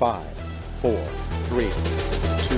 Five, 0.00 0.24
four, 0.80 0.98
three, 1.50 1.68
two, 2.48 2.56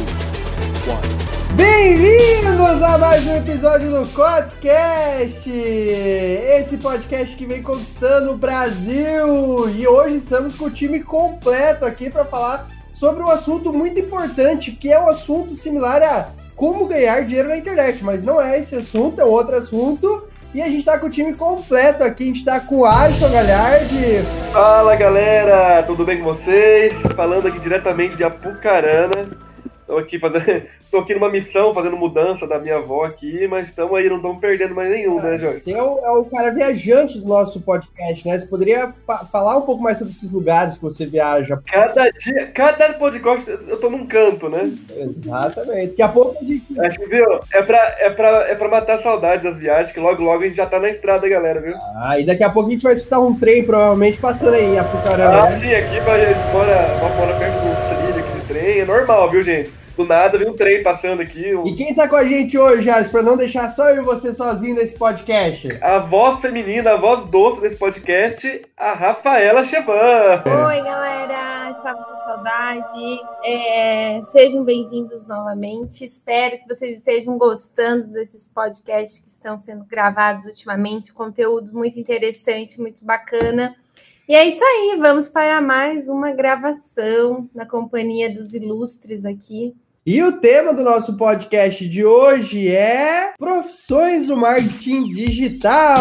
one. 0.88 1.56
Bem-vindos 1.56 2.80
a 2.80 2.96
mais 2.96 3.26
um 3.26 3.36
episódio 3.36 3.90
do 3.90 4.08
Cotscast! 4.12 5.50
Esse 5.50 6.76
podcast 6.76 7.34
que 7.34 7.44
vem 7.44 7.60
conquistando 7.60 8.30
o 8.30 8.36
Brasil! 8.36 9.68
E 9.70 9.84
hoje 9.88 10.18
estamos 10.18 10.54
com 10.54 10.66
o 10.66 10.70
time 10.70 11.00
completo 11.02 11.84
aqui 11.84 12.08
para 12.08 12.24
falar 12.24 12.70
sobre 12.92 13.24
um 13.24 13.28
assunto 13.28 13.72
muito 13.72 13.98
importante, 13.98 14.70
que 14.70 14.92
é 14.92 15.00
um 15.00 15.08
assunto 15.08 15.56
similar 15.56 16.00
a 16.00 16.28
como 16.54 16.86
ganhar 16.86 17.24
dinheiro 17.24 17.48
na 17.48 17.56
internet, 17.56 18.04
mas 18.04 18.22
não 18.22 18.40
é 18.40 18.60
esse 18.60 18.76
assunto, 18.76 19.20
é 19.20 19.24
um 19.24 19.30
outro 19.30 19.56
assunto. 19.56 20.28
E 20.54 20.60
a 20.60 20.66
gente 20.66 20.80
está 20.80 20.98
com 20.98 21.06
o 21.06 21.10
time 21.10 21.34
completo 21.34 22.04
aqui, 22.04 22.24
a 22.24 22.26
gente 22.26 22.40
está 22.40 22.60
com 22.60 22.80
o 22.80 22.84
Alisson 22.84 23.30
Galhardi. 23.30 24.20
Fala 24.52 24.94
galera, 24.96 25.82
tudo 25.84 26.04
bem 26.04 26.18
com 26.18 26.24
vocês? 26.24 26.92
Falando 27.16 27.48
aqui 27.48 27.58
diretamente 27.58 28.16
de 28.16 28.24
Apucarana. 28.24 29.30
Estou 29.92 29.98
aqui 29.98 30.18
fazendo. 30.18 30.62
Tô 30.90 30.98
aqui 30.98 31.14
numa 31.14 31.30
missão, 31.30 31.72
fazendo 31.72 31.96
mudança 31.96 32.46
da 32.46 32.58
minha 32.58 32.76
avó 32.76 33.04
aqui, 33.04 33.48
mas 33.48 33.66
estamos 33.66 33.96
aí, 33.96 34.10
não 34.10 34.16
estamos 34.16 34.38
perdendo 34.38 34.74
mais 34.74 34.90
nenhum, 34.90 35.18
né, 35.22 35.38
Jorge? 35.38 35.60
Você 35.60 35.72
é 35.72 35.82
o, 35.82 35.98
é 36.04 36.10
o, 36.10 36.24
cara 36.26 36.50
viajante 36.50 37.18
do 37.18 37.26
nosso 37.26 37.62
podcast, 37.62 38.28
né? 38.28 38.38
Você 38.38 38.46
poderia 38.46 38.92
falar 39.30 39.56
um 39.56 39.62
pouco 39.62 39.82
mais 39.82 39.96
sobre 39.96 40.12
esses 40.12 40.30
lugares 40.30 40.76
que 40.76 40.82
você 40.82 41.06
viaja. 41.06 41.58
Cada 41.66 42.10
dia, 42.10 42.46
cada 42.54 42.92
podcast 42.92 43.50
eu 43.68 43.80
tô 43.80 43.88
num 43.88 44.06
canto, 44.06 44.50
né? 44.50 44.64
Exatamente. 44.94 45.92
Daqui 45.92 46.02
a 46.02 46.08
pouco 46.10 46.36
a 46.38 46.44
gente. 46.44 46.78
Acho 46.78 46.98
que, 46.98 47.06
viu? 47.06 47.40
É 47.54 47.62
pra, 47.62 47.96
é, 47.98 48.10
pra, 48.10 48.28
é 48.48 48.54
pra 48.54 48.68
matar 48.68 48.98
a 48.98 49.02
saudade 49.02 49.44
das 49.44 49.56
viagens, 49.56 49.94
que 49.94 50.00
logo 50.00 50.22
logo 50.22 50.42
a 50.42 50.46
gente 50.46 50.56
já 50.56 50.66
tá 50.66 50.78
na 50.78 50.90
estrada, 50.90 51.26
galera, 51.26 51.58
viu? 51.58 51.74
Ah, 51.96 52.20
e 52.20 52.26
daqui 52.26 52.44
a 52.44 52.50
pouco 52.50 52.68
a 52.68 52.72
gente 52.72 52.82
vai 52.82 52.92
escutar 52.92 53.18
um 53.18 53.34
trem, 53.34 53.64
provavelmente, 53.64 54.18
passando 54.18 54.56
aí 54.56 54.74
em 54.74 54.78
Apucarana. 54.78 55.42
Ah, 55.42 55.50
né? 55.50 55.60
sim, 55.60 55.74
aqui 55.74 56.04
pra 56.04 56.18
gente 56.18 56.52
mora, 56.52 56.98
mora 57.16 57.34
perto 57.38 57.54
do 57.54 57.96
trilho 57.96 58.24
aqui 58.26 58.40
de 58.40 58.46
trem, 58.46 58.80
é 58.80 58.84
normal, 58.84 59.30
viu, 59.30 59.42
gente? 59.42 59.81
Do 59.96 60.06
nada, 60.06 60.38
vem 60.38 60.48
um 60.48 60.56
trem 60.56 60.82
passando 60.82 61.20
aqui. 61.20 61.54
Um... 61.54 61.66
E 61.66 61.74
quem 61.74 61.94
tá 61.94 62.08
com 62.08 62.16
a 62.16 62.24
gente 62.24 62.56
hoje, 62.56 62.88
Alisson, 62.88 63.12
pra 63.12 63.22
não 63.22 63.36
deixar 63.36 63.68
só 63.68 63.90
eu 63.90 64.02
e 64.02 64.04
você 64.04 64.34
sozinho 64.34 64.74
nesse 64.74 64.98
podcast? 64.98 65.68
A 65.82 65.98
voz 65.98 66.40
feminina, 66.40 66.92
a 66.92 66.96
voz 66.96 67.28
doce 67.28 67.60
desse 67.60 67.76
podcast, 67.76 68.66
a 68.74 68.94
Rafaela 68.94 69.64
Chevan. 69.64 70.42
Oi, 70.46 70.82
galera, 70.82 71.70
estava 71.72 72.04
com 72.04 72.16
saudade. 72.16 73.20
É, 73.44 74.22
sejam 74.32 74.64
bem-vindos 74.64 75.28
novamente. 75.28 76.06
Espero 76.06 76.58
que 76.58 76.74
vocês 76.74 76.96
estejam 76.96 77.36
gostando 77.36 78.06
desses 78.08 78.50
podcasts 78.52 79.22
que 79.22 79.28
estão 79.28 79.58
sendo 79.58 79.84
gravados 79.84 80.46
ultimamente. 80.46 81.12
Conteúdo 81.12 81.70
muito 81.74 82.00
interessante, 82.00 82.80
muito 82.80 83.04
bacana. 83.04 83.76
E 84.26 84.34
é 84.34 84.46
isso 84.46 84.64
aí, 84.64 84.96
vamos 84.98 85.28
para 85.28 85.60
mais 85.60 86.08
uma 86.08 86.30
gravação 86.30 87.50
na 87.54 87.66
companhia 87.66 88.32
dos 88.32 88.54
ilustres 88.54 89.26
aqui. 89.26 89.74
E 90.04 90.20
o 90.20 90.32
tema 90.32 90.74
do 90.74 90.82
nosso 90.82 91.16
podcast 91.16 91.88
de 91.88 92.04
hoje 92.04 92.68
é 92.68 93.34
profissões 93.38 94.26
do 94.26 94.36
marketing 94.36 95.04
digital. 95.04 95.94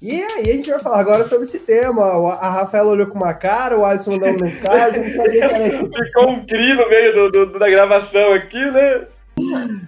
E 0.00 0.22
aí 0.22 0.50
a 0.50 0.54
gente 0.54 0.70
vai 0.70 0.78
falar 0.78 1.00
agora 1.00 1.24
sobre 1.26 1.44
esse 1.44 1.58
tema. 1.58 2.02
A 2.36 2.48
Rafaela 2.48 2.92
olhou 2.92 3.08
com 3.08 3.18
uma 3.18 3.34
cara, 3.34 3.78
o 3.78 3.84
Alisson 3.84 4.12
mandou 4.12 4.30
uma 4.30 4.46
mensagem, 4.46 5.02
não 5.02 5.10
sabia 5.10 5.46
que 5.46 5.54
era 5.54 5.68
isso. 5.68 5.90
Ficou 6.02 6.30
um 6.30 6.46
cri 6.46 6.72
no 6.72 6.88
meio 6.88 7.30
do, 7.30 7.46
do, 7.46 7.58
da 7.58 7.68
gravação 7.68 8.32
aqui, 8.32 8.70
né? 8.70 9.06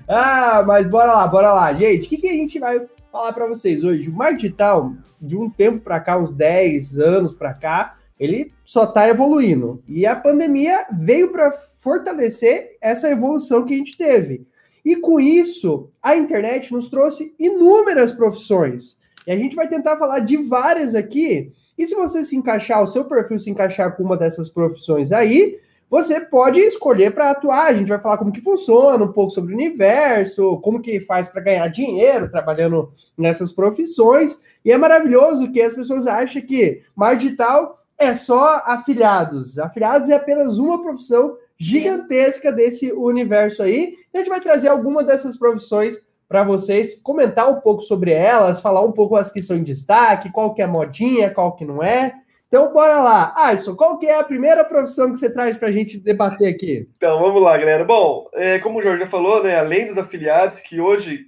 Ah, 0.07 0.63
mas 0.67 0.91
bora 0.91 1.11
lá, 1.11 1.27
bora 1.27 1.55
lá. 1.55 1.73
Gente, 1.73 2.05
o 2.05 2.11
que, 2.11 2.19
que 2.19 2.29
a 2.29 2.35
gente 2.35 2.59
vai 2.59 2.87
falar 3.11 3.33
para 3.33 3.47
vocês 3.47 3.83
hoje. 3.83 4.11
O 4.11 4.13
marketing 4.13 4.43
digital, 4.43 4.93
de 5.19 5.37
um 5.39 5.49
tempo 5.49 5.81
para 5.81 6.01
cá, 6.01 6.19
uns 6.19 6.33
10 6.33 6.99
anos 6.99 7.33
para 7.33 7.55
cá, 7.55 7.97
ele 8.21 8.53
só 8.63 8.85
está 8.85 9.09
evoluindo. 9.09 9.83
E 9.89 10.05
a 10.05 10.15
pandemia 10.15 10.87
veio 10.93 11.33
para 11.33 11.51
fortalecer 11.79 12.77
essa 12.83 13.09
evolução 13.11 13.65
que 13.65 13.73
a 13.73 13.79
gente 13.79 13.97
teve. 13.97 14.47
E 14.85 14.97
com 14.97 15.19
isso, 15.19 15.91
a 16.03 16.15
internet 16.15 16.71
nos 16.71 16.91
trouxe 16.91 17.35
inúmeras 17.39 18.13
profissões. 18.13 18.97
E 19.27 19.33
a 19.33 19.37
gente 19.37 19.57
vai 19.57 19.69
tentar 19.69 19.97
falar 19.97 20.21
de 20.21 20.37
várias 20.37 20.95
aqui. 20.95 21.53
E 21.79 21.87
se 21.87 21.95
você 21.95 22.23
se 22.23 22.37
encaixar, 22.37 22.83
o 22.83 22.87
seu 22.87 23.07
perfil 23.07 23.41
se 23.41 23.51
encaixar 23.51 23.97
com 23.97 24.03
uma 24.03 24.19
dessas 24.19 24.51
profissões 24.51 25.13
aí, 25.13 25.59
você 25.89 26.21
pode 26.21 26.61
escolher 26.61 27.15
para 27.15 27.31
atuar. 27.31 27.69
A 27.69 27.73
gente 27.73 27.89
vai 27.89 27.99
falar 27.99 28.19
como 28.19 28.33
que 28.33 28.41
funciona, 28.43 29.05
um 29.05 29.13
pouco 29.13 29.33
sobre 29.33 29.53
o 29.53 29.57
universo, 29.57 30.59
como 30.59 30.81
que 30.81 31.01
faz 31.01 31.29
para 31.29 31.43
ganhar 31.43 31.67
dinheiro 31.69 32.31
trabalhando 32.31 32.93
nessas 33.17 33.51
profissões. 33.51 34.43
E 34.63 34.71
é 34.71 34.77
maravilhoso 34.77 35.51
que 35.51 35.61
as 35.61 35.75
pessoas 35.75 36.07
acham 36.07 36.43
que 36.43 36.83
marketing 36.95 37.27
digital 37.29 37.80
é 38.01 38.15
só 38.15 38.63
afiliados. 38.65 39.59
Afiliados 39.59 40.09
é 40.09 40.17
apenas 40.17 40.57
uma 40.57 40.83
profissão 40.83 41.37
gigantesca 41.59 42.51
desse 42.51 42.91
universo 42.91 43.63
aí. 43.63 43.95
A 44.13 44.19
gente 44.19 44.31
vai 44.31 44.41
trazer 44.41 44.69
alguma 44.69 45.05
dessas 45.05 45.37
profissões 45.37 46.01
para 46.27 46.43
vocês, 46.43 46.99
comentar 47.03 47.51
um 47.51 47.61
pouco 47.61 47.83
sobre 47.83 48.13
elas, 48.13 48.61
falar 48.61 48.81
um 48.83 48.93
pouco 48.93 49.17
as 49.17 49.31
que 49.31 49.43
são 49.43 49.57
em 49.57 49.63
destaque, 49.63 50.33
qual 50.33 50.55
que 50.55 50.63
é 50.63 50.65
a 50.65 50.69
modinha, 50.69 51.29
qual 51.31 51.55
que 51.55 51.65
não 51.65 51.83
é. 51.83 52.15
Então, 52.49 52.73
bora 52.73 53.01
lá. 53.01 53.35
Alisson, 53.37 53.77
qual 53.77 53.99
que 53.99 54.07
é 54.07 54.19
a 54.19 54.25
primeira 54.25 54.65
profissão 54.65 55.11
que 55.11 55.19
você 55.19 55.31
traz 55.31 55.57
para 55.57 55.69
a 55.69 55.73
gente 55.73 56.01
debater 56.01 56.53
aqui? 56.53 56.89
Então, 56.97 57.21
vamos 57.21 57.43
lá, 57.43 57.57
galera. 57.59 57.85
Bom, 57.85 58.29
é, 58.33 58.59
como 58.61 58.79
o 58.79 58.83
Jorge 58.83 59.05
já 59.05 59.11
falou, 59.11 59.43
né, 59.43 59.59
além 59.59 59.87
dos 59.87 59.99
afiliados, 59.99 60.61
que 60.61 60.81
hoje 60.81 61.27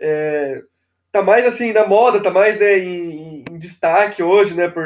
é, 0.00 0.62
tá 1.12 1.22
mais 1.22 1.44
assim 1.46 1.72
na 1.72 1.86
moda, 1.86 2.22
tá 2.22 2.30
mais 2.30 2.58
né, 2.58 2.78
em, 2.78 3.44
em 3.50 3.58
destaque 3.58 4.22
hoje, 4.22 4.54
né, 4.54 4.68
por 4.68 4.84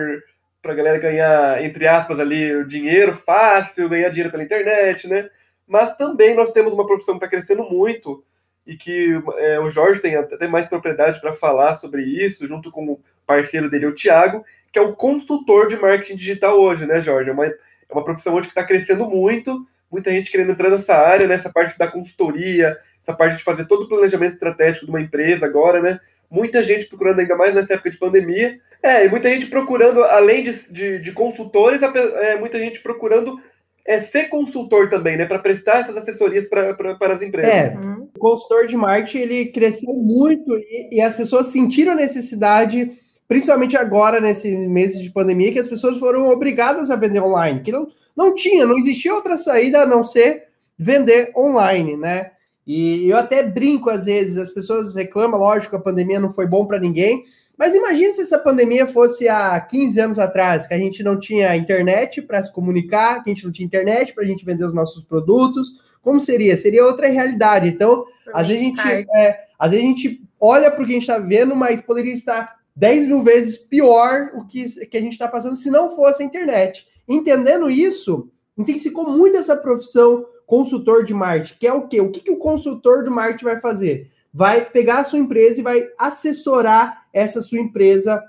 para 0.62 0.72
a 0.72 0.76
galera 0.76 0.98
ganhar, 0.98 1.64
entre 1.64 1.86
aspas, 1.86 2.18
ali, 2.18 2.54
o 2.54 2.66
dinheiro 2.66 3.16
fácil, 3.24 3.88
ganhar 3.88 4.08
dinheiro 4.08 4.30
pela 4.30 4.42
internet, 4.42 5.06
né? 5.06 5.28
Mas 5.66 5.96
também 5.96 6.34
nós 6.34 6.50
temos 6.52 6.72
uma 6.72 6.86
profissão 6.86 7.18
que 7.18 7.24
está 7.24 7.36
crescendo 7.36 7.62
muito 7.64 8.24
e 8.66 8.76
que 8.76 9.18
é, 9.38 9.58
o 9.60 9.70
Jorge 9.70 10.00
tem 10.00 10.16
até 10.16 10.46
mais 10.46 10.66
propriedade 10.68 11.20
para 11.20 11.34
falar 11.34 11.76
sobre 11.76 12.02
isso, 12.02 12.46
junto 12.46 12.70
com 12.70 12.84
o 12.86 13.00
parceiro 13.26 13.70
dele, 13.70 13.86
o 13.86 13.94
Thiago, 13.94 14.44
que 14.72 14.78
é 14.78 14.82
o 14.82 14.94
consultor 14.94 15.68
de 15.68 15.76
marketing 15.76 16.16
digital 16.16 16.60
hoje, 16.60 16.86
né, 16.86 17.00
Jorge? 17.00 17.30
É 17.30 17.32
uma, 17.32 17.46
é 17.46 17.54
uma 17.90 18.04
profissão 18.04 18.34
hoje 18.34 18.48
que 18.48 18.52
está 18.52 18.64
crescendo 18.64 19.08
muito, 19.08 19.66
muita 19.90 20.10
gente 20.10 20.30
querendo 20.30 20.52
entrar 20.52 20.70
nessa 20.70 20.94
área, 20.94 21.26
nessa 21.26 21.50
parte 21.50 21.78
da 21.78 21.86
consultoria, 21.86 22.76
essa 23.02 23.16
parte 23.16 23.38
de 23.38 23.44
fazer 23.44 23.64
todo 23.66 23.84
o 23.84 23.88
planejamento 23.88 24.34
estratégico 24.34 24.84
de 24.84 24.90
uma 24.90 25.00
empresa 25.00 25.46
agora, 25.46 25.80
né? 25.80 25.98
Muita 26.30 26.62
gente 26.62 26.86
procurando, 26.86 27.20
ainda 27.20 27.36
mais 27.36 27.54
nessa 27.54 27.72
época 27.72 27.90
de 27.90 27.96
pandemia. 27.96 28.60
É, 28.82 29.06
e 29.06 29.08
muita 29.08 29.28
gente 29.28 29.46
procurando, 29.46 30.04
além 30.04 30.44
de, 30.44 30.72
de, 30.72 30.98
de 31.00 31.12
consultores, 31.12 31.80
é, 31.82 32.38
muita 32.38 32.58
gente 32.58 32.80
procurando 32.80 33.40
é 33.84 34.02
ser 34.02 34.28
consultor 34.28 34.90
também, 34.90 35.16
né? 35.16 35.24
Para 35.24 35.38
prestar 35.38 35.80
essas 35.80 35.96
assessorias 35.96 36.46
pra, 36.46 36.74
pra, 36.74 36.94
para 36.94 37.14
as 37.14 37.22
empresas. 37.22 37.52
É, 37.52 37.76
o 38.14 38.18
consultor 38.18 38.66
de 38.66 38.76
marketing 38.76 39.18
ele 39.18 39.46
cresceu 39.46 39.94
muito 39.94 40.56
e, 40.58 40.96
e 40.96 41.00
as 41.00 41.16
pessoas 41.16 41.46
sentiram 41.46 41.92
a 41.92 41.96
necessidade 41.96 42.98
principalmente 43.28 43.76
agora, 43.76 44.20
nesse 44.20 44.56
mês 44.56 44.98
de 44.98 45.10
pandemia, 45.10 45.52
que 45.52 45.60
as 45.60 45.68
pessoas 45.68 45.98
foram 45.98 46.30
obrigadas 46.30 46.90
a 46.90 46.96
vender 46.96 47.20
online, 47.20 47.60
que 47.60 47.70
não, 47.70 47.86
não 48.16 48.34
tinha, 48.34 48.64
não 48.64 48.78
existia 48.78 49.14
outra 49.14 49.36
saída 49.36 49.82
a 49.82 49.86
não 49.86 50.02
ser 50.02 50.44
vender 50.78 51.30
online, 51.36 51.96
né? 51.96 52.30
E 52.66 53.08
eu 53.08 53.16
até 53.16 53.42
brinco 53.42 53.90
às 53.90 54.06
vezes, 54.06 54.38
as 54.38 54.50
pessoas 54.50 54.94
reclamam, 54.94 55.38
lógico, 55.38 55.76
a 55.76 55.80
pandemia 55.80 56.18
não 56.18 56.30
foi 56.30 56.46
bom 56.46 56.66
para 56.66 56.80
ninguém, 56.80 57.24
mas 57.58 57.74
imagine 57.74 58.12
se 58.12 58.22
essa 58.22 58.38
pandemia 58.38 58.86
fosse 58.86 59.28
há 59.28 59.60
15 59.60 60.00
anos 60.00 60.18
atrás, 60.20 60.66
que 60.66 60.74
a 60.74 60.78
gente 60.78 61.02
não 61.02 61.18
tinha 61.18 61.56
internet 61.56 62.22
para 62.22 62.40
se 62.40 62.52
comunicar, 62.52 63.24
que 63.24 63.30
a 63.30 63.34
gente 63.34 63.44
não 63.44 63.50
tinha 63.50 63.66
internet 63.66 64.14
para 64.14 64.22
a 64.22 64.26
gente 64.26 64.44
vender 64.44 64.64
os 64.64 64.72
nossos 64.72 65.02
produtos, 65.02 65.72
como 66.00 66.20
seria? 66.20 66.56
Seria 66.56 66.86
outra 66.86 67.08
realidade. 67.08 67.68
Então, 67.68 68.04
às 68.32 68.46
vezes, 68.46 68.62
a 68.62 68.64
gente, 68.64 69.08
é, 69.16 69.40
às 69.58 69.72
vezes 69.72 69.84
a 69.84 69.88
gente 69.88 70.22
olha 70.40 70.70
para 70.70 70.82
o 70.82 70.86
que 70.86 70.92
a 70.92 70.94
gente 70.94 71.02
está 71.02 71.18
vendo, 71.18 71.56
mas 71.56 71.82
poderia 71.82 72.14
estar 72.14 72.58
10 72.76 73.08
mil 73.08 73.22
vezes 73.22 73.58
pior 73.58 74.30
o 74.34 74.46
que, 74.46 74.86
que 74.86 74.96
a 74.96 75.00
gente 75.00 75.14
está 75.14 75.26
passando 75.26 75.56
se 75.56 75.68
não 75.68 75.90
fosse 75.90 76.22
a 76.22 76.26
internet. 76.26 76.86
Entendendo 77.08 77.68
isso, 77.68 78.30
intensificou 78.56 79.10
muito 79.10 79.36
essa 79.36 79.56
profissão 79.56 80.24
consultor 80.46 81.02
de 81.02 81.12
marketing, 81.12 81.58
que 81.58 81.66
é 81.66 81.72
o 81.72 81.88
quê? 81.88 82.00
O 82.00 82.10
que, 82.10 82.20
que 82.20 82.30
o 82.30 82.38
consultor 82.38 83.04
do 83.04 83.10
marketing 83.10 83.44
vai 83.44 83.60
fazer? 83.60 84.10
Vai 84.38 84.64
pegar 84.64 85.00
a 85.00 85.04
sua 85.04 85.18
empresa 85.18 85.58
e 85.58 85.64
vai 85.64 85.82
assessorar 85.98 87.06
essa 87.12 87.40
sua 87.40 87.58
empresa 87.58 88.22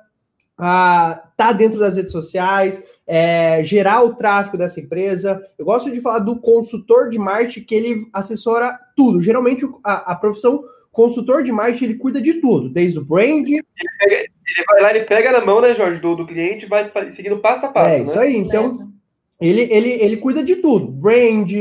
a 0.58 1.22
tá 1.38 1.54
dentro 1.54 1.78
das 1.78 1.98
redes 1.98 2.12
sociais, 2.12 2.84
é, 3.06 3.64
gerar 3.64 4.02
o 4.02 4.16
tráfego 4.16 4.58
dessa 4.58 4.80
empresa. 4.80 5.40
Eu 5.56 5.66
gosto 5.66 5.92
de 5.92 6.02
falar 6.02 6.18
do 6.18 6.40
consultor 6.40 7.12
de 7.12 7.20
marketing, 7.20 7.64
que 7.64 7.76
ele 7.76 8.08
assessora 8.12 8.76
tudo. 8.98 9.22
Geralmente 9.22 9.70
a, 9.84 10.14
a 10.14 10.16
profissão 10.16 10.64
consultor 10.92 11.44
de 11.44 11.52
marketing 11.52 11.84
ele 11.86 12.00
cuida 12.00 12.20
de 12.20 12.42
tudo, 12.42 12.70
desde 12.70 12.98
o 12.98 13.06
brand. 13.06 13.48
Ele, 13.48 13.64
pega, 14.00 14.16
ele 14.16 14.66
vai 14.66 14.82
lá, 14.82 14.90
ele 14.96 15.06
pega 15.06 15.32
na 15.32 15.46
mão, 15.46 15.62
né, 15.62 15.76
Jorge, 15.76 16.02
do, 16.02 16.16
do 16.16 16.26
cliente 16.26 16.66
vai 16.66 16.92
seguindo 17.16 17.38
passo 17.38 17.68
a 17.68 17.70
passo. 17.70 17.88
É 17.88 18.02
isso 18.02 18.16
né? 18.16 18.22
aí. 18.24 18.36
Então, 18.36 18.92
ele, 19.40 19.62
ele, 19.72 19.90
ele 19.92 20.18
cuida 20.18 20.42
de 20.42 20.56
tudo: 20.56 20.88
brand, 20.88 21.52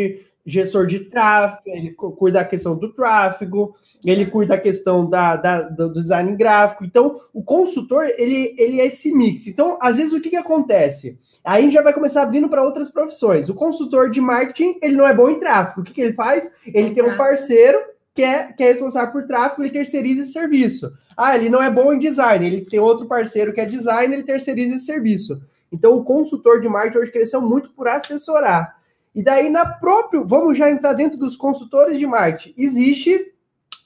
gestor 0.48 0.86
de 0.86 1.00
tráfego, 1.00 1.62
ele 1.66 1.92
cuida 1.92 2.38
da 2.38 2.44
questão 2.44 2.76
do 2.76 2.92
tráfego, 2.92 3.76
ele 4.04 4.26
cuida 4.26 4.56
da 4.56 4.60
questão 4.60 5.08
da, 5.08 5.36
da, 5.36 5.62
do 5.62 5.92
design 5.92 6.34
gráfico. 6.36 6.84
Então, 6.84 7.20
o 7.32 7.42
consultor, 7.42 8.06
ele, 8.16 8.54
ele 8.58 8.80
é 8.80 8.86
esse 8.86 9.12
mix. 9.12 9.46
Então, 9.46 9.78
às 9.80 9.98
vezes, 9.98 10.12
o 10.12 10.20
que, 10.20 10.30
que 10.30 10.36
acontece? 10.36 11.18
Aí 11.44 11.70
já 11.70 11.82
vai 11.82 11.92
começar 11.92 12.22
abrindo 12.22 12.48
para 12.48 12.64
outras 12.64 12.90
profissões. 12.90 13.48
O 13.48 13.54
consultor 13.54 14.10
de 14.10 14.20
marketing, 14.20 14.78
ele 14.82 14.96
não 14.96 15.06
é 15.06 15.14
bom 15.14 15.28
em 15.28 15.38
tráfego. 15.38 15.82
O 15.82 15.84
que, 15.84 15.92
que 15.92 16.00
ele 16.00 16.14
faz? 16.14 16.50
Ele 16.66 16.90
tem 16.90 17.04
um 17.04 17.16
parceiro 17.16 17.78
que 18.14 18.22
é, 18.22 18.52
que 18.52 18.64
é 18.64 18.72
responsável 18.72 19.12
por 19.12 19.26
tráfego, 19.26 19.62
ele 19.62 19.70
terceiriza 19.70 20.22
esse 20.22 20.32
serviço. 20.32 20.90
Ah, 21.16 21.36
ele 21.36 21.48
não 21.48 21.62
é 21.62 21.70
bom 21.70 21.92
em 21.92 21.98
design, 21.98 22.44
ele 22.44 22.62
tem 22.62 22.80
outro 22.80 23.06
parceiro 23.06 23.52
que 23.52 23.60
é 23.60 23.64
design, 23.64 24.12
ele 24.12 24.24
terceiriza 24.24 24.74
esse 24.74 24.86
serviço. 24.86 25.40
Então, 25.70 25.94
o 25.94 26.02
consultor 26.02 26.60
de 26.60 26.68
marketing 26.68 26.98
hoje 26.98 27.12
cresceu 27.12 27.40
muito 27.40 27.70
por 27.70 27.86
assessorar. 27.86 28.77
E 29.14 29.22
daí, 29.22 29.48
na 29.48 29.66
próprio, 29.66 30.26
vamos 30.26 30.56
já 30.56 30.70
entrar 30.70 30.92
dentro 30.92 31.18
dos 31.18 31.36
consultores 31.36 31.98
de 31.98 32.06
marketing. 32.06 32.54
Existe 32.56 33.32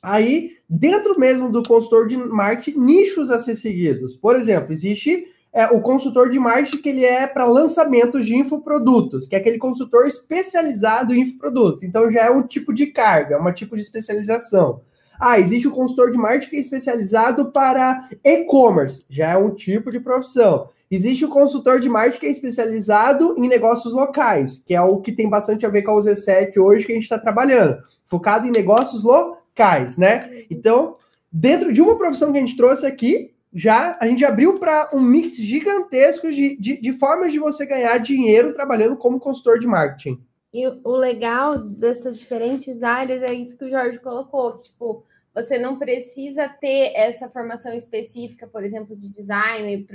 aí, 0.02 0.56
dentro 0.69 1.19
mesmo 1.19 1.50
do 1.50 1.62
consultor 1.62 2.08
de 2.08 2.16
marketing, 2.16 2.78
nichos 2.78 3.30
a 3.30 3.38
ser 3.38 3.56
seguidos. 3.56 4.14
Por 4.14 4.36
exemplo, 4.36 4.72
existe 4.72 5.26
é, 5.52 5.66
o 5.66 5.80
consultor 5.80 6.30
de 6.30 6.38
marketing 6.38 6.78
que 6.78 6.88
ele 6.88 7.04
é 7.04 7.26
para 7.26 7.44
lançamentos 7.44 8.26
de 8.26 8.34
infoprodutos, 8.34 9.26
que 9.26 9.36
é 9.36 9.38
aquele 9.38 9.58
consultor 9.58 10.06
especializado 10.06 11.14
em 11.14 11.20
infoprodutos. 11.20 11.82
Então, 11.82 12.10
já 12.10 12.22
é 12.22 12.30
um 12.30 12.42
tipo 12.42 12.72
de 12.72 12.86
carga, 12.86 13.40
um 13.40 13.52
tipo 13.52 13.76
de 13.76 13.82
especialização. 13.82 14.80
Ah, 15.20 15.38
existe 15.38 15.69
o 15.69 15.72
consultor 15.72 16.10
de 16.10 16.19
marketing 16.19 16.56
especializado 16.56 17.52
para 17.52 18.08
e-commerce, 18.24 19.04
já 19.08 19.30
é 19.32 19.36
um 19.36 19.54
tipo 19.54 19.92
de 19.92 20.00
profissão. 20.00 20.69
Existe 20.92 21.24
o 21.24 21.30
consultor 21.30 21.80
de 21.80 21.88
marketing 21.88 22.26
especializado 22.26 23.34
em 23.38 23.48
negócios 23.48 23.94
locais, 23.94 24.58
que 24.58 24.74
é 24.74 24.82
o 24.82 25.00
que 25.00 25.10
tem 25.10 25.26
bastante 25.26 25.64
a 25.64 25.70
ver 25.70 25.80
com 25.80 25.92
a 25.92 25.94
UZ7 25.94 26.58
hoje 26.58 26.84
que 26.84 26.92
a 26.92 26.94
gente 26.94 27.04
está 27.04 27.18
trabalhando, 27.18 27.82
focado 28.04 28.46
em 28.46 28.50
negócios 28.50 29.02
locais, 29.02 29.96
né? 29.96 30.44
Então, 30.50 30.96
dentro 31.32 31.72
de 31.72 31.80
uma 31.80 31.96
profissão 31.96 32.30
que 32.30 32.36
a 32.36 32.42
gente 32.42 32.58
trouxe 32.58 32.84
aqui, 32.84 33.32
já 33.54 33.96
a 34.02 34.06
gente 34.06 34.22
abriu 34.22 34.58
para 34.58 34.90
um 34.92 35.00
mix 35.00 35.36
gigantesco 35.36 36.30
de, 36.30 36.58
de, 36.58 36.78
de, 36.78 36.92
formas 36.92 37.32
de 37.32 37.38
você 37.38 37.64
ganhar 37.64 37.96
dinheiro 37.96 38.52
trabalhando 38.52 38.94
como 38.94 39.18
consultor 39.18 39.58
de 39.58 39.66
marketing. 39.66 40.20
E 40.52 40.66
o 40.84 40.94
legal 40.94 41.58
dessas 41.58 42.18
diferentes 42.18 42.82
áreas 42.82 43.22
é 43.22 43.32
isso 43.32 43.56
que 43.56 43.64
o 43.64 43.70
Jorge 43.70 43.98
colocou, 43.98 44.58
que, 44.58 44.64
tipo, 44.64 45.06
você 45.34 45.58
não 45.58 45.79
precisa 45.79 46.49
ter 46.49 46.93
essa 46.94 47.29
formação 47.29 47.73
específica, 47.73 48.46
por 48.46 48.64
exemplo, 48.64 48.94
de 48.94 49.08
design 49.08 49.87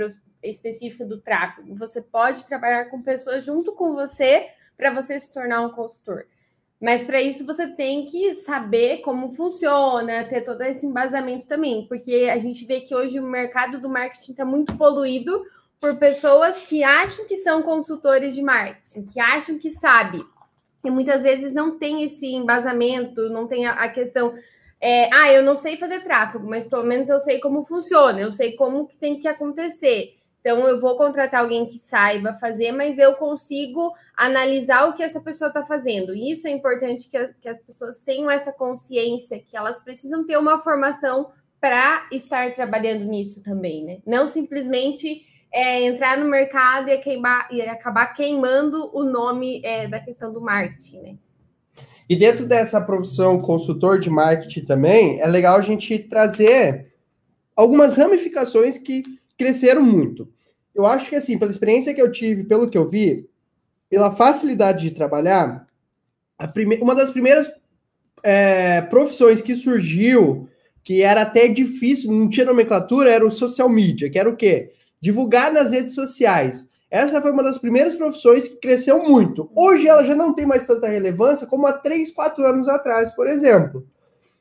específica 0.43 1.05
do 1.05 1.19
tráfego. 1.19 1.75
Você 1.75 2.01
pode 2.01 2.45
trabalhar 2.45 2.85
com 2.85 3.01
pessoas 3.01 3.45
junto 3.45 3.73
com 3.73 3.93
você 3.93 4.47
para 4.75 4.93
você 4.93 5.19
se 5.19 5.33
tornar 5.33 5.61
um 5.61 5.69
consultor. 5.69 6.25
Mas 6.79 7.03
para 7.03 7.21
isso 7.21 7.45
você 7.45 7.67
tem 7.67 8.05
que 8.05 8.35
saber 8.35 8.99
como 8.99 9.33
funciona, 9.33 10.25
ter 10.25 10.41
todo 10.41 10.61
esse 10.61 10.85
embasamento 10.85 11.47
também, 11.47 11.87
porque 11.87 12.29
a 12.31 12.37
gente 12.37 12.65
vê 12.65 12.81
que 12.81 12.93
hoje 12.93 13.19
o 13.19 13.23
mercado 13.23 13.81
do 13.81 13.89
marketing 13.89 14.31
está 14.31 14.45
muito 14.45 14.77
poluído 14.77 15.43
por 15.79 15.95
pessoas 15.97 16.67
que 16.67 16.83
acham 16.83 17.27
que 17.27 17.37
são 17.37 17.63
consultores 17.63 18.35
de 18.35 18.43
marketing, 18.43 19.05
que 19.05 19.19
acham 19.19 19.57
que 19.57 19.71
sabe, 19.71 20.23
e 20.83 20.89
muitas 20.89 21.23
vezes 21.23 21.53
não 21.53 21.77
tem 21.77 22.03
esse 22.03 22.27
embasamento, 22.27 23.29
não 23.29 23.47
tem 23.47 23.65
a, 23.65 23.89
questão 23.89 24.35
é, 24.79 25.09
ah, 25.13 25.31
eu 25.31 25.43
não 25.43 25.55
sei 25.55 25.77
fazer 25.77 26.03
tráfego, 26.03 26.47
mas 26.47 26.67
pelo 26.67 26.83
menos 26.83 27.09
eu 27.09 27.19
sei 27.19 27.39
como 27.39 27.65
funciona, 27.65 28.19
eu 28.19 28.31
sei 28.31 28.55
como 28.55 28.87
que 28.87 28.97
tem 28.97 29.19
que 29.19 29.27
acontecer. 29.27 30.17
Então, 30.39 30.65
eu 30.67 30.79
vou 30.79 30.95
contratar 30.95 31.41
alguém 31.41 31.65
que 31.65 31.77
saiba 31.77 32.33
fazer, 32.35 32.71
mas 32.71 32.97
eu 32.97 33.15
consigo 33.15 33.93
analisar 34.15 34.87
o 34.87 34.93
que 34.93 35.03
essa 35.03 35.19
pessoa 35.19 35.49
está 35.49 35.65
fazendo. 35.65 36.15
E 36.15 36.31
isso 36.31 36.47
é 36.47 36.51
importante 36.51 37.09
que, 37.09 37.33
que 37.41 37.49
as 37.49 37.59
pessoas 37.59 37.99
tenham 37.99 38.31
essa 38.31 38.53
consciência, 38.53 39.39
que 39.39 39.57
elas 39.57 39.83
precisam 39.83 40.25
ter 40.25 40.37
uma 40.37 40.61
formação 40.61 41.31
para 41.59 42.07
estar 42.11 42.53
trabalhando 42.53 43.03
nisso 43.03 43.43
também, 43.43 43.83
né? 43.83 43.97
Não 44.05 44.25
simplesmente 44.25 45.25
é, 45.51 45.81
entrar 45.81 46.17
no 46.17 46.29
mercado 46.29 46.89
e, 46.89 46.97
queimar, 46.99 47.47
e 47.51 47.61
acabar 47.63 48.13
queimando 48.13 48.89
o 48.95 49.03
nome 49.03 49.61
é, 49.65 49.87
da 49.87 49.99
questão 49.99 50.31
do 50.31 50.39
marketing, 50.39 50.99
né? 51.01 51.15
E 52.09 52.15
dentro 52.15 52.45
dessa 52.45 52.79
profissão 52.79 53.37
consultor 53.37 53.99
de 53.99 54.09
marketing 54.09 54.65
também, 54.65 55.19
é 55.19 55.27
legal 55.27 55.57
a 55.57 55.61
gente 55.61 55.99
trazer 55.99 56.93
algumas 57.55 57.97
ramificações 57.97 58.77
que 58.77 59.03
cresceram 59.37 59.83
muito. 59.83 60.29
Eu 60.73 60.85
acho 60.85 61.09
que, 61.09 61.15
assim, 61.15 61.37
pela 61.37 61.51
experiência 61.51 61.93
que 61.93 62.01
eu 62.01 62.11
tive, 62.11 62.43
pelo 62.43 62.69
que 62.69 62.77
eu 62.77 62.87
vi, 62.87 63.27
pela 63.89 64.11
facilidade 64.11 64.81
de 64.81 64.91
trabalhar, 64.91 65.65
prime... 66.53 66.77
uma 66.77 66.95
das 66.95 67.09
primeiras 67.09 67.51
é, 68.23 68.81
profissões 68.81 69.41
que 69.41 69.55
surgiu, 69.55 70.47
que 70.83 71.01
era 71.01 71.23
até 71.23 71.47
difícil, 71.47 72.11
não 72.11 72.29
tinha 72.29 72.45
nomenclatura, 72.45 73.11
era 73.11 73.25
o 73.25 73.31
social 73.31 73.67
media, 73.67 74.09
que 74.09 74.19
era 74.19 74.29
o 74.29 74.35
quê? 74.35 74.71
Divulgar 75.01 75.51
nas 75.51 75.71
redes 75.71 75.93
sociais. 75.93 76.69
Essa 76.89 77.21
foi 77.21 77.31
uma 77.31 77.43
das 77.43 77.57
primeiras 77.57 77.95
profissões 77.95 78.47
que 78.47 78.55
cresceu 78.55 79.03
muito. 79.03 79.51
Hoje 79.53 79.87
ela 79.87 80.03
já 80.05 80.15
não 80.15 80.33
tem 80.33 80.45
mais 80.45 80.65
tanta 80.65 80.87
relevância 80.87 81.45
como 81.45 81.67
há 81.67 81.73
3, 81.73 82.11
4 82.11 82.45
anos 82.45 82.67
atrás, 82.67 83.11
por 83.11 83.27
exemplo. 83.27 83.85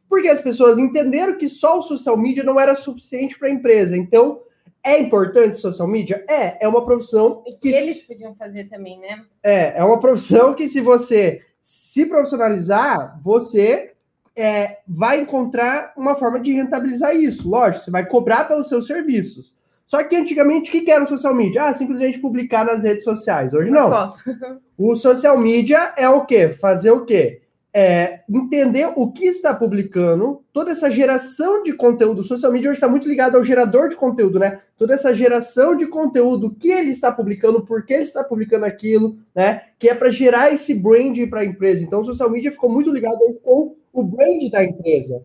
Porque 0.09 0.29
as 0.29 0.41
pessoas 0.41 0.79
entenderam 0.79 1.37
que 1.37 1.49
só 1.49 1.79
o 1.79 1.83
social 1.83 2.17
media 2.17 2.45
não 2.45 2.61
era 2.61 2.77
suficiente 2.77 3.37
para 3.37 3.49
a 3.49 3.53
empresa. 3.53 3.97
Então, 3.97 4.41
é 4.85 5.01
importante 5.01 5.59
social 5.59 5.89
media? 5.89 6.25
É, 6.29 6.65
é 6.65 6.69
uma 6.69 6.85
profissão 6.85 7.43
que, 7.43 7.53
que 7.55 7.69
eles 7.75 8.03
podiam 8.03 8.33
fazer 8.37 8.69
também, 8.69 9.01
né? 9.01 9.25
É, 9.43 9.81
é 9.81 9.85
uma 9.85 9.99
profissão 9.99 10.55
que 10.55 10.69
se 10.69 10.81
você 10.81 11.43
se 11.61 12.07
profissionalizar, 12.07 13.19
você 13.21 13.93
é, 14.37 14.79
vai 14.87 15.21
encontrar 15.21 15.93
uma 15.97 16.15
forma 16.15 16.39
de 16.39 16.53
rentabilizar 16.53 17.17
isso. 17.17 17.49
Lógico, 17.49 17.85
você 17.85 17.91
vai 17.91 18.07
cobrar 18.07 18.45
pelos 18.45 18.69
seus 18.69 18.87
serviços. 18.87 19.53
Só 19.87 20.03
que 20.03 20.17
antigamente, 20.17 20.69
o 20.69 20.85
que 20.85 20.91
era 20.91 21.05
o 21.05 21.09
social 21.09 21.35
media? 21.35 21.65
Ah, 21.65 21.75
simplesmente 21.75 22.19
publicar 22.19 22.65
nas 22.65 22.83
redes 22.83 23.05
sociais. 23.05 23.55
Hoje 23.55 23.71
não. 23.71 24.13
O 24.79 24.95
social 24.95 25.39
media 25.39 25.95
é 25.97 26.07
o 26.07 26.27
quê? 26.27 26.49
Fazer 26.49 26.91
o 26.91 27.07
quê? 27.07 27.41
É 27.73 28.21
entender 28.29 28.93
o 28.95 29.11
que 29.11 29.25
está 29.25 29.55
publicando, 29.55 30.43
toda 30.53 30.73
essa 30.73 30.91
geração 30.91 31.63
de 31.63 31.73
conteúdo. 31.73 32.21
O 32.21 32.25
social 32.25 32.53
media 32.53 32.69
hoje 32.69 32.77
está 32.77 32.89
muito 32.89 33.09
ligado 33.09 33.37
ao 33.37 33.45
gerador 33.45 33.89
de 33.89 33.97
conteúdo, 33.97 34.39
né? 34.39 34.61
Toda 34.77 34.93
essa 34.93 35.17
geração 35.17 35.75
de 35.75 35.87
conteúdo, 35.87 36.55
que 36.59 36.71
ele 36.71 36.91
está 36.91 37.11
publicando, 37.11 37.65
por 37.65 37.87
que 37.87 37.95
ele 37.95 38.03
está 38.03 38.23
publicando 38.23 38.67
aquilo, 38.67 39.17
né? 39.35 39.63
Que 39.79 39.89
é 39.89 39.95
para 39.95 40.11
gerar 40.11 40.53
esse 40.53 40.75
brand 40.75 41.19
para 41.31 41.41
a 41.41 41.45
empresa. 41.47 41.85
Então, 41.85 42.01
o 42.01 42.05
social 42.05 42.31
media 42.31 42.53
ficou 42.53 42.71
muito 42.71 42.91
ligado 42.91 43.19
com 43.43 43.75
o 43.95 44.03
brand 44.03 44.51
da 44.51 44.63
empresa. 44.63 45.25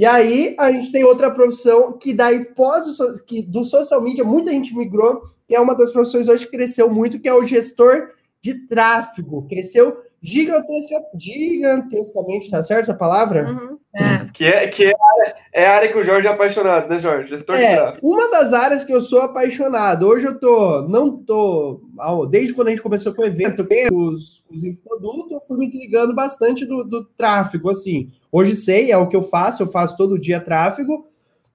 E 0.00 0.06
aí 0.06 0.54
a 0.58 0.72
gente 0.72 0.90
tem 0.90 1.04
outra 1.04 1.30
profissão 1.30 1.92
que 1.92 2.14
daí 2.14 2.46
pós 2.54 2.86
que 3.26 3.42
do 3.42 3.66
social 3.66 4.00
media 4.00 4.24
muita 4.24 4.50
gente 4.50 4.74
migrou, 4.74 5.20
que 5.46 5.54
é 5.54 5.60
uma 5.60 5.74
das 5.74 5.92
profissões 5.92 6.26
hoje 6.26 6.46
que 6.46 6.52
cresceu 6.52 6.88
muito, 6.88 7.20
que 7.20 7.28
é 7.28 7.34
o 7.34 7.46
gestor 7.46 8.08
de 8.40 8.66
tráfego. 8.66 9.46
Cresceu 9.46 9.98
gigantesca, 10.22 10.96
gigantescamente, 11.14 12.48
tá 12.48 12.62
certo 12.62 12.84
essa 12.84 12.94
palavra? 12.94 13.50
Uhum. 13.50 13.78
É. 13.92 14.26
Que, 14.32 14.44
é, 14.44 14.68
que 14.68 14.84
é, 14.84 14.92
é 15.52 15.66
a 15.66 15.74
área 15.74 15.92
que 15.92 15.98
o 15.98 16.04
Jorge 16.04 16.26
é 16.26 16.30
apaixonado, 16.30 16.88
né, 16.88 17.00
Jorge? 17.00 17.34
É. 17.54 17.96
Uma 18.00 18.30
das 18.30 18.52
áreas 18.52 18.84
que 18.84 18.92
eu 18.92 19.02
sou 19.02 19.20
apaixonado. 19.20 20.06
Hoje 20.06 20.26
eu 20.26 20.38
tô, 20.38 20.82
não 20.88 21.16
tô, 21.16 21.80
desde 22.30 22.54
quando 22.54 22.68
a 22.68 22.70
gente 22.70 22.82
começou 22.82 23.12
com 23.12 23.22
o 23.22 23.26
evento, 23.26 23.66
os, 23.92 24.44
os 24.48 24.78
produtos, 24.78 25.32
eu 25.32 25.40
fui 25.40 25.58
me 25.58 25.66
desligando 25.66 26.14
bastante 26.14 26.64
do, 26.64 26.84
do 26.84 27.04
tráfego, 27.04 27.68
assim. 27.68 28.12
Hoje 28.30 28.54
sei, 28.54 28.92
é 28.92 28.96
o 28.96 29.08
que 29.08 29.16
eu 29.16 29.22
faço, 29.22 29.62
eu 29.62 29.66
faço 29.66 29.96
todo 29.96 30.20
dia 30.20 30.40
tráfego, 30.40 31.06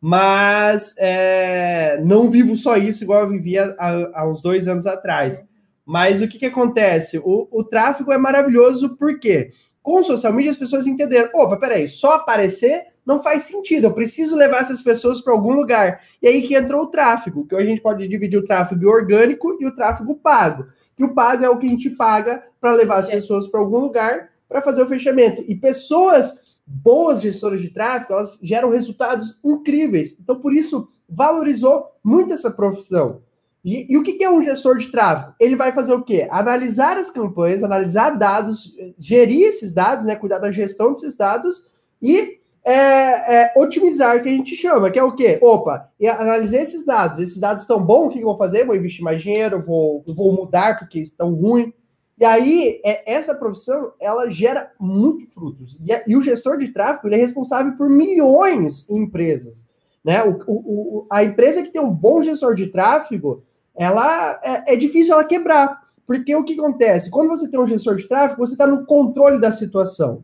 mas 0.02 0.94
é, 0.98 2.02
não 2.04 2.30
vivo 2.30 2.56
só 2.58 2.76
isso 2.76 3.04
igual 3.04 3.22
eu 3.22 3.30
vivia 3.30 3.74
há, 3.80 4.22
há 4.22 4.30
uns 4.30 4.42
dois 4.42 4.68
anos 4.68 4.86
atrás. 4.86 5.42
Mas 5.86 6.22
o 6.22 6.28
que, 6.28 6.40
que 6.40 6.48
acontece? 6.48 7.20
O, 7.20 7.48
o 7.52 7.64
tráfego 7.64 8.12
é 8.12 8.18
maravilhoso 8.18 8.98
porque 8.98 9.52
com 9.86 10.00
o 10.00 10.04
social 10.04 10.34
media 10.34 10.52
as 10.52 10.58
pessoas 10.58 10.88
entenderam: 10.88 11.30
opa, 11.36 11.58
peraí, 11.58 11.88
só 11.88 12.16
aparecer 12.16 12.88
não 13.06 13.22
faz 13.22 13.44
sentido, 13.44 13.86
eu 13.86 13.94
preciso 13.94 14.36
levar 14.36 14.62
essas 14.62 14.82
pessoas 14.82 15.22
para 15.22 15.32
algum 15.32 15.54
lugar. 15.54 16.02
E 16.20 16.28
aí 16.28 16.42
que 16.42 16.56
entrou 16.56 16.82
o 16.82 16.88
tráfego, 16.88 17.46
que 17.46 17.54
hoje 17.54 17.68
a 17.68 17.70
gente 17.70 17.82
pode 17.82 18.08
dividir 18.08 18.40
o 18.40 18.44
tráfego 18.44 18.90
orgânico 18.90 19.56
e 19.62 19.68
o 19.68 19.76
tráfego 19.76 20.16
pago. 20.16 20.66
E 20.98 21.04
o 21.04 21.14
pago 21.14 21.46
é 21.46 21.50
o 21.50 21.58
que 21.60 21.68
a 21.68 21.70
gente 21.70 21.92
paga 21.92 22.44
para 22.60 22.74
levar 22.74 22.98
as 22.98 23.08
pessoas 23.08 23.46
para 23.46 23.60
algum 23.60 23.78
lugar 23.78 24.32
para 24.50 24.60
fazer 24.60 24.82
o 24.82 24.88
fechamento. 24.88 25.46
E 25.48 25.54
pessoas 25.54 26.34
boas 26.66 27.22
gestoras 27.22 27.62
de 27.62 27.70
tráfego, 27.70 28.14
elas 28.14 28.40
geram 28.42 28.72
resultados 28.72 29.40
incríveis. 29.44 30.18
Então, 30.20 30.40
por 30.40 30.52
isso, 30.52 30.90
valorizou 31.08 31.92
muito 32.04 32.34
essa 32.34 32.50
profissão. 32.50 33.22
E, 33.66 33.92
e, 33.92 33.98
o 33.98 34.04
que 34.04 34.24
é 34.24 34.30
um 34.30 34.44
gestor 34.44 34.78
de 34.78 34.92
tráfego? 34.92 35.34
Ele 35.40 35.56
vai 35.56 35.72
fazer 35.72 35.92
o 35.92 36.04
quê? 36.04 36.28
Analisar 36.30 37.00
as 37.00 37.10
campanhas, 37.10 37.64
analisar 37.64 38.12
dados, 38.12 38.72
gerir 39.00 39.48
esses 39.48 39.74
dados, 39.74 40.06
né? 40.06 40.16
Cuidar 40.16 40.38
da 40.38 40.52
gestão 40.52 40.94
desses 40.94 41.16
dados 41.16 41.66
e 42.00 42.38
é, 42.64 42.74
é, 42.74 43.54
otimizar, 43.58 44.22
que 44.22 44.30
a 44.30 44.32
gente 44.32 44.56
chama, 44.56 44.92
que 44.92 45.00
é 45.00 45.04
o 45.04 45.16
quê? 45.16 45.40
Opa, 45.42 45.90
analisei 46.20 46.62
esses 46.62 46.86
dados, 46.86 47.20
esses 47.20 47.40
dados 47.40 47.64
estão 47.64 47.84
bons, 47.84 48.06
o 48.06 48.10
que 48.10 48.20
eu 48.20 48.26
vou 48.26 48.38
fazer? 48.38 48.66
Vou 48.66 48.76
investir 48.76 49.04
mais 49.04 49.22
dinheiro, 49.22 49.64
vou, 49.64 50.04
vou 50.06 50.32
mudar 50.32 50.78
porque 50.78 51.00
estão 51.00 51.34
ruins. 51.34 51.74
E 52.20 52.24
aí, 52.24 52.82
é, 52.86 53.14
essa 53.14 53.34
profissão, 53.34 53.94
ela 54.00 54.30
gera 54.30 54.72
muito 54.80 55.28
frutos. 55.34 55.80
E, 55.84 56.12
e, 56.12 56.16
o 56.16 56.22
gestor 56.22 56.60
de 56.60 56.68
tráfego, 56.68 57.08
ele 57.08 57.16
é 57.16 57.20
responsável 57.20 57.74
por 57.76 57.90
milhões 57.90 58.88
em 58.90 58.98
empresas. 58.98 59.66
Né? 60.04 60.24
O, 60.24 60.38
o, 60.48 61.08
a 61.12 61.24
empresa 61.24 61.64
que 61.64 61.72
tem 61.72 61.82
um 61.82 61.92
bom 61.92 62.22
gestor 62.22 62.54
de 62.54 62.68
tráfego, 62.68 63.44
ela 63.78 64.40
é, 64.44 64.74
é 64.74 64.76
difícil 64.76 65.14
ela 65.14 65.24
quebrar. 65.24 65.86
Porque 66.06 66.36
o 66.36 66.44
que 66.44 66.54
acontece? 66.54 67.10
Quando 67.10 67.30
você 67.30 67.50
tem 67.50 67.60
um 67.60 67.68
gestor 67.68 67.96
de 67.96 68.08
tráfego, 68.08 68.46
você 68.46 68.54
está 68.54 68.68
no 68.68 68.86
controle 68.86 69.40
da 69.40 69.52
situação. 69.52 70.24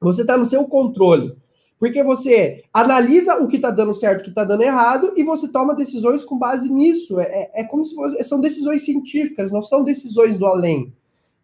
Você 0.00 0.22
está 0.22 0.36
no 0.36 0.46
seu 0.46 0.64
controle. 0.64 1.36
Porque 1.78 2.02
você 2.02 2.64
analisa 2.72 3.36
o 3.42 3.48
que 3.48 3.56
está 3.56 3.70
dando 3.70 3.92
certo, 3.92 4.20
o 4.20 4.24
que 4.24 4.30
está 4.30 4.44
dando 4.44 4.62
errado, 4.62 5.12
e 5.16 5.22
você 5.22 5.48
toma 5.48 5.74
decisões 5.74 6.24
com 6.24 6.38
base 6.38 6.72
nisso. 6.72 7.20
É, 7.20 7.24
é, 7.24 7.60
é 7.60 7.64
como 7.64 7.84
se 7.84 7.94
fosse, 7.94 8.22
são 8.24 8.40
decisões 8.40 8.84
científicas, 8.84 9.52
não 9.52 9.60
são 9.60 9.84
decisões 9.84 10.38
do 10.38 10.46
além. 10.46 10.94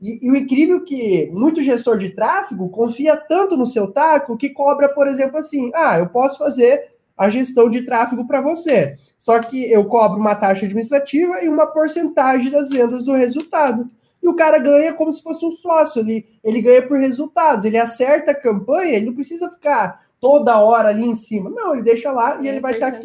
E, 0.00 0.26
e, 0.26 0.30
o 0.30 0.36
incrível 0.36 0.78
é 0.78 0.84
que 0.84 1.30
muito 1.32 1.62
gestor 1.62 1.98
de 1.98 2.10
tráfego 2.10 2.70
confia 2.70 3.16
tanto 3.16 3.56
no 3.56 3.66
seu 3.66 3.92
taco 3.92 4.36
que 4.36 4.50
cobra, 4.50 4.88
por 4.88 5.06
exemplo, 5.06 5.36
assim: 5.36 5.70
ah, 5.74 5.98
eu 5.98 6.08
posso 6.08 6.38
fazer 6.38 6.92
a 7.16 7.28
gestão 7.28 7.68
de 7.68 7.82
tráfego 7.82 8.26
para 8.26 8.40
você. 8.40 8.98
Só 9.22 9.40
que 9.40 9.70
eu 9.70 9.84
cobro 9.86 10.18
uma 10.18 10.34
taxa 10.34 10.66
administrativa 10.66 11.42
e 11.42 11.48
uma 11.48 11.66
porcentagem 11.66 12.50
das 12.50 12.68
vendas 12.68 13.04
do 13.04 13.14
resultado. 13.14 13.88
E 14.20 14.28
o 14.28 14.34
cara 14.34 14.58
ganha 14.58 14.92
como 14.92 15.12
se 15.12 15.22
fosse 15.22 15.44
um 15.44 15.50
sócio, 15.50 16.00
ele, 16.00 16.26
ele 16.44 16.60
ganha 16.60 16.82
por 16.82 16.98
resultados, 16.98 17.64
ele 17.64 17.78
acerta 17.78 18.32
a 18.32 18.40
campanha, 18.40 18.94
ele 18.94 19.06
não 19.06 19.14
precisa 19.14 19.50
ficar 19.50 20.02
toda 20.20 20.60
hora 20.60 20.88
ali 20.88 21.04
em 21.04 21.14
cima. 21.14 21.50
Não, 21.50 21.72
ele 21.72 21.82
deixa 21.82 22.10
lá 22.12 22.38
e, 22.40 22.44
e 22.44 22.48
ele 22.48 22.60
vai 22.60 22.74
estar 22.74 22.92
tá, 22.92 22.98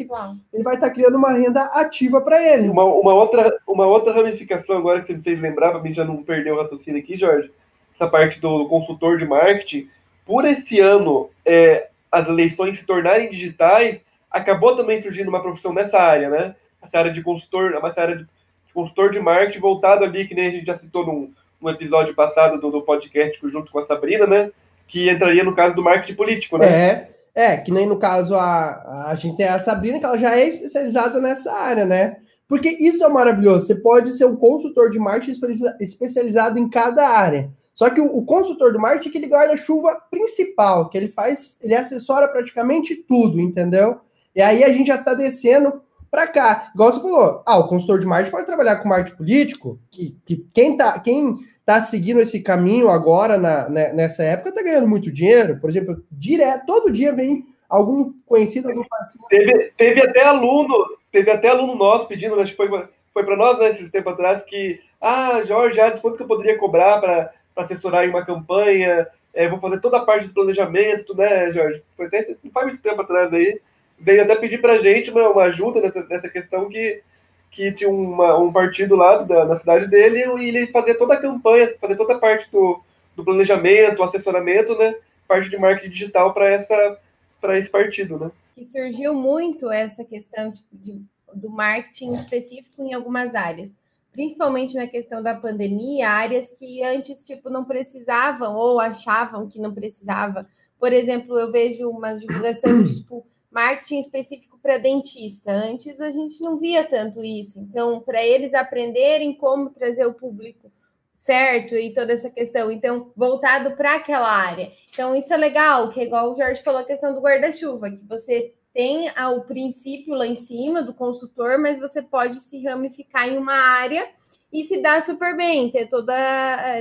ele 0.52 0.62
vai 0.62 0.74
estar 0.74 0.88
tá 0.88 0.94
criando 0.94 1.16
uma 1.16 1.32
renda 1.32 1.62
ativa 1.74 2.20
para 2.20 2.40
ele. 2.40 2.68
Uma, 2.68 2.84
uma, 2.84 3.14
outra, 3.14 3.56
uma 3.66 3.86
outra 3.86 4.12
ramificação 4.12 4.76
agora 4.76 5.00
que 5.00 5.08
você 5.08 5.16
me 5.18 5.22
fez 5.22 5.40
lembrar, 5.40 5.70
para 5.70 5.82
mim 5.82 5.94
já 5.94 6.04
não 6.04 6.22
perder 6.22 6.52
o 6.52 6.62
raciocínio 6.62 7.00
aqui, 7.00 7.16
Jorge, 7.16 7.50
essa 7.94 8.08
parte 8.08 8.40
do 8.40 8.68
consultor 8.68 9.18
de 9.18 9.24
marketing, 9.24 9.88
por 10.24 10.44
esse 10.44 10.78
ano 10.78 11.30
é, 11.44 11.88
as 12.10 12.28
eleições 12.28 12.78
se 12.78 12.86
tornarem 12.86 13.30
digitais, 13.30 14.00
acabou 14.30 14.76
também 14.76 15.02
surgindo 15.02 15.28
uma 15.28 15.42
profissão 15.42 15.72
nessa 15.72 15.98
área, 15.98 16.28
né? 16.28 16.54
Essa 16.82 16.98
área 16.98 17.12
de 17.12 17.22
consultor, 17.22 17.74
essa 17.74 18.00
área 18.00 18.16
de, 18.16 18.22
de 18.22 18.72
consultor 18.72 19.10
de 19.10 19.20
marketing 19.20 19.60
voltado 19.60 20.04
ali, 20.04 20.26
que 20.26 20.34
nem 20.34 20.48
a 20.48 20.50
gente 20.50 20.66
já 20.66 20.76
citou 20.76 21.04
num, 21.04 21.32
num 21.60 21.70
episódio 21.70 22.14
passado 22.14 22.60
do, 22.60 22.70
do 22.70 22.82
podcast 22.82 23.38
junto 23.48 23.70
com 23.72 23.78
a 23.78 23.84
Sabrina, 23.86 24.26
né? 24.26 24.50
que 24.88 25.10
entraria 25.10 25.44
no 25.44 25.54
caso 25.54 25.74
do 25.74 25.82
marketing 25.82 26.14
político, 26.14 26.58
né? 26.58 26.66
É, 26.66 27.08
é 27.34 27.56
que 27.58 27.70
nem 27.70 27.86
no 27.86 27.98
caso 27.98 28.34
a, 28.34 29.10
a 29.10 29.14
gente 29.14 29.36
tem 29.36 29.46
a 29.46 29.58
Sabrina, 29.58 29.98
que 29.98 30.04
ela 30.04 30.18
já 30.18 30.36
é 30.36 30.48
especializada 30.48 31.20
nessa 31.20 31.52
área, 31.52 31.84
né? 31.84 32.16
Porque 32.48 32.70
isso 32.70 33.04
é 33.04 33.08
maravilhoso. 33.08 33.66
Você 33.66 33.74
pode 33.74 34.12
ser 34.12 34.24
um 34.24 34.34
consultor 34.34 34.90
de 34.90 34.98
marketing 34.98 35.38
especializado 35.78 36.58
em 36.58 36.68
cada 36.68 37.06
área. 37.06 37.50
Só 37.74 37.90
que 37.90 38.00
o, 38.00 38.16
o 38.16 38.24
consultor 38.24 38.72
do 38.72 38.80
marketing 38.80 39.08
é 39.08 39.10
aquele 39.10 39.26
guarda-chuva 39.32 40.00
principal, 40.10 40.88
que 40.88 40.96
ele 40.96 41.08
faz, 41.08 41.58
ele 41.62 41.74
assessora 41.74 42.26
praticamente 42.26 42.96
tudo, 42.96 43.38
entendeu? 43.38 44.00
E 44.38 44.40
aí 44.40 44.62
a 44.62 44.72
gente 44.72 44.86
já 44.86 44.94
está 44.94 45.14
descendo 45.14 45.82
para 46.08 46.24
cá. 46.28 46.70
Igual 46.72 46.92
você 46.92 47.00
falou, 47.00 47.42
ah, 47.44 47.58
o 47.58 47.66
consultor 47.66 47.98
de 47.98 48.06
marketing 48.06 48.30
pode 48.30 48.46
trabalhar 48.46 48.76
com 48.76 48.88
marketing 48.88 49.16
político, 49.16 49.80
que, 49.90 50.16
que 50.24 50.46
quem 50.54 50.76
tá, 50.76 50.96
quem 51.00 51.40
está 51.58 51.80
seguindo 51.80 52.20
esse 52.20 52.40
caminho 52.40 52.88
agora, 52.88 53.36
na, 53.36 53.68
né, 53.68 53.92
nessa 53.92 54.22
época, 54.22 54.50
está 54.50 54.62
ganhando 54.62 54.86
muito 54.86 55.10
dinheiro. 55.10 55.58
Por 55.58 55.68
exemplo, 55.68 56.04
direto, 56.08 56.66
todo 56.66 56.92
dia 56.92 57.12
vem 57.12 57.46
algum 57.68 58.12
conhecido, 58.24 58.68
algum 58.68 58.84
parceiro. 58.84 59.26
Teve, 59.28 59.72
teve 59.76 60.02
até 60.02 60.22
aluno, 60.22 60.86
teve 61.10 61.32
até 61.32 61.48
aluno 61.48 61.74
nosso 61.74 62.06
pedindo, 62.06 62.40
acho 62.40 62.52
que 62.52 62.56
foi, 62.56 62.68
foi 63.12 63.24
para 63.24 63.36
nós, 63.36 63.58
né, 63.58 63.70
esses 63.72 63.90
tempo 63.90 64.08
atrás, 64.10 64.40
que, 64.44 64.80
ah, 65.00 65.42
Jorge, 65.44 65.80
quanto 66.00 66.16
que 66.16 66.22
eu 66.22 66.28
poderia 66.28 66.56
cobrar 66.56 67.00
para 67.00 67.32
assessorar 67.56 68.04
em 68.04 68.10
uma 68.10 68.24
campanha? 68.24 69.08
É, 69.34 69.48
vou 69.48 69.58
fazer 69.58 69.80
toda 69.80 69.96
a 69.96 70.04
parte 70.04 70.28
do 70.28 70.34
planejamento, 70.34 71.12
né, 71.16 71.52
Jorge? 71.52 71.82
Foi 71.96 72.06
até 72.06 72.24
não 72.44 72.52
faz 72.52 72.68
muito 72.68 72.80
tempo 72.80 73.02
atrás 73.02 73.34
aí. 73.34 73.60
Veio 74.00 74.22
até 74.22 74.36
pedir 74.36 74.60
para 74.60 74.74
a 74.74 74.78
gente 74.78 75.10
uma, 75.10 75.28
uma 75.28 75.42
ajuda 75.44 75.80
nessa, 75.80 76.04
nessa 76.04 76.28
questão 76.28 76.68
que 76.68 77.02
que 77.50 77.72
tinha 77.72 77.90
uma, 77.90 78.38
um 78.38 78.52
partido 78.52 78.94
lá 78.94 79.22
da, 79.22 79.44
na 79.44 79.56
cidade 79.56 79.86
dele 79.86 80.24
e 80.38 80.48
ele 80.48 80.66
fazia 80.68 80.96
toda 80.96 81.14
a 81.14 81.20
campanha, 81.20 81.74
fazia 81.80 81.96
toda 81.96 82.14
a 82.14 82.18
parte 82.18 82.50
do, 82.50 82.80
do 83.16 83.24
planejamento, 83.24 84.02
assessoramento, 84.02 84.76
né? 84.76 84.94
Parte 85.26 85.50
de 85.50 85.58
marketing 85.58 85.90
digital 85.90 86.32
para 86.32 86.48
essa 86.48 86.98
para 87.40 87.58
esse 87.58 87.68
partido, 87.68 88.18
né? 88.18 88.30
Que 88.54 88.64
surgiu 88.64 89.14
muito 89.14 89.70
essa 89.70 90.04
questão 90.04 90.52
tipo, 90.52 90.68
de, 90.72 91.00
do 91.32 91.48
marketing 91.48 92.14
específico 92.14 92.82
em 92.82 92.94
algumas 92.94 93.34
áreas, 93.34 93.72
principalmente 94.12 94.74
na 94.74 94.88
questão 94.88 95.22
da 95.22 95.34
pandemia, 95.34 96.10
áreas 96.10 96.48
que 96.50 96.82
antes 96.82 97.24
tipo 97.24 97.50
não 97.50 97.64
precisavam 97.64 98.56
ou 98.56 98.80
achavam 98.80 99.48
que 99.48 99.60
não 99.60 99.72
precisava. 99.72 100.46
Por 100.78 100.92
exemplo, 100.92 101.38
eu 101.38 101.50
vejo 101.50 101.88
uma 101.88 102.14
divulgação 102.14 102.82
de 102.82 102.96
tipo 102.96 103.26
marketing 103.50 104.00
específico 104.00 104.58
para 104.62 104.78
dentista. 104.78 105.50
Antes 105.50 106.00
a 106.00 106.10
gente 106.10 106.40
não 106.40 106.56
via 106.56 106.84
tanto 106.84 107.24
isso. 107.24 107.58
Então, 107.60 108.00
para 108.00 108.22
eles 108.24 108.54
aprenderem 108.54 109.34
como 109.34 109.70
trazer 109.70 110.06
o 110.06 110.14
público 110.14 110.70
certo 111.12 111.74
e 111.74 111.92
toda 111.92 112.14
essa 112.14 112.30
questão, 112.30 112.70
então 112.70 113.12
voltado 113.14 113.76
para 113.76 113.96
aquela 113.96 114.30
área. 114.30 114.72
Então, 114.88 115.14
isso 115.14 115.32
é 115.32 115.36
legal, 115.36 115.90
que 115.90 116.00
é 116.00 116.04
igual 116.04 116.32
o 116.32 116.36
Jorge 116.36 116.62
falou 116.62 116.80
a 116.80 116.86
questão 116.86 117.14
do 117.14 117.20
guarda-chuva, 117.20 117.90
que 117.90 118.06
você 118.08 118.54
tem 118.72 119.10
o 119.10 119.40
princípio 119.42 120.14
lá 120.14 120.26
em 120.26 120.36
cima 120.36 120.82
do 120.82 120.94
consultor, 120.94 121.58
mas 121.58 121.78
você 121.78 122.00
pode 122.00 122.40
se 122.40 122.62
ramificar 122.62 123.28
em 123.28 123.36
uma 123.36 123.52
área 123.52 124.08
e 124.50 124.64
se 124.64 124.80
dar 124.80 125.02
super 125.02 125.36
bem, 125.36 125.70
ter 125.70 125.90
toda 125.90 126.14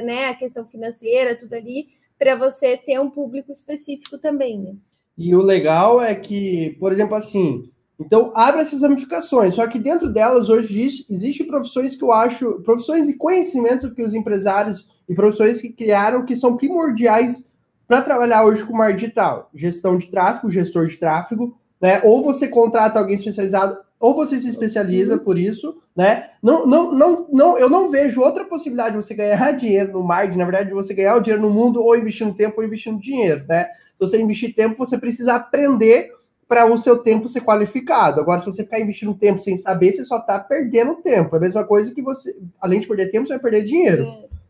né, 0.04 0.30
a 0.30 0.36
questão 0.36 0.66
financeira, 0.66 1.36
tudo 1.36 1.54
ali, 1.54 1.90
para 2.18 2.36
você 2.36 2.78
ter 2.78 3.00
um 3.00 3.10
público 3.10 3.52
específico 3.52 4.18
também, 4.18 4.60
né? 4.60 4.76
E 5.18 5.36
o 5.36 5.42
legal 5.42 6.02
é 6.02 6.14
que, 6.14 6.78
por 6.80 6.92
exemplo, 6.92 7.16
assim, 7.16 7.70
então 8.00 8.32
abre 8.36 8.62
essas 8.62 8.84
ramificações, 8.84 9.56
só 9.56 9.66
que 9.66 9.80
dentro 9.80 10.10
delas 10.10 10.50
hoje 10.50 10.80
existe, 10.80 11.12
existe 11.12 11.44
profissões 11.44 11.96
que 11.96 12.04
eu 12.04 12.12
acho, 12.12 12.62
profissões 12.62 13.10
e 13.10 13.18
conhecimento 13.18 13.94
que 13.94 14.04
os 14.04 14.14
empresários 14.14 14.88
e 15.10 15.16
profissões 15.16 15.60
que 15.60 15.70
criaram 15.70 16.24
que 16.24 16.36
são 16.36 16.56
primordiais 16.56 17.44
para 17.88 18.02
trabalhar 18.02 18.46
hoje 18.46 18.64
com 18.66 18.78
mar 18.78 18.94
digital. 18.94 19.50
Gestão 19.56 19.98
de 19.98 20.08
tráfego, 20.08 20.52
gestor 20.52 20.88
de 20.88 20.98
tráfego, 20.98 21.58
né? 21.82 22.02
Ou 22.04 22.22
você 22.22 22.48
contrata 22.48 23.00
alguém 23.00 23.16
especializado, 23.16 23.78
ou 24.00 24.14
você 24.14 24.40
se 24.40 24.48
especializa 24.48 25.14
uhum. 25.14 25.20
por 25.20 25.38
isso, 25.38 25.82
né? 25.96 26.30
Não, 26.42 26.68
não, 26.68 26.92
não, 26.92 27.28
não, 27.32 27.58
eu 27.58 27.70
não 27.70 27.90
vejo 27.90 28.22
outra 28.22 28.46
possibilidade 28.46 28.96
de 28.96 29.04
você 29.04 29.14
ganhar 29.14 29.52
dinheiro 29.54 29.94
no 29.94 30.04
marketing, 30.04 30.38
na 30.38 30.46
verdade, 30.46 30.70
de 30.70 30.76
você 30.76 30.94
ganhar 30.94 31.16
o 31.16 31.20
dinheiro 31.20 31.42
no 31.42 31.50
mundo 31.50 31.82
ou 31.82 31.96
investindo 31.96 32.34
tempo 32.34 32.56
ou 32.58 32.66
investindo 32.66 33.00
dinheiro, 33.00 33.44
né? 33.48 33.66
Se 33.66 34.00
você 34.00 34.22
investir 34.22 34.54
tempo, 34.54 34.78
você 34.78 34.98
precisa 34.98 35.36
aprender 35.36 36.12
para 36.48 36.66
o 36.66 36.78
seu 36.78 37.00
tempo 37.00 37.28
ser 37.28 37.42
qualificado. 37.42 38.22
Agora, 38.22 38.40
se 38.40 38.46
você 38.46 38.64
ficar 38.64 38.80
investindo 38.80 39.14
tempo 39.14 39.40
sem 39.40 39.58
saber, 39.58 39.92
você 39.92 40.04
só 40.04 40.18
está 40.18 40.40
perdendo 40.40 40.96
tempo. 40.96 41.36
É 41.36 41.40
a 41.40 41.42
mesma 41.42 41.64
coisa 41.64 41.94
que 41.94 42.02
você, 42.02 42.36
além 42.62 42.80
de 42.80 42.88
perder 42.88 43.12
tempo, 43.12 43.28
você 43.28 43.34
vai 43.34 43.42
perder 43.42 43.64
dinheiro, 43.64 44.06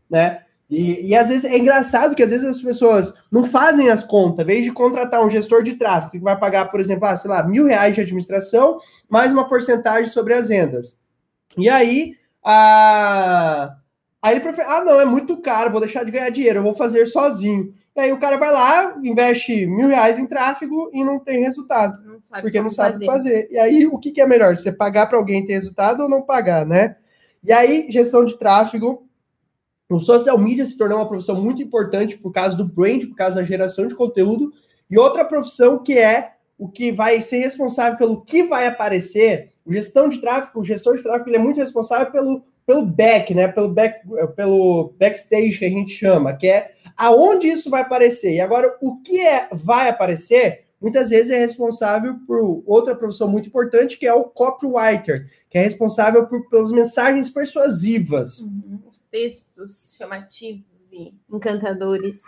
né? 0.08 0.42
E, 0.70 1.08
e 1.08 1.16
às 1.16 1.28
vezes 1.28 1.44
é 1.46 1.56
engraçado 1.56 2.14
que 2.14 2.22
às 2.22 2.30
vezes 2.30 2.46
as 2.46 2.60
pessoas 2.60 3.14
não 3.30 3.44
fazem 3.44 3.88
as 3.88 4.04
contas, 4.04 4.44
em 4.44 4.46
vez 4.46 4.64
de 4.64 4.70
contratar 4.70 5.24
um 5.24 5.30
gestor 5.30 5.62
de 5.62 5.74
tráfego 5.74 6.12
que 6.12 6.18
vai 6.18 6.38
pagar, 6.38 6.70
por 6.70 6.78
exemplo, 6.78 7.06
ah, 7.06 7.16
sei 7.16 7.30
lá, 7.30 7.42
mil 7.42 7.64
reais 7.64 7.94
de 7.94 8.02
administração, 8.02 8.78
mais 9.08 9.32
uma 9.32 9.48
porcentagem 9.48 10.06
sobre 10.06 10.34
as 10.34 10.50
rendas. 10.50 10.98
E 11.56 11.70
aí, 11.70 12.16
a... 12.44 13.74
aí 14.20 14.34
ele 14.34 14.40
prefere, 14.40 14.68
ah, 14.68 14.84
não, 14.84 15.00
é 15.00 15.06
muito 15.06 15.38
caro, 15.38 15.70
vou 15.70 15.80
deixar 15.80 16.04
de 16.04 16.10
ganhar 16.10 16.28
dinheiro, 16.28 16.58
eu 16.58 16.64
vou 16.64 16.74
fazer 16.74 17.06
sozinho. 17.06 17.72
E 17.96 18.00
aí 18.00 18.12
o 18.12 18.20
cara 18.20 18.36
vai 18.36 18.52
lá, 18.52 18.96
investe 19.02 19.66
mil 19.66 19.88
reais 19.88 20.18
em 20.18 20.26
tráfego 20.26 20.88
e 20.92 21.02
não 21.02 21.18
tem 21.18 21.40
resultado. 21.40 21.98
Não 22.04 22.40
porque 22.42 22.60
não 22.60 22.70
sabe 22.70 23.04
fazer. 23.04 23.06
fazer. 23.06 23.48
E 23.50 23.58
aí 23.58 23.86
o 23.86 23.98
que, 23.98 24.12
que 24.12 24.20
é 24.20 24.26
melhor? 24.26 24.56
Você 24.56 24.70
pagar 24.70 25.06
para 25.06 25.18
alguém 25.18 25.44
ter 25.44 25.54
resultado 25.54 26.02
ou 26.02 26.08
não 26.08 26.22
pagar, 26.22 26.64
né? 26.64 26.96
E 27.42 27.52
aí, 27.52 27.86
gestão 27.90 28.24
de 28.24 28.38
tráfego. 28.38 29.07
O 29.88 29.98
social 29.98 30.36
media 30.36 30.66
se 30.66 30.76
tornou 30.76 30.98
uma 30.98 31.08
profissão 31.08 31.40
muito 31.40 31.62
importante 31.62 32.18
por 32.18 32.30
causa 32.30 32.56
do 32.56 32.64
brand, 32.64 33.06
por 33.06 33.16
causa 33.16 33.36
da 33.36 33.46
geração 33.46 33.86
de 33.86 33.94
conteúdo. 33.94 34.52
E 34.90 34.98
outra 34.98 35.24
profissão 35.24 35.78
que 35.82 35.98
é 35.98 36.32
o 36.58 36.68
que 36.68 36.90
vai 36.90 37.22
ser 37.22 37.38
responsável 37.38 37.96
pelo 37.96 38.20
que 38.22 38.42
vai 38.42 38.66
aparecer. 38.66 39.52
O 39.64 39.72
gestão 39.72 40.08
de 40.08 40.20
tráfego, 40.20 40.60
o 40.60 40.64
gestor 40.64 40.96
de 40.96 41.02
tráfego, 41.02 41.30
ele 41.30 41.36
é 41.36 41.40
muito 41.40 41.60
responsável 41.60 42.10
pelo, 42.10 42.42
pelo 42.66 42.84
back, 42.84 43.32
né? 43.32 43.48
Pelo, 43.48 43.68
back, 43.68 44.00
pelo 44.34 44.92
backstage 44.98 45.58
que 45.58 45.64
a 45.64 45.70
gente 45.70 45.92
chama, 45.92 46.36
que 46.36 46.48
é 46.48 46.72
aonde 46.96 47.46
isso 47.46 47.70
vai 47.70 47.82
aparecer. 47.82 48.34
E 48.34 48.40
agora, 48.40 48.76
o 48.82 49.00
que 49.00 49.20
é, 49.20 49.48
vai 49.52 49.88
aparecer, 49.88 50.64
muitas 50.80 51.10
vezes 51.10 51.30
é 51.30 51.38
responsável 51.38 52.16
por 52.26 52.62
outra 52.66 52.94
profissão 52.94 53.28
muito 53.28 53.48
importante, 53.48 53.98
que 53.98 54.06
é 54.06 54.14
o 54.14 54.24
copywriter, 54.24 55.28
que 55.50 55.58
é 55.58 55.62
responsável 55.62 56.26
por, 56.26 56.48
pelas 56.48 56.72
mensagens 56.72 57.30
persuasivas. 57.30 58.40
Uhum. 58.40 58.80
Os 58.90 59.02
textos 59.02 59.94
chamativos 59.96 60.64
e 60.92 61.12
encantadores. 61.30 62.20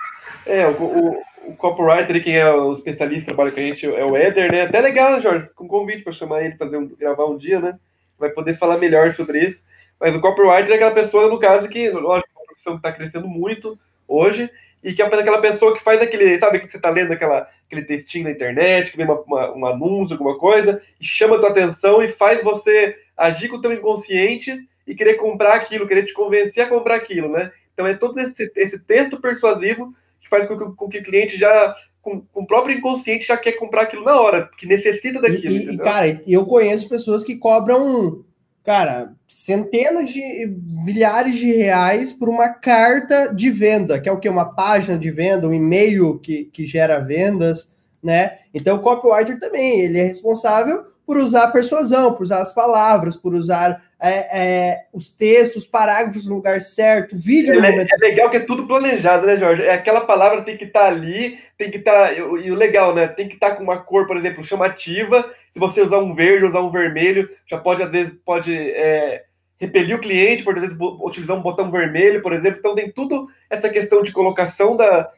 É, 0.46 0.66
o, 0.66 0.82
o, 0.82 1.22
o 1.48 1.56
copywriter, 1.56 2.22
quem 2.22 2.36
é 2.36 2.50
o 2.50 2.72
especialista 2.72 3.20
que 3.20 3.26
trabalha 3.26 3.52
com 3.52 3.60
a 3.60 3.62
gente, 3.62 3.86
é 3.86 4.04
o 4.04 4.16
Éder, 4.16 4.50
né? 4.50 4.62
Até 4.62 4.80
legal, 4.80 5.20
Jorge, 5.20 5.48
com 5.54 5.68
convite 5.68 6.02
para 6.02 6.12
chamar 6.12 6.42
ele, 6.42 6.56
fazer 6.56 6.76
um, 6.76 6.88
gravar 6.88 7.26
um 7.26 7.36
dia, 7.36 7.60
né? 7.60 7.78
Vai 8.18 8.30
poder 8.30 8.58
falar 8.58 8.78
melhor 8.78 9.14
sobre 9.14 9.46
isso. 9.46 9.62
Mas 9.98 10.14
o 10.14 10.20
copywriter 10.20 10.72
é 10.72 10.74
aquela 10.74 10.92
pessoa, 10.92 11.28
no 11.28 11.38
caso, 11.38 11.68
que, 11.68 11.90
lógico, 11.90 12.30
profissão 12.60 12.74
que 12.74 12.78
está 12.78 12.92
crescendo 12.92 13.26
muito 13.26 13.78
hoje, 14.06 14.50
e 14.82 14.92
que 14.92 15.02
é 15.02 15.06
aquela 15.06 15.40
pessoa 15.40 15.74
que 15.74 15.82
faz 15.82 16.00
aquele, 16.00 16.38
sabe, 16.38 16.60
que 16.60 16.70
você 16.70 16.76
está 16.76 16.90
lendo 16.90 17.12
aquela, 17.12 17.48
aquele 17.70 17.82
textinho 17.82 18.24
na 18.24 18.32
internet, 18.32 18.90
que 18.90 18.96
vem 18.96 19.06
uma, 19.06 19.20
uma, 19.20 19.56
um 19.56 19.66
anúncio, 19.66 20.14
alguma 20.14 20.36
coisa, 20.36 20.82
e 21.00 21.04
chama 21.04 21.36
a 21.36 21.38
tua 21.38 21.50
atenção 21.50 22.02
e 22.02 22.08
faz 22.08 22.42
você 22.42 22.96
agir 23.16 23.48
com 23.48 23.56
o 23.56 23.60
teu 23.60 23.72
inconsciente 23.72 24.58
e 24.86 24.94
querer 24.94 25.14
comprar 25.14 25.54
aquilo, 25.54 25.86
querer 25.86 26.04
te 26.04 26.12
convencer 26.12 26.64
a 26.64 26.68
comprar 26.68 26.96
aquilo, 26.96 27.28
né? 27.28 27.52
Então 27.72 27.86
é 27.86 27.94
todo 27.94 28.18
esse, 28.18 28.50
esse 28.56 28.78
texto 28.80 29.20
persuasivo 29.20 29.94
que 30.20 30.28
faz 30.28 30.48
com 30.48 30.58
que, 30.58 30.76
com 30.76 30.88
que 30.88 30.98
o 30.98 31.02
cliente 31.02 31.38
já 31.38 31.74
com, 32.02 32.20
com, 32.20 32.42
o 32.42 32.46
próprio 32.46 32.76
inconsciente 32.76 33.26
já 33.26 33.36
quer 33.36 33.52
comprar 33.52 33.82
aquilo 33.82 34.04
na 34.04 34.20
hora, 34.20 34.50
que 34.58 34.66
necessita 34.66 35.20
daquilo. 35.20 35.54
E, 35.54 35.74
e 35.74 35.78
cara, 35.78 36.20
eu 36.26 36.44
conheço 36.46 36.88
pessoas 36.88 37.22
que 37.22 37.36
cobram, 37.36 38.24
cara, 38.64 39.12
centenas 39.26 40.10
de 40.10 40.46
milhares 40.84 41.38
de 41.38 41.52
reais 41.52 42.12
por 42.12 42.28
uma 42.28 42.48
carta 42.48 43.34
de 43.34 43.50
venda, 43.50 44.00
que 44.00 44.08
é 44.08 44.12
o 44.12 44.18
que? 44.18 44.28
Uma 44.28 44.54
página 44.54 44.98
de 44.98 45.10
venda, 45.10 45.48
um 45.48 45.54
e-mail 45.54 46.18
que, 46.18 46.44
que 46.46 46.66
gera 46.66 46.98
vendas, 46.98 47.72
né? 48.02 48.38
Então 48.52 48.76
o 48.76 48.80
copywriter 48.80 49.38
também, 49.38 49.80
ele 49.80 49.98
é 49.98 50.04
responsável 50.04 50.89
por 51.10 51.16
usar 51.16 51.42
a 51.42 51.50
persuasão, 51.50 52.14
por 52.14 52.22
usar 52.22 52.40
as 52.40 52.54
palavras, 52.54 53.16
por 53.16 53.34
usar 53.34 53.82
é, 54.00 54.10
é, 54.10 54.84
os 54.92 55.08
textos, 55.08 55.64
os 55.64 55.68
parágrafos 55.68 56.28
no 56.28 56.36
lugar 56.36 56.60
certo, 56.60 57.16
vídeo 57.16 57.52
no 57.52 57.66
é, 57.66 57.68
momento. 57.72 57.92
É 57.92 57.96
legal 57.96 58.30
que 58.30 58.36
é 58.36 58.40
tudo 58.46 58.64
planejado, 58.64 59.26
né, 59.26 59.36
Jorge? 59.36 59.64
É 59.64 59.74
aquela 59.74 60.02
palavra 60.02 60.42
tem 60.42 60.56
que 60.56 60.66
estar 60.66 60.82
tá 60.82 60.86
ali, 60.86 61.36
tem 61.58 61.68
que 61.68 61.78
estar. 61.78 62.10
Tá, 62.10 62.12
e 62.12 62.22
o 62.22 62.54
legal, 62.54 62.94
né? 62.94 63.08
Tem 63.08 63.26
que 63.26 63.34
estar 63.34 63.50
tá 63.50 63.56
com 63.56 63.64
uma 63.64 63.78
cor, 63.78 64.06
por 64.06 64.16
exemplo, 64.16 64.44
chamativa. 64.44 65.28
Se 65.52 65.58
você 65.58 65.82
usar 65.82 65.98
um 65.98 66.14
verde, 66.14 66.44
usar 66.44 66.60
um 66.60 66.70
vermelho, 66.70 67.28
já 67.44 67.58
pode, 67.58 67.82
às 67.82 67.90
vezes, 67.90 68.14
pode 68.24 68.56
é, 68.56 69.24
repelir 69.58 69.96
o 69.96 70.00
cliente, 70.00 70.44
por 70.44 70.56
exemplo, 70.56 70.96
utilizar 71.04 71.36
um 71.36 71.42
botão 71.42 71.72
vermelho, 71.72 72.22
por 72.22 72.32
exemplo. 72.32 72.60
Então 72.60 72.76
tem 72.76 72.88
tudo 72.88 73.26
essa 73.50 73.68
questão 73.68 74.04
de 74.04 74.12
colocação 74.12 74.76
da. 74.76 75.10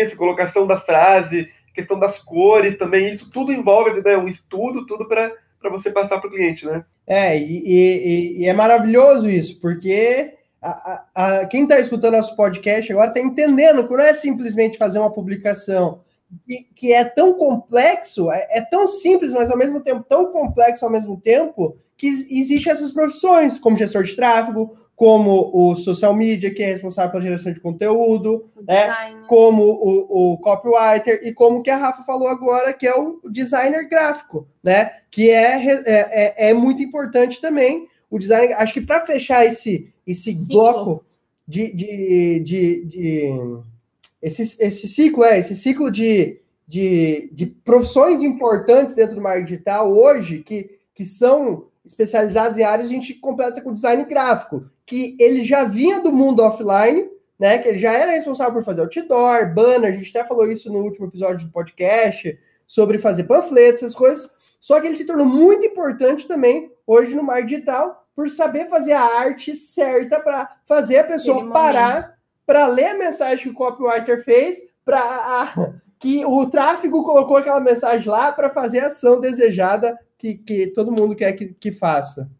Isso, 0.00 0.16
colocação 0.16 0.66
da 0.66 0.80
frase, 0.80 1.50
questão 1.80 1.98
das 1.98 2.18
cores 2.18 2.78
também, 2.78 3.14
isso 3.14 3.30
tudo 3.30 3.52
envolve 3.52 4.00
né, 4.02 4.16
um 4.16 4.28
estudo, 4.28 4.86
tudo 4.86 5.08
para 5.08 5.32
você 5.70 5.90
passar 5.90 6.18
para 6.18 6.28
o 6.28 6.32
cliente, 6.32 6.66
né? 6.66 6.84
É, 7.06 7.36
e, 7.36 7.62
e, 7.66 8.38
e, 8.38 8.46
é 8.46 8.52
maravilhoso 8.52 9.28
isso, 9.28 9.60
porque 9.60 10.34
a, 10.62 11.04
a, 11.14 11.40
a 11.40 11.46
quem 11.46 11.64
está 11.64 11.80
escutando 11.80 12.16
nosso 12.16 12.36
podcast 12.36 12.92
agora 12.92 13.08
está 13.08 13.20
entendendo 13.20 13.86
que 13.86 13.92
não 13.92 14.04
é 14.04 14.14
simplesmente 14.14 14.78
fazer 14.78 14.98
uma 14.98 15.12
publicação, 15.12 16.02
que, 16.46 16.62
que 16.74 16.92
é 16.92 17.04
tão 17.04 17.34
complexo, 17.34 18.30
é, 18.30 18.46
é, 18.50 18.60
tão 18.60 18.86
simples, 18.86 19.32
mas 19.32 19.50
ao 19.50 19.58
mesmo 19.58 19.80
tempo 19.80 20.04
tão 20.08 20.30
complexo 20.30 20.84
ao 20.84 20.90
mesmo 20.90 21.20
tempo, 21.20 21.76
que 21.96 22.06
existem 22.06 22.72
essas 22.72 22.92
profissões, 22.92 23.58
como 23.58 23.76
gestor 23.76 24.04
de 24.04 24.14
tráfego, 24.14 24.76
como 25.00 25.50
o 25.54 25.74
social 25.76 26.14
media, 26.14 26.52
que 26.52 26.62
é 26.62 26.66
responsável 26.66 27.10
pela 27.10 27.22
geração 27.22 27.50
de 27.50 27.58
conteúdo, 27.58 28.50
né? 28.68 29.14
como 29.26 29.62
o, 29.62 30.34
o, 30.34 30.36
copywriter, 30.36 31.22
e 31.24 31.32
como 31.32 31.62
que 31.62 31.70
a 31.70 31.78
Rafa 31.78 32.02
falou 32.02 32.28
agora, 32.28 32.74
que 32.74 32.86
é 32.86 32.94
o 32.94 33.18
designer 33.30 33.88
gráfico, 33.88 34.46
né? 34.62 34.90
Que 35.10 35.30
é, 35.30 35.66
é, 35.66 35.84
é, 35.86 36.50
é 36.50 36.52
muito 36.52 36.82
importante 36.82 37.40
também. 37.40 37.88
O 38.10 38.18
design, 38.18 38.52
acho 38.52 38.74
que 38.74 38.82
para 38.82 39.06
fechar 39.06 39.46
esse, 39.46 39.90
esse 40.06 40.34
bloco 40.46 41.02
de, 41.48 41.72
de, 41.72 42.40
de, 42.40 42.84
de, 42.84 43.30
esse, 44.20 44.42
esse 44.62 44.86
ciclo, 44.86 45.24
é, 45.24 45.38
esse 45.38 45.56
ciclo 45.56 45.90
de, 45.90 46.42
de, 46.68 47.30
de 47.32 47.46
profissões 47.46 48.22
importantes 48.22 48.94
dentro 48.94 49.14
do 49.14 49.22
marketing 49.22 49.46
digital 49.46 49.90
hoje, 49.90 50.40
que, 50.40 50.78
que 50.94 51.06
são 51.06 51.69
especializados 51.90 52.56
em 52.56 52.62
áreas, 52.62 52.88
a 52.88 52.92
gente 52.92 53.14
completa 53.14 53.60
com 53.60 53.74
design 53.74 54.04
gráfico, 54.04 54.64
que 54.86 55.16
ele 55.18 55.42
já 55.42 55.64
vinha 55.64 56.00
do 56.00 56.12
mundo 56.12 56.40
offline, 56.40 57.08
né? 57.38 57.58
Que 57.58 57.68
ele 57.68 57.78
já 57.80 57.92
era 57.92 58.12
responsável 58.12 58.54
por 58.54 58.64
fazer 58.64 58.82
outdoor, 58.82 59.52
banner, 59.52 59.92
a 59.92 59.96
gente 59.96 60.16
até 60.16 60.26
falou 60.26 60.50
isso 60.50 60.72
no 60.72 60.78
último 60.78 61.06
episódio 61.06 61.46
do 61.46 61.52
podcast, 61.52 62.38
sobre 62.64 62.96
fazer 62.96 63.24
panfletos, 63.24 63.82
essas 63.82 63.94
coisas. 63.94 64.30
Só 64.60 64.80
que 64.80 64.86
ele 64.86 64.96
se 64.96 65.06
tornou 65.06 65.26
muito 65.26 65.66
importante 65.66 66.28
também 66.28 66.70
hoje 66.86 67.14
no 67.14 67.24
mar 67.24 67.42
digital, 67.42 68.06
por 68.14 68.30
saber 68.30 68.68
fazer 68.68 68.92
a 68.92 69.02
arte 69.02 69.56
certa 69.56 70.20
para 70.20 70.48
fazer 70.66 70.98
a 70.98 71.04
pessoa 71.04 71.50
parar 71.50 72.14
para 72.46 72.66
ler 72.66 72.88
a 72.88 72.98
mensagem 72.98 73.44
que 73.44 73.50
o 73.50 73.54
copywriter 73.54 74.24
fez, 74.24 74.58
para 74.84 75.72
que 75.98 76.24
o 76.24 76.46
tráfego 76.46 77.02
colocou 77.02 77.36
aquela 77.36 77.60
mensagem 77.60 78.08
lá 78.08 78.30
para 78.30 78.50
fazer 78.50 78.80
a 78.80 78.86
ação 78.86 79.20
desejada 79.20 79.98
que, 80.20 80.34
que 80.34 80.66
todo 80.68 80.92
mundo 80.92 81.16
quer 81.16 81.32
que, 81.32 81.54
que 81.54 81.72
faça. 81.72 82.30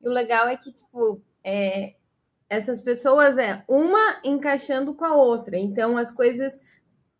E 0.00 0.08
o 0.08 0.12
legal 0.12 0.46
é 0.46 0.56
que, 0.56 0.70
tipo, 0.70 1.20
é, 1.42 1.94
essas 2.48 2.80
pessoas 2.80 3.36
é 3.36 3.64
uma 3.66 4.20
encaixando 4.24 4.94
com 4.94 5.04
a 5.04 5.14
outra. 5.14 5.58
Então, 5.58 5.98
as 5.98 6.12
coisas, 6.12 6.60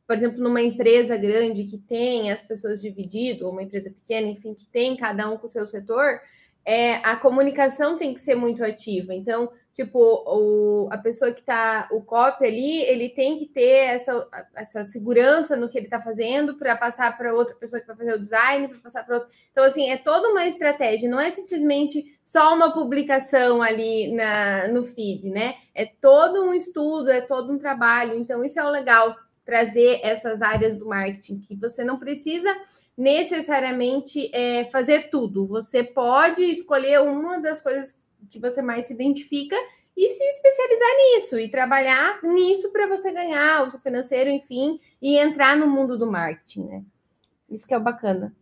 por 0.07 0.17
exemplo, 0.17 0.41
numa 0.41 0.63
empresa 0.63 1.17
grande 1.17 1.65
que 1.65 1.79
tem 1.79 2.31
as 2.31 2.43
pessoas 2.43 2.81
divididas, 2.81 3.43
ou 3.43 3.51
uma 3.51 3.65
empresa 3.65 3.91
pequena, 3.91 4.29
enfim, 4.29 4.55
que 4.55 4.67
tem 4.67 4.97
cada 4.97 5.29
um 5.29 5.37
com 5.37 5.47
o 5.47 5.51
seu 5.51 5.67
setor, 5.67 6.21
é, 6.65 6.95
a 6.97 7.17
comunicação 7.17 7.99
tem 7.99 8.15
que 8.15 8.21
ser 8.21 8.37
muito 8.37 8.63
ativa. 8.63 9.13
Então, 9.13 9.51
tipo, 9.79 10.01
o, 10.01 10.89
a 10.91 10.99
pessoa 10.99 11.31
que 11.31 11.39
está, 11.39 11.89
o 11.93 12.01
copy 12.01 12.45
ali, 12.45 12.83
ele 12.83 13.09
tem 13.11 13.39
que 13.39 13.47
ter 13.47 13.95
essa, 13.95 14.29
essa 14.57 14.85
segurança 14.85 15.55
no 15.55 15.69
que 15.69 15.79
ele 15.79 15.87
está 15.87 16.01
fazendo 16.01 16.57
para 16.57 16.77
passar 16.77 17.17
para 17.17 17.33
outra 17.33 17.55
pessoa 17.55 17.81
que 17.81 17.87
vai 17.87 17.95
fazer 17.95 18.15
o 18.15 18.19
design, 18.19 18.67
para 18.67 18.79
passar 18.79 19.07
para 19.07 19.19
outra. 19.19 19.31
Então, 19.53 19.63
assim, 19.63 19.89
é 19.89 19.97
toda 19.97 20.31
uma 20.31 20.45
estratégia, 20.49 21.09
não 21.09 21.21
é 21.21 21.31
simplesmente 21.31 22.19
só 22.25 22.57
uma 22.57 22.73
publicação 22.73 23.63
ali 23.63 24.13
na, 24.13 24.67
no 24.67 24.85
feed, 24.85 25.31
né? 25.31 25.55
É 25.73 25.87
todo 25.87 26.43
um 26.43 26.53
estudo, 26.53 27.09
é 27.09 27.21
todo 27.21 27.53
um 27.53 27.59
trabalho. 27.59 28.19
Então, 28.19 28.45
isso 28.45 28.59
é 28.59 28.65
o 28.65 28.71
legal, 28.71 29.15
trazer 29.45 30.01
essas 30.03 30.43
áreas 30.43 30.77
do 30.77 30.87
marketing, 30.87 31.39
que 31.39 31.55
você 31.55 31.85
não 31.85 32.01
precisa 32.01 32.53
necessariamente 32.97 34.29
é, 34.35 34.65
fazer 34.73 35.09
tudo. 35.09 35.47
Você 35.47 35.85
pode 35.85 36.43
escolher 36.43 37.01
uma 37.01 37.41
das 37.41 37.63
coisas 37.63 37.97
que 38.31 38.39
você 38.39 38.61
mais 38.63 38.87
se 38.87 38.93
identifica 38.93 39.57
e 39.97 40.09
se 40.09 40.25
especializar 40.25 40.89
nisso 40.97 41.39
e 41.39 41.51
trabalhar 41.51 42.21
nisso 42.23 42.71
para 42.71 42.87
você 42.87 43.11
ganhar 43.11 43.67
o 43.67 43.71
seu 43.71 43.81
financeiro, 43.81 44.31
enfim, 44.31 44.79
e 45.03 45.19
entrar 45.19 45.57
no 45.57 45.67
mundo 45.67 45.99
do 45.99 46.07
marketing, 46.07 46.65
né? 46.65 46.83
Isso 47.51 47.67
que 47.67 47.75
é 47.75 47.79
o 47.79 47.83
bacana. 47.83 48.33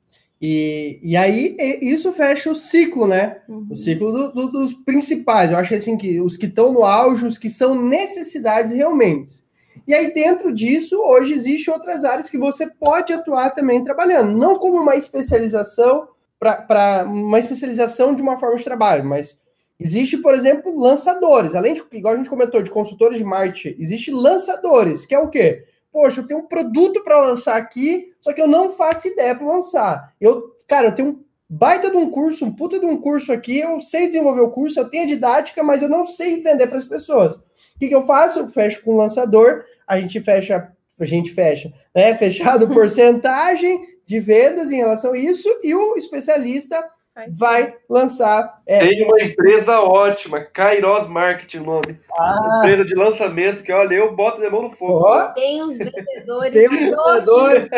E, 0.41 1.01
e 1.03 1.17
aí 1.17 1.57
isso 1.81 2.12
fecha 2.12 2.51
o 2.51 2.55
ciclo, 2.55 3.07
né? 3.07 3.41
Uhum. 3.49 3.69
O 3.71 3.77
ciclo 3.77 4.12
do, 4.12 4.33
do, 4.33 4.51
dos 4.51 4.75
principais. 4.75 5.51
Eu 5.51 5.59
acho 5.59 5.75
assim 5.75 5.97
que 5.97 6.21
os 6.21 6.37
que 6.37 6.47
estão 6.47 6.73
no 6.73 6.85
auge, 6.85 7.27
os 7.27 7.39
que 7.39 7.49
são 7.49 7.75
necessidades 7.75 8.75
realmente. 8.75 9.43
E 9.87 9.95
aí, 9.95 10.12
dentro 10.12 10.53
disso, 10.53 11.01
hoje 11.01 11.33
existem 11.33 11.73
outras 11.73 12.05
áreas 12.05 12.29
que 12.29 12.37
você 12.37 12.67
pode 12.67 13.12
atuar 13.12 13.51
também 13.51 13.85
trabalhando. 13.85 14.37
Não 14.37 14.57
como 14.57 14.81
uma 14.81 14.97
especialização 14.97 16.09
para 16.39 17.05
uma 17.09 17.39
especialização 17.39 18.15
de 18.15 18.21
uma 18.21 18.37
forma 18.37 18.57
de 18.57 18.65
trabalho, 18.65 19.05
mas 19.05 19.41
Existe, 19.79 20.17
por 20.17 20.35
exemplo, 20.35 20.79
lançadores. 20.79 21.55
Além 21.55 21.75
de, 21.75 21.83
igual 21.93 22.15
a 22.15 22.17
gente 22.17 22.31
comentou, 22.31 22.62
de 22.62 22.71
consultores 22.71 23.19
de 23.19 23.25
marketing, 23.25 23.81
existe 23.81 24.11
lançadores, 24.11 25.05
que 25.05 25.15
é 25.15 25.19
o 25.19 25.29
quê? 25.29 25.65
Poxa, 25.93 26.21
eu 26.21 26.27
tenho 26.27 26.41
um 26.41 26.47
produto 26.47 27.03
para 27.03 27.21
lançar 27.21 27.57
aqui, 27.57 28.12
só 28.21 28.33
que 28.33 28.41
eu 28.41 28.49
não 28.49 28.71
faço 28.71 29.09
ideia 29.09 29.35
para 29.35 29.47
lançar. 29.47 30.15
Eu, 30.21 30.55
cara, 30.67 30.89
eu 30.89 30.95
tenho 30.95 31.09
um 31.09 31.25
baita 31.49 31.91
de 31.91 31.97
um 31.97 32.11
curso, 32.11 32.45
um 32.45 32.53
puta 32.53 32.79
de 32.79 32.87
um 32.87 32.97
curso 32.97 33.33
aqui, 33.33 33.61
eu 33.61 33.81
sei 33.81 34.09
desenvolver 34.09 34.41
o 34.41 34.51
curso, 34.51 34.81
eu 34.81 34.89
tenho 34.89 35.05
a 35.05 35.07
didática, 35.07 35.62
mas 35.62 35.83
eu 35.83 35.89
não 35.89 36.05
sei 36.05 36.43
vender 36.43 36.67
para 36.67 36.79
as 36.79 36.85
pessoas. 36.85 37.35
O 37.35 37.79
que, 37.79 37.89
que 37.89 37.95
eu 37.95 38.03
faço? 38.03 38.41
Eu 38.41 38.49
fecho 38.49 38.83
com 38.83 38.95
o 38.95 38.97
lançador, 38.97 39.65
a 39.87 40.01
gente 40.01 40.21
fecha, 40.21 40.73
a 40.99 41.05
gente 41.05 41.33
fecha, 41.33 41.73
né? 41.95 42.15
Fechado 42.19 42.69
porcentagem 42.69 43.87
de 44.07 44.21
vendas 44.21 44.71
em 44.71 44.77
relação 44.77 45.12
a 45.12 45.19
isso, 45.19 45.49
e 45.62 45.75
o 45.75 45.97
especialista 45.97 46.83
vai 47.31 47.75
lançar. 47.89 48.61
É... 48.67 48.81
Tem 48.81 49.05
uma 49.05 49.21
empresa 49.23 49.81
ótima, 49.81 50.41
Kairos 50.41 51.09
Marketing, 51.09 51.59
nome. 51.59 51.99
Ah. 52.13 52.59
Empresa 52.59 52.85
de 52.85 52.95
lançamento 52.95 53.63
que, 53.63 53.73
olha, 53.73 53.95
eu 53.95 54.15
boto 54.15 54.39
minha 54.39 54.51
mão 54.51 54.63
no 54.63 54.73
fogo. 54.73 55.07
Oh. 55.07 55.35
Tem 55.35 55.63
uns 55.63 55.79
vendedores. 55.79 56.53
Tem 56.53 56.69
uns 56.69 56.79
vendedores. 56.79 57.69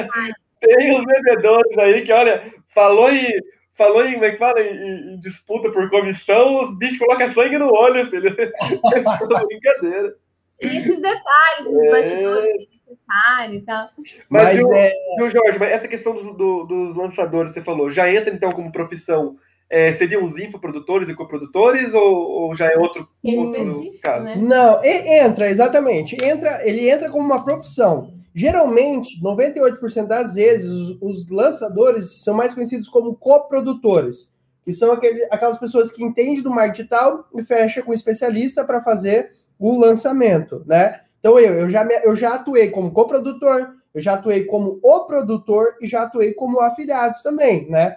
Tem 0.60 0.96
uns 0.96 1.04
vendedores 1.04 1.78
aí 1.78 2.04
que, 2.04 2.12
olha, 2.12 2.42
falou 2.74 3.10
em. 3.10 3.28
Falou 3.76 4.04
em, 4.04 4.14
como 4.14 4.24
é 4.24 4.32
que 4.32 4.38
fala, 4.38 4.60
em, 4.60 5.14
em 5.14 5.20
disputa 5.20 5.70
por 5.70 5.88
comissão, 5.88 6.64
os 6.64 6.76
bichos 6.76 6.98
colocam 6.98 7.30
sangue 7.30 7.58
no 7.58 7.72
olho, 7.72 8.10
filho. 8.10 8.34
é 8.36 9.46
brincadeira. 9.46 10.16
E 10.60 10.66
esses 10.78 11.00
detalhes, 11.00 11.64
os 11.64 11.84
é... 11.84 11.90
bastidores 11.92 12.77
necessário 12.88 13.54
e 13.54 13.62
tal. 13.62 13.88
Mas, 14.30 14.56
mas 14.56 14.62
o, 14.62 14.72
é... 14.72 14.92
o 15.20 15.30
Jorge, 15.30 15.58
mas 15.58 15.72
essa 15.72 15.88
questão 15.88 16.14
do, 16.14 16.32
do, 16.32 16.64
dos 16.64 16.96
lançadores, 16.96 17.52
você 17.52 17.62
falou, 17.62 17.90
já 17.90 18.12
entra 18.12 18.34
então 18.34 18.50
como 18.50 18.72
profissão? 18.72 19.36
É, 19.70 19.94
seriam 19.96 20.24
os 20.24 20.38
infoprodutores 20.38 21.10
e 21.10 21.14
coprodutores 21.14 21.92
ou, 21.92 22.02
ou 22.02 22.54
já 22.54 22.72
é 22.72 22.78
outro, 22.78 23.06
outro 23.22 23.92
caso? 24.02 24.24
Né? 24.24 24.36
Não, 24.36 24.82
entra, 24.82 25.50
exatamente. 25.50 26.16
Entra, 26.24 26.66
ele 26.66 26.88
entra 26.88 27.10
como 27.10 27.26
uma 27.26 27.44
profissão. 27.44 28.14
Geralmente, 28.34 29.20
98% 29.22 30.06
das 30.06 30.36
vezes, 30.36 30.70
os, 30.70 30.98
os, 31.02 31.28
lançadores 31.28 32.22
são 32.22 32.34
mais 32.34 32.54
conhecidos 32.54 32.88
como 32.88 33.14
coprodutores, 33.14 34.30
que 34.64 34.72
são 34.72 34.92
aquele, 34.92 35.24
aquelas 35.30 35.58
pessoas 35.58 35.92
que 35.92 36.02
entendem 36.02 36.40
do 36.40 36.48
marketing 36.48 36.88
digital 36.88 37.28
e 37.36 37.42
fecha 37.42 37.82
com 37.82 37.90
um 37.90 37.94
especialista 37.94 38.64
para 38.64 38.82
fazer 38.82 39.32
o 39.58 39.78
lançamento, 39.78 40.62
né? 40.66 41.00
Então 41.18 41.38
eu, 41.38 41.54
eu, 41.60 41.70
já, 41.70 41.86
eu 42.04 42.16
já 42.16 42.34
atuei 42.34 42.70
como 42.70 42.92
coprodutor, 42.92 43.74
eu 43.94 44.00
já 44.00 44.14
atuei 44.14 44.44
como 44.44 44.78
o 44.82 45.04
produtor 45.06 45.76
e 45.80 45.86
já 45.86 46.02
atuei 46.02 46.32
como 46.32 46.60
afiliados 46.60 47.22
também, 47.22 47.68
né? 47.68 47.96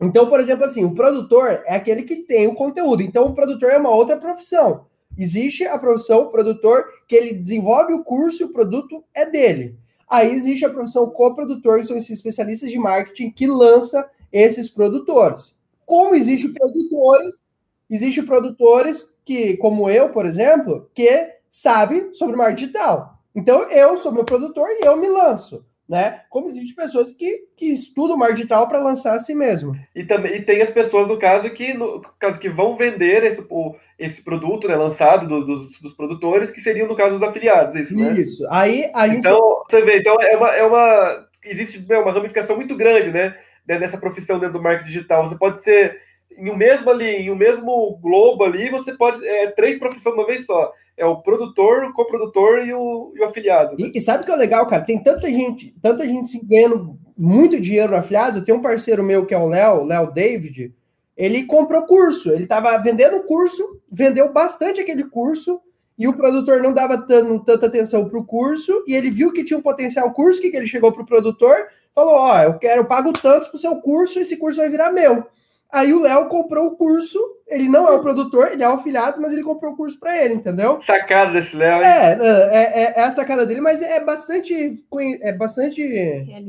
Então, 0.00 0.28
por 0.28 0.38
exemplo, 0.40 0.64
assim, 0.64 0.84
o 0.84 0.94
produtor 0.94 1.62
é 1.64 1.74
aquele 1.74 2.02
que 2.02 2.16
tem 2.16 2.46
o 2.46 2.54
conteúdo. 2.54 3.02
Então, 3.02 3.26
o 3.26 3.34
produtor 3.34 3.70
é 3.70 3.78
uma 3.78 3.94
outra 3.94 4.16
profissão. 4.18 4.86
Existe 5.16 5.64
a 5.64 5.78
profissão 5.78 6.28
produtor 6.28 6.84
que 7.08 7.16
ele 7.16 7.32
desenvolve 7.32 7.94
o 7.94 8.04
curso 8.04 8.42
e 8.42 8.44
o 8.44 8.52
produto 8.52 9.02
é 9.14 9.24
dele. 9.24 9.78
Aí 10.08 10.32
existe 10.34 10.64
a 10.64 10.70
profissão 10.70 11.08
coprodutor, 11.08 11.80
que 11.80 11.86
são 11.86 11.96
esses 11.96 12.10
especialistas 12.10 12.70
de 12.70 12.78
marketing 12.78 13.30
que 13.30 13.46
lança 13.46 14.08
esses 14.30 14.68
produtores. 14.68 15.54
Como 15.86 16.14
existe 16.14 16.48
produtores, 16.48 17.42
existe 17.88 18.22
produtores 18.22 19.08
que, 19.24 19.56
como 19.56 19.88
eu, 19.88 20.10
por 20.10 20.26
exemplo, 20.26 20.90
que 20.94 21.35
sabe 21.48 22.10
sobre 22.14 22.36
marketing 22.36 22.66
digital. 22.66 23.18
Então 23.34 23.62
eu 23.70 23.96
sou 23.96 24.12
meu 24.12 24.24
produtor 24.24 24.68
e 24.70 24.86
eu 24.86 24.96
me 24.96 25.08
lanço 25.08 25.64
né? 25.88 26.22
Como 26.28 26.48
existe 26.48 26.74
pessoas 26.74 27.12
que, 27.12 27.44
que 27.56 27.66
estudam 27.66 28.16
marketing 28.16 28.42
digital 28.42 28.68
para 28.68 28.82
lançar 28.82 29.14
a 29.14 29.20
si 29.20 29.34
mesmo. 29.34 29.76
E 29.94 30.04
também 30.04 30.36
e 30.36 30.42
tem 30.42 30.60
as 30.60 30.70
pessoas 30.70 31.06
no 31.06 31.18
caso 31.18 31.48
que 31.50 31.74
no 31.74 32.00
caso 32.18 32.38
que 32.38 32.48
vão 32.48 32.76
vender 32.76 33.22
esse, 33.22 33.44
o, 33.48 33.76
esse 33.98 34.20
produto, 34.22 34.66
né, 34.66 34.74
lançado 34.74 35.28
do, 35.28 35.46
dos, 35.46 35.80
dos, 35.80 35.94
produtores, 35.94 36.50
que 36.50 36.60
seriam 36.60 36.88
no 36.88 36.96
caso 36.96 37.16
os 37.16 37.22
afiliados, 37.22 37.76
isso, 37.76 37.94
né? 37.94 38.12
Isso. 38.14 38.46
Aí 38.50 38.90
a 38.94 39.06
gente... 39.06 39.18
Então, 39.18 39.62
você 39.68 39.80
vê, 39.82 39.98
então 39.98 40.20
é 40.20 40.36
uma, 40.36 40.50
é 40.50 40.64
uma 40.64 41.26
existe 41.44 41.78
né, 41.88 41.98
uma 41.98 42.12
ramificação 42.12 42.56
muito 42.56 42.74
grande, 42.76 43.10
né, 43.10 43.36
nessa 43.66 43.96
profissão 43.96 44.40
dentro 44.40 44.58
do 44.58 44.62
marketing 44.62 44.90
digital. 44.90 45.28
Você 45.28 45.36
pode 45.36 45.62
ser 45.62 46.00
em 46.36 46.50
um 46.50 46.56
mesmo 46.56 46.90
ali, 46.90 47.06
em 47.06 47.30
um 47.30 47.36
mesmo 47.36 47.98
globo 48.00 48.44
ali, 48.44 48.70
você 48.70 48.92
pode 48.92 49.26
é 49.26 49.48
três 49.48 49.78
profissões 49.78 50.14
de 50.14 50.20
uma 50.20 50.26
vez 50.26 50.44
só 50.44 50.72
é 50.96 51.04
o 51.04 51.16
produtor, 51.16 51.84
o 51.84 51.92
coprodutor 51.92 52.66
e 52.66 52.72
o, 52.72 53.12
e 53.14 53.20
o 53.20 53.24
afiliado. 53.26 53.76
Né? 53.76 53.90
E, 53.94 53.98
e, 53.98 54.00
sabe 54.00 54.22
o 54.22 54.26
que 54.26 54.32
é 54.32 54.36
legal, 54.36 54.66
cara? 54.66 54.82
Tem 54.82 54.98
tanta 54.98 55.28
gente, 55.28 55.74
tanta 55.82 56.06
gente 56.06 56.40
ganhando 56.44 56.98
muito 57.16 57.60
dinheiro 57.60 57.92
no 57.92 57.98
afiliados. 57.98 58.38
Eu 58.38 58.44
tenho 58.44 58.58
um 58.58 58.62
parceiro 58.62 59.04
meu 59.04 59.26
que 59.26 59.34
é 59.34 59.38
o 59.38 59.48
Léo, 59.48 59.84
Léo 59.84 60.12
David. 60.12 60.74
Ele 61.16 61.44
comprou 61.44 61.84
curso, 61.86 62.30
ele 62.30 62.44
estava 62.44 62.76
vendendo 62.78 63.16
o 63.16 63.24
curso, 63.24 63.80
vendeu 63.90 64.32
bastante 64.32 64.80
aquele 64.80 65.04
curso, 65.04 65.60
e 65.98 66.06
o 66.06 66.12
produtor 66.12 66.60
não 66.60 66.74
dava 66.74 66.98
tanta, 66.98 67.44
tanta 67.44 67.66
atenção 67.66 68.06
para 68.06 68.18
o 68.18 68.24
curso, 68.24 68.84
e 68.86 68.94
ele 68.94 69.10
viu 69.10 69.32
que 69.32 69.42
tinha 69.42 69.58
um 69.58 69.62
potencial 69.62 70.12
curso, 70.12 70.42
que, 70.42 70.50
que 70.50 70.56
ele 70.58 70.66
chegou 70.66 70.92
para 70.92 71.02
o 71.02 71.06
produtor, 71.06 71.56
falou: 71.94 72.14
Ó, 72.14 72.34
oh, 72.34 72.38
eu 72.42 72.58
quero, 72.58 72.82
eu 72.82 72.84
pago 72.84 73.14
tantos 73.14 73.48
para 73.48 73.56
o 73.56 73.60
seu 73.60 73.76
curso, 73.76 74.18
esse 74.18 74.36
curso 74.36 74.60
vai 74.60 74.68
virar 74.68 74.92
meu. 74.92 75.26
Aí 75.72 75.92
o 75.92 76.00
Léo 76.00 76.28
comprou 76.28 76.66
o 76.66 76.76
curso. 76.76 77.18
Ele 77.48 77.68
não 77.68 77.86
é 77.86 77.92
o 77.92 78.02
produtor, 78.02 78.50
ele 78.50 78.64
é 78.64 78.68
o 78.68 78.72
afiliado, 78.72 79.20
mas 79.20 79.32
ele 79.32 79.44
comprou 79.44 79.72
o 79.72 79.76
curso 79.76 79.98
para 80.00 80.20
ele, 80.22 80.34
entendeu? 80.34 80.80
Sacada 80.84 81.32
desse 81.32 81.54
Léo. 81.54 81.80
É, 81.80 82.18
é, 82.20 82.82
é, 82.82 83.00
é, 83.00 83.04
a 83.04 83.10
sacada 83.12 83.46
dele, 83.46 83.60
mas 83.60 83.80
é 83.80 84.02
bastante. 84.04 84.82
É 85.22 85.32
bastante. 85.36 85.82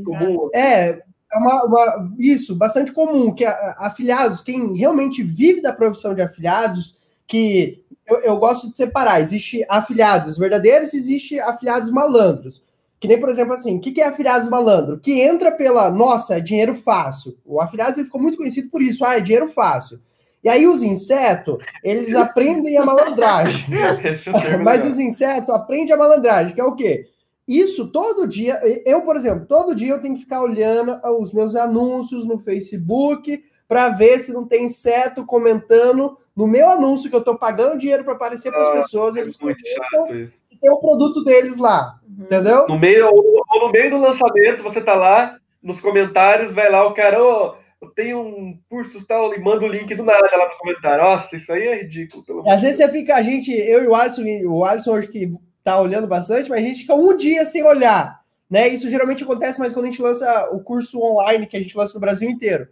Comum. 0.03 0.49
É, 0.55 0.89
é 1.31 1.37
uma, 1.37 1.63
uma, 1.65 2.13
isso, 2.17 2.55
bastante 2.55 2.91
comum, 2.91 3.33
que 3.33 3.45
afiliados, 3.45 4.41
quem 4.41 4.75
realmente 4.75 5.21
vive 5.21 5.61
da 5.61 5.73
profissão 5.73 6.15
de 6.15 6.21
afiliados, 6.21 6.95
que 7.27 7.83
eu, 8.07 8.19
eu 8.21 8.37
gosto 8.37 8.71
de 8.71 8.77
separar, 8.77 9.19
existe 9.19 9.63
afiliados 9.69 10.37
verdadeiros, 10.37 10.93
existe 10.93 11.39
afiliados 11.39 11.91
malandros. 11.91 12.63
Que 12.99 13.07
nem, 13.07 13.19
por 13.19 13.29
exemplo, 13.29 13.53
assim, 13.53 13.77
o 13.77 13.79
que, 13.79 14.01
é 14.01 14.07
afiliados 14.07 14.49
malandro? 14.49 14.99
Que 14.99 15.21
entra 15.21 15.51
pela, 15.51 15.91
nossa, 15.91 16.37
é 16.37 16.39
dinheiro 16.39 16.73
fácil. 16.73 17.37
O 17.45 17.61
afiliados 17.61 17.95
ficou 17.95 18.19
muito 18.19 18.37
conhecido 18.37 18.69
por 18.69 18.81
isso, 18.81 19.05
ah, 19.05 19.17
é 19.17 19.19
dinheiro 19.19 19.47
fácil. 19.47 19.99
E 20.43 20.49
aí 20.49 20.67
os 20.67 20.81
insetos, 20.81 21.57
eles 21.83 22.13
aprendem 22.15 22.77
a 22.77 22.85
malandragem. 22.85 23.65
Mas 24.63 24.85
os 24.85 24.97
insetos 24.97 25.49
aprendem 25.49 25.93
a 25.93 25.97
malandragem, 25.97 26.55
que 26.55 26.61
é 26.61 26.63
o 26.63 26.75
quê? 26.75 27.07
Isso 27.47 27.87
todo 27.87 28.27
dia, 28.27 28.59
eu, 28.85 29.01
por 29.03 29.15
exemplo, 29.15 29.45
todo 29.45 29.73
dia 29.73 29.93
eu 29.93 30.01
tenho 30.01 30.15
que 30.15 30.21
ficar 30.21 30.41
olhando 30.41 30.99
os 31.17 31.31
meus 31.31 31.55
anúncios 31.55 32.25
no 32.25 32.37
Facebook 32.37 33.41
para 33.67 33.89
ver 33.89 34.19
se 34.19 34.33
não 34.33 34.45
tem 34.45 34.65
inseto 34.65 35.25
comentando 35.25 36.17
no 36.35 36.45
meu 36.45 36.69
anúncio 36.69 37.09
que 37.09 37.15
eu 37.15 37.19
estou 37.19 37.37
pagando 37.37 37.77
dinheiro 37.77 38.03
para 38.03 38.13
aparecer 38.13 38.51
para 38.51 38.61
as 38.61 38.83
pessoas, 38.83 39.15
é 39.15 39.21
eles 39.21 39.37
comentam 39.37 40.29
tem 40.59 40.71
o 40.71 40.79
produto 40.79 41.23
deles 41.23 41.57
lá. 41.57 41.99
Entendeu? 42.19 42.67
No 42.67 42.79
meio, 42.79 43.07
ou, 43.07 43.43
no 43.61 43.71
meio 43.71 43.91
do 43.91 43.99
lançamento, 43.99 44.63
você 44.63 44.81
tá 44.81 44.95
lá, 44.95 45.37
nos 45.61 45.79
comentários, 45.79 46.53
vai 46.53 46.69
lá 46.71 46.85
o 46.87 46.93
cara, 46.93 47.23
oh, 47.23 47.55
eu 47.79 47.89
tenho 47.89 48.19
um 48.19 48.59
curso 48.69 49.05
tal, 49.05 49.33
e 49.33 49.39
manda 49.39 49.65
o 49.65 49.67
link 49.67 49.93
do 49.93 50.03
nada 50.03 50.35
lá 50.35 50.47
pro 50.47 50.57
comentário. 50.57 51.03
Nossa, 51.03 51.35
isso 51.35 51.51
aí 51.51 51.67
é 51.67 51.81
ridículo. 51.81 52.23
Pelo 52.23 52.49
Às 52.49 52.61
vezes 52.61 52.77
você 52.77 52.91
fica, 52.91 53.15
a 53.15 53.21
gente, 53.21 53.51
eu 53.51 53.83
e 53.83 53.87
o 53.87 53.93
Alisson, 53.93 54.23
o 54.45 54.65
Alisson 54.65 54.93
hoje 54.93 55.07
que 55.07 55.31
tá 55.63 55.79
olhando 55.79 56.07
bastante, 56.07 56.49
mas 56.49 56.63
a 56.63 56.67
gente 56.67 56.81
fica 56.81 56.95
um 56.95 57.15
dia 57.15 57.45
sem 57.45 57.63
olhar. 57.63 58.21
Né? 58.49 58.67
Isso 58.69 58.89
geralmente 58.89 59.23
acontece 59.23 59.59
mais 59.59 59.73
quando 59.73 59.85
a 59.85 59.89
gente 59.89 60.01
lança 60.01 60.49
o 60.51 60.61
curso 60.61 60.99
online 61.01 61.45
que 61.45 61.57
a 61.57 61.59
gente 61.59 61.77
lança 61.77 61.93
no 61.93 61.99
Brasil 61.99 62.29
inteiro. 62.29 62.67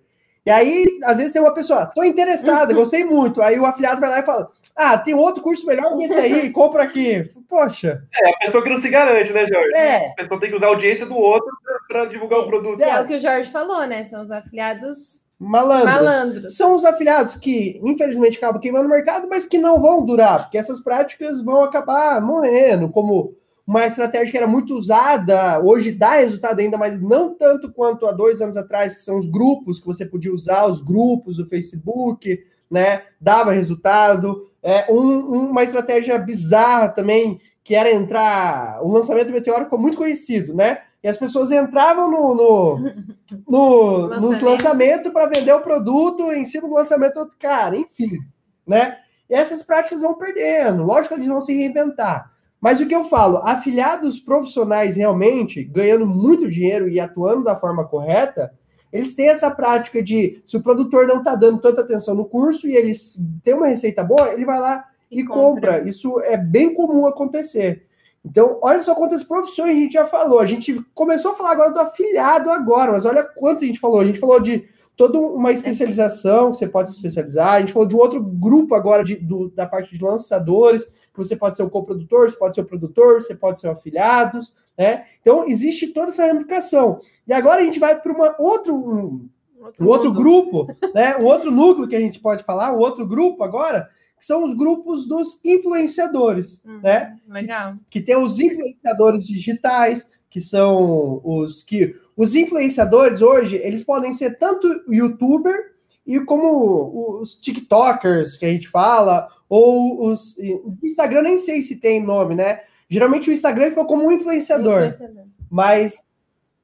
E 0.46 0.52
aí, 0.52 0.86
às 1.04 1.18
vezes 1.18 1.32
tem 1.34 1.42
uma 1.42 1.54
pessoa, 1.54 1.88
tô 1.88 2.04
interessada, 2.04 2.74
gostei 2.74 3.04
muito. 3.04 3.42
Aí 3.42 3.60
o 3.60 3.66
afiliado 3.66 4.00
vai 4.00 4.10
lá 4.12 4.20
e 4.20 4.24
fala: 4.24 4.50
Ah, 4.76 4.98
tem 4.98 5.16
outro 5.16 5.42
curso 5.42 5.66
melhor 5.66 5.98
que 5.98 6.04
esse 6.04 6.14
aí, 6.14 6.52
compra 6.52 6.84
aqui. 6.84 7.32
Poxa. 7.50 8.04
É, 8.14 8.30
a 8.30 8.38
pessoa 8.38 8.64
que 8.64 8.70
não 8.70 8.80
se 8.80 8.90
garante, 8.90 9.34
né, 9.34 9.48
Jorge? 9.48 9.76
É. 9.76 10.12
A 10.12 10.16
pessoa 10.16 10.40
tem 10.40 10.50
que 10.50 10.56
usar 10.56 10.68
a 10.68 10.70
audiência 10.70 11.06
do 11.06 11.16
outro 11.16 11.50
para 11.88 12.06
divulgar 12.06 12.40
o 12.40 12.48
produto. 12.48 12.82
É. 12.82 12.90
é 12.90 13.02
o 13.02 13.08
que 13.08 13.16
o 13.16 13.20
Jorge 13.20 13.50
falou, 13.50 13.88
né? 13.88 14.06
São 14.06 14.22
os 14.22 14.32
afiliados 14.32 15.26
Malandros. 15.40 15.86
Malandros. 15.86 16.56
São 16.56 16.76
os 16.76 16.86
afiliados 16.86 17.36
que, 17.36 17.80
infelizmente, 17.84 18.38
acabam 18.38 18.62
queimando 18.62 18.86
o 18.86 18.90
mercado, 18.90 19.28
mas 19.28 19.46
que 19.46 19.58
não 19.58 19.82
vão 19.82 20.06
durar, 20.06 20.44
porque 20.44 20.58
essas 20.58 20.80
práticas 20.80 21.42
vão 21.42 21.64
acabar 21.64 22.22
morrendo, 22.22 22.90
como 22.90 23.34
uma 23.68 23.86
estratégia 23.86 24.32
que 24.32 24.38
era 24.38 24.48
muito 24.48 24.76
usada, 24.76 25.60
hoje 25.60 25.92
dá 25.92 26.18
resultado 26.18 26.60
ainda, 26.60 26.78
mas 26.78 27.02
não 27.02 27.34
tanto 27.34 27.72
quanto 27.72 28.06
há 28.06 28.12
dois 28.12 28.40
anos 28.40 28.56
atrás, 28.56 28.96
que 28.96 29.02
são 29.02 29.18
os 29.18 29.28
grupos 29.28 29.80
que 29.80 29.88
você 29.88 30.06
podia 30.06 30.32
usar, 30.32 30.68
os 30.68 30.82
grupos 30.84 31.38
do 31.38 31.48
Facebook, 31.48 32.40
né? 32.70 33.04
Dava 33.20 33.52
resultado. 33.52 34.48
É, 34.62 34.92
um, 34.92 35.50
uma 35.50 35.64
estratégia 35.64 36.18
bizarra 36.20 36.90
também, 36.90 37.40
que 37.64 37.74
era 37.74 37.92
entrar. 37.92 38.84
O 38.84 38.92
lançamento 38.92 39.32
Meteoro 39.32 39.64
ficou 39.64 39.80
muito 39.80 39.98
conhecido, 39.98 40.54
né? 40.54 40.84
E 41.04 41.08
as 41.08 41.18
pessoas 41.18 41.52
entravam 41.52 42.10
no, 42.10 42.36
no, 42.36 42.80
no 43.50 43.98
lançamento. 43.98 44.22
nos 44.22 44.42
lançamentos 44.42 45.12
para 45.12 45.28
vender 45.28 45.54
o 45.54 45.62
produto 45.62 46.32
em 46.32 46.46
cima 46.46 46.68
do 46.68 46.74
lançamento 46.76 47.26
do 47.26 47.32
cara, 47.40 47.76
enfim, 47.76 48.20
né? 48.66 48.98
E 49.28 49.34
essas 49.34 49.64
práticas 49.64 50.02
vão 50.02 50.14
perdendo. 50.16 50.84
Lógico 50.84 51.16
que 51.16 51.20
eles 51.20 51.28
vão 51.28 51.42
se 51.42 51.56
reinventar. 51.56 52.35
Mas 52.66 52.82
o 52.82 52.88
que 52.88 52.96
eu 52.96 53.06
falo, 53.06 53.38
afiliados 53.44 54.18
profissionais 54.18 54.96
realmente, 54.96 55.64
ganhando 55.64 56.04
muito 56.04 56.50
dinheiro 56.50 56.90
e 56.90 57.00
atuando 57.00 57.44
da 57.44 57.56
forma 57.56 57.86
correta, 57.86 58.52
eles 58.92 59.14
têm 59.14 59.28
essa 59.28 59.52
prática 59.52 60.02
de, 60.02 60.42
se 60.48 60.58
o 60.58 60.64
produtor 60.64 61.06
não 61.06 61.20
está 61.20 61.36
dando 61.36 61.62
tanta 61.62 61.82
atenção 61.82 62.16
no 62.16 62.26
curso 62.26 62.68
e 62.68 62.76
eles 62.76 63.20
têm 63.44 63.54
uma 63.54 63.68
receita 63.68 64.04
boa, 64.04 64.34
ele 64.34 64.46
vai 64.46 64.60
lá 64.60 64.84
e, 65.12 65.20
e 65.20 65.26
compra. 65.28 65.74
compra. 65.74 65.88
Isso 65.88 66.20
é 66.22 66.38
bem 66.38 66.74
comum 66.74 67.06
acontecer. 67.06 67.86
Então, 68.26 68.58
olha 68.64 68.82
só 68.82 68.96
quantas 68.96 69.24
profissões 69.24 69.70
a 69.70 69.80
gente 69.80 69.94
já 69.94 70.08
falou. 70.08 70.40
A 70.40 70.48
gente 70.48 70.84
começou 70.96 71.34
a 71.34 71.36
falar 71.36 71.52
agora 71.52 71.72
do 71.72 71.80
afiliado 71.80 72.50
agora, 72.50 72.94
mas 72.94 73.06
olha 73.06 73.24
quanto 73.24 73.64
a 73.64 73.68
gente 73.68 73.80
falou. 73.80 74.00
A 74.00 74.06
gente 74.06 74.18
falou 74.18 74.40
de 74.40 74.68
toda 74.98 75.20
uma 75.20 75.52
especialização 75.52 76.50
que 76.50 76.58
você 76.58 76.68
pode 76.68 76.90
se 76.90 76.96
especializar. 76.96 77.54
A 77.54 77.60
gente 77.60 77.74
falou 77.74 77.88
de 77.88 77.96
um 77.96 78.00
outro 78.00 78.20
grupo 78.20 78.74
agora 78.74 79.04
de, 79.04 79.18
do, 79.18 79.52
da 79.52 79.68
parte 79.68 79.96
de 79.96 80.04
lançadores 80.04 80.88
você 81.18 81.36
pode 81.36 81.58
ser 81.58 81.64
o 81.64 81.70
coprodutor, 81.70 82.30
você 82.30 82.38
pode 82.38 82.56
ser 82.56 82.62
o 82.62 82.66
produtor, 82.66 83.22
você 83.22 83.36
pode 83.36 83.60
ser 83.60 83.68
o 83.68 83.72
afiliados, 83.72 84.54
né? 84.78 85.06
Então, 85.22 85.48
existe 85.48 85.88
toda 85.88 86.10
essa 86.10 86.26
ramificação. 86.26 87.00
E 87.28 87.34
agora 87.34 87.62
a 87.62 87.64
gente 87.64 87.80
vai 87.80 88.00
para 88.00 88.12
uma 88.12 88.36
outro, 88.40 88.76
um, 88.76 89.30
outro, 89.60 89.86
um 89.86 89.88
outro 89.88 90.14
grupo, 90.14 90.68
né? 90.94 91.18
Um 91.18 91.26
outro 91.26 91.52
núcleo 91.52 91.88
que 91.88 91.96
a 91.96 92.02
gente 92.02 92.20
pode 92.20 92.44
falar, 92.44 92.74
um 92.74 92.80
outro 92.80 93.06
grupo 93.06 93.44
agora, 93.44 93.90
que 94.18 94.26
são 94.26 94.44
os 94.44 94.56
grupos 94.56 95.08
dos 95.08 95.40
influenciadores, 95.44 96.60
uhum, 96.66 96.82
né? 96.82 97.18
Legal. 97.28 97.76
Que, 97.90 98.00
que 98.00 98.06
tem 98.06 98.18
os 98.18 98.40
influenciadores 98.40 99.26
digitais, 99.26 100.12
que 100.30 100.42
são 100.42 101.22
os 101.24 101.64
que 101.64 101.96
os 102.18 102.34
influenciadores 102.34 103.22
hoje, 103.22 103.58
eles 103.58 103.84
podem 103.84 104.14
ser 104.14 104.38
tanto 104.38 104.68
youtuber 104.90 105.74
e 106.08 106.20
como 106.20 107.20
os 107.20 107.36
TikTokers 107.36 108.38
que 108.38 108.46
a 108.46 108.50
gente 108.50 108.70
fala, 108.70 109.28
ou 109.50 110.08
os. 110.08 110.36
O 110.38 110.78
Instagram 110.84 111.22
nem 111.22 111.38
sei 111.38 111.62
se 111.62 111.80
tem 111.80 112.04
nome, 112.04 112.36
né? 112.36 112.62
Geralmente 112.90 113.30
o 113.30 113.34
Instagram 113.34 113.70
ficou 113.70 113.86
como 113.86 114.06
um 114.06 114.12
influenciador. 114.12 114.86
influenciador. 114.86 115.24
Mas. 115.50 116.04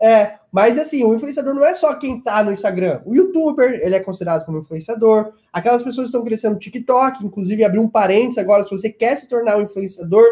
É, 0.03 0.39
mas 0.51 0.79
assim, 0.79 1.03
o 1.03 1.13
influenciador 1.13 1.53
não 1.53 1.63
é 1.63 1.75
só 1.75 1.93
quem 1.93 2.19
tá 2.19 2.43
no 2.43 2.51
Instagram. 2.51 3.01
O 3.05 3.13
youtuber, 3.13 3.79
ele 3.83 3.95
é 3.95 3.99
considerado 3.99 4.45
como 4.45 4.57
influenciador. 4.57 5.33
Aquelas 5.53 5.83
pessoas 5.83 6.05
que 6.05 6.15
estão 6.15 6.23
crescendo 6.23 6.53
no 6.53 6.59
TikTok, 6.59 7.23
inclusive 7.23 7.63
abrir 7.63 7.77
um 7.79 7.87
parênteses 7.87 8.39
agora, 8.39 8.63
se 8.63 8.71
você 8.71 8.89
quer 8.89 9.15
se 9.15 9.29
tornar 9.29 9.57
um 9.57 9.61
influenciador, 9.61 10.25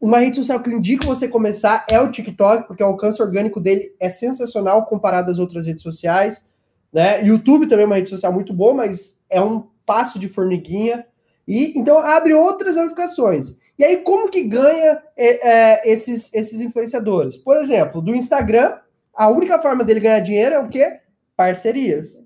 uma 0.00 0.18
rede 0.18 0.36
social 0.36 0.60
que 0.60 0.68
eu 0.68 0.76
indico 0.76 1.06
você 1.06 1.26
começar 1.26 1.86
é 1.90 2.00
o 2.00 2.10
TikTok, 2.10 2.66
porque 2.66 2.82
o 2.82 2.86
alcance 2.86 3.22
orgânico 3.22 3.60
dele 3.60 3.94
é 3.98 4.08
sensacional 4.08 4.84
comparado 4.84 5.30
às 5.30 5.38
outras 5.38 5.66
redes 5.66 5.82
sociais. 5.82 6.44
Né? 6.92 7.24
YouTube 7.24 7.66
também 7.66 7.84
é 7.84 7.86
uma 7.86 7.96
rede 7.96 8.10
social 8.10 8.32
muito 8.32 8.52
boa, 8.52 8.74
mas 8.74 9.18
é 9.30 9.40
um 9.40 9.66
passo 9.86 10.18
de 10.18 10.28
formiguinha. 10.28 11.06
E 11.46 11.78
então 11.78 11.98
abre 11.98 12.34
outras 12.34 12.76
ramificações. 12.76 13.56
E 13.78 13.84
aí, 13.84 13.98
como 13.98 14.30
que 14.30 14.42
ganha 14.42 15.02
é, 15.16 15.48
é, 15.48 15.92
esses, 15.92 16.32
esses 16.32 16.60
influenciadores? 16.60 17.36
Por 17.36 17.56
exemplo, 17.56 18.00
do 18.00 18.14
Instagram, 18.14 18.78
a 19.12 19.28
única 19.28 19.60
forma 19.60 19.84
dele 19.84 20.00
ganhar 20.00 20.20
dinheiro 20.20 20.54
é 20.54 20.58
o 20.58 20.68
quê? 20.68 21.00
Parcerias. 21.36 22.18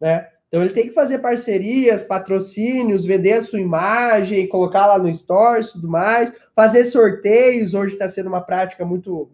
Né? 0.00 0.28
Então 0.48 0.62
ele 0.62 0.72
tem 0.72 0.88
que 0.88 0.94
fazer 0.94 1.18
parcerias, 1.18 2.02
patrocínios, 2.02 3.04
vender 3.04 3.34
a 3.34 3.42
sua 3.42 3.60
imagem, 3.60 4.48
colocar 4.48 4.86
lá 4.86 4.98
no 4.98 5.14
Stories 5.14 5.68
e 5.68 5.72
tudo 5.72 5.88
mais, 5.88 6.34
fazer 6.54 6.86
sorteios. 6.86 7.74
Hoje 7.74 7.92
está 7.92 8.08
sendo 8.08 8.28
uma 8.28 8.40
prática 8.40 8.84
muito. 8.84 9.30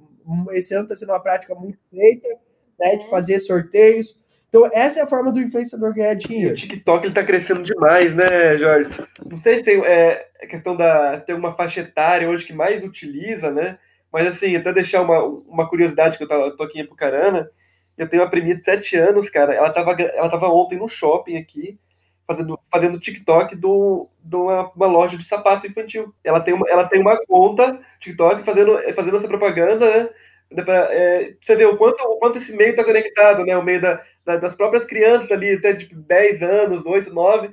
Esse 0.52 0.74
ano 0.74 0.84
está 0.84 0.96
sendo 0.96 1.10
uma 1.10 1.20
prática 1.20 1.54
muito 1.54 1.78
feita, 1.90 2.28
né? 2.78 2.96
De 2.96 3.08
fazer 3.08 3.40
sorteios. 3.40 4.18
Então, 4.54 4.70
essa 4.72 5.00
é 5.00 5.02
a 5.02 5.06
forma 5.08 5.32
do 5.32 5.40
influenciador 5.40 5.92
ganhar 5.92 6.14
dinheiro. 6.14 6.50
E 6.50 6.52
o 6.52 6.56
TikTok 6.56 7.04
ele 7.04 7.12
tá 7.12 7.24
crescendo 7.24 7.64
demais, 7.64 8.14
né, 8.14 8.56
Jorge? 8.56 8.88
Não 9.28 9.36
sei 9.38 9.58
se 9.58 9.64
tem 9.64 9.84
é, 9.84 10.28
a 10.40 10.46
questão 10.46 10.76
da. 10.76 11.18
Tem 11.18 11.34
uma 11.34 11.56
faixa 11.56 11.80
etária 11.80 12.30
hoje 12.30 12.44
que 12.44 12.52
mais 12.52 12.84
utiliza, 12.84 13.50
né? 13.50 13.76
Mas 14.12 14.28
assim, 14.28 14.54
até 14.54 14.72
deixar 14.72 15.02
uma, 15.02 15.24
uma 15.24 15.68
curiosidade 15.68 16.16
que 16.16 16.22
eu, 16.22 16.28
tava, 16.28 16.56
tô 16.56 16.62
aqui 16.62 16.78
em 16.78 16.82
Apucarana. 16.82 17.50
Eu 17.98 18.08
tenho 18.08 18.22
uma 18.22 18.30
priminha 18.30 18.54
de 18.54 18.62
7 18.62 18.96
anos, 18.96 19.28
cara. 19.28 19.52
Ela 19.52 19.72
tava, 19.72 19.90
ela 20.00 20.30
tava 20.30 20.46
ontem 20.46 20.78
no 20.78 20.86
shopping 20.86 21.36
aqui, 21.36 21.76
fazendo, 22.24 22.56
fazendo 22.70 23.00
TikTok 23.00 23.56
de 23.56 23.60
do, 23.60 24.08
do 24.22 24.44
uma, 24.44 24.70
uma, 24.70 24.86
loja 24.86 25.18
de 25.18 25.26
sapato 25.26 25.66
infantil. 25.66 26.14
Ela 26.22 26.38
tem 26.38 26.54
uma, 26.54 26.70
ela 26.70 26.84
tem 26.84 27.00
uma 27.00 27.18
conta 27.26 27.80
TikTok 27.98 28.44
fazendo, 28.44 28.78
fazendo 28.94 29.16
essa 29.16 29.26
propaganda, 29.26 29.90
né? 30.04 30.08
É, 30.90 31.34
você 31.40 31.56
vê 31.56 31.64
o 31.64 31.76
quanto, 31.76 32.02
o 32.02 32.18
quanto 32.18 32.38
esse 32.38 32.52
meio 32.52 32.70
está 32.70 32.84
conectado, 32.84 33.44
né? 33.44 33.56
O 33.56 33.62
meio 33.62 33.80
da, 33.80 34.02
da, 34.24 34.36
das 34.36 34.54
próprias 34.54 34.84
crianças 34.84 35.30
ali, 35.30 35.54
até 35.54 35.74
tipo 35.74 35.94
10 35.94 36.42
anos, 36.42 36.86
8, 36.86 37.12
9. 37.12 37.50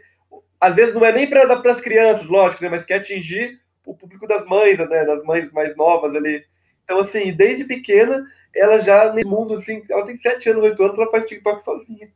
Às 0.59 0.75
vezes 0.75 0.93
não 0.93 1.05
é 1.05 1.11
nem 1.11 1.29
para 1.29 1.71
as 1.71 1.81
crianças, 1.81 2.27
lógico, 2.27 2.63
né? 2.63 2.69
Mas 2.69 2.85
quer 2.85 2.95
atingir 2.95 3.59
o 3.85 3.95
público 3.95 4.27
das 4.27 4.45
mães, 4.45 4.77
né? 4.77 5.05
Das 5.05 5.23
mães 5.23 5.51
mais 5.51 5.75
novas 5.75 6.15
ali. 6.15 6.43
Então, 6.83 6.99
assim, 6.99 7.33
desde 7.33 7.63
pequena, 7.63 8.23
ela 8.55 8.79
já, 8.79 9.11
nesse 9.13 9.27
mundo, 9.27 9.55
assim, 9.55 9.81
ela 9.89 10.05
tem 10.05 10.17
7 10.17 10.49
anos, 10.49 10.63
8 10.63 10.83
anos, 10.83 10.97
ela 10.97 11.11
faz 11.11 11.25
TikTok 11.25 11.63
sozinha. 11.63 12.09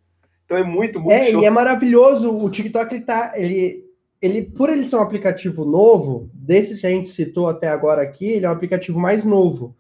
Então 0.46 0.58
é 0.58 0.64
muito, 0.64 1.00
muito 1.00 1.12
É, 1.12 1.32
show. 1.32 1.42
e 1.42 1.46
é 1.46 1.50
maravilhoso. 1.50 2.38
O 2.38 2.50
TikTok, 2.50 2.94
ele 2.94 3.04
tá. 3.04 3.34
Ele, 3.36 3.84
ele, 4.22 4.44
por 4.44 4.70
ele 4.70 4.86
ser 4.86 4.96
um 4.98 5.02
aplicativo 5.02 5.66
novo, 5.66 6.30
desses 6.34 6.80
que 6.80 6.88
a 6.88 6.90
gente 6.90 7.10
citou 7.10 7.48
até 7.48 7.68
agora 7.68 8.02
aqui, 8.02 8.26
ele 8.26 8.46
é 8.46 8.50
um 8.50 8.54
aplicativo 8.54 9.00
mais 9.00 9.24
novo. 9.24 9.76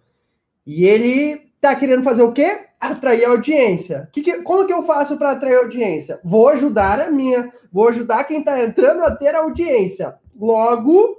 E 0.66 0.86
ele 0.86 1.52
tá 1.62 1.76
querendo 1.76 2.04
fazer 2.04 2.24
o 2.24 2.32
quê? 2.32 2.66
Atrair 2.80 3.26
audiência. 3.26 4.10
Que 4.12 4.22
que, 4.22 4.42
como 4.42 4.66
que 4.66 4.74
eu 4.74 4.84
faço 4.84 5.18
para 5.18 5.32
atrair 5.32 5.58
audiência? 5.58 6.20
Vou 6.24 6.50
ajudar 6.50 7.00
a 7.00 7.12
minha, 7.12 7.52
vou 7.72 7.88
ajudar 7.88 8.24
quem 8.24 8.40
está 8.40 8.64
entrando 8.64 9.04
a 9.04 9.16
ter 9.16 9.36
audiência. 9.36 10.16
Logo, 10.40 11.18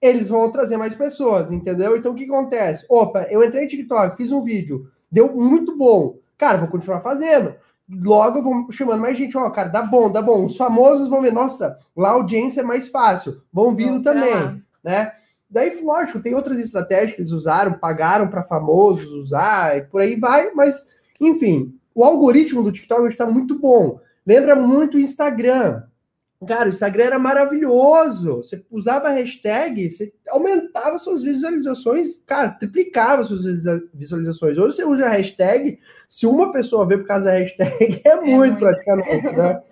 eles 0.00 0.28
vão 0.28 0.50
trazer 0.50 0.76
mais 0.76 0.94
pessoas, 0.94 1.52
entendeu? 1.52 1.96
Então 1.96 2.12
o 2.12 2.14
que 2.14 2.24
acontece? 2.24 2.86
Opa, 2.88 3.26
eu 3.30 3.44
entrei 3.44 3.64
no 3.64 3.68
TikTok, 3.68 4.16
fiz 4.16 4.32
um 4.32 4.42
vídeo, 4.42 4.86
deu 5.10 5.34
muito 5.34 5.76
bom. 5.76 6.16
Cara, 6.38 6.58
vou 6.58 6.68
continuar 6.68 7.00
fazendo. 7.00 7.54
Logo 7.92 8.38
eu 8.38 8.42
vou 8.42 8.72
chamando 8.72 9.00
mais 9.00 9.18
gente, 9.18 9.36
ó, 9.36 9.50
cara, 9.50 9.68
dá 9.68 9.82
bom, 9.82 10.10
dá 10.10 10.22
bom. 10.22 10.46
Os 10.46 10.56
famosos 10.56 11.08
vão 11.08 11.20
ver, 11.20 11.32
nossa, 11.32 11.76
lá 11.96 12.10
a 12.10 12.12
audiência 12.12 12.60
é 12.60 12.64
mais 12.64 12.88
fácil, 12.88 13.42
vão 13.52 13.74
vindo 13.74 14.02
também, 14.02 14.62
né? 14.82 15.12
Daí, 15.50 15.80
lógico, 15.82 16.20
tem 16.20 16.34
outras 16.34 16.58
estratégias 16.58 17.12
que 17.12 17.20
eles 17.20 17.32
usaram, 17.32 17.72
pagaram 17.72 18.28
para 18.28 18.44
famosos 18.44 19.10
usar, 19.10 19.76
e 19.76 19.82
por 19.82 20.00
aí 20.00 20.18
vai, 20.18 20.52
mas, 20.52 20.86
enfim, 21.20 21.74
o 21.94 22.04
algoritmo 22.04 22.62
do 22.62 22.70
TikTok 22.70 23.08
está 23.08 23.26
muito 23.26 23.58
bom. 23.58 24.00
Lembra 24.24 24.54
muito 24.54 24.96
o 24.96 25.00
Instagram. 25.00 25.82
Cara, 26.46 26.66
o 26.66 26.70
Instagram 26.70 27.04
era 27.04 27.18
maravilhoso. 27.18 28.36
Você 28.36 28.64
usava 28.70 29.08
a 29.08 29.12
hashtag, 29.12 29.90
você 29.90 30.12
aumentava 30.28 30.98
suas 30.98 31.22
visualizações, 31.22 32.22
cara, 32.24 32.48
triplicava 32.50 33.24
suas 33.24 33.44
visualizações. 33.92 34.56
Hoje 34.56 34.76
você 34.76 34.84
usa 34.84 35.06
a 35.06 35.10
hashtag, 35.10 35.78
se 36.08 36.26
uma 36.26 36.52
pessoa 36.52 36.86
vê 36.86 36.96
por 36.96 37.06
causa 37.06 37.26
da 37.26 37.38
hashtag, 37.38 38.00
é, 38.04 38.08
é 38.08 38.16
muito, 38.16 38.36
muito 38.36 38.58
praticamente, 38.58 39.36
né? 39.36 39.60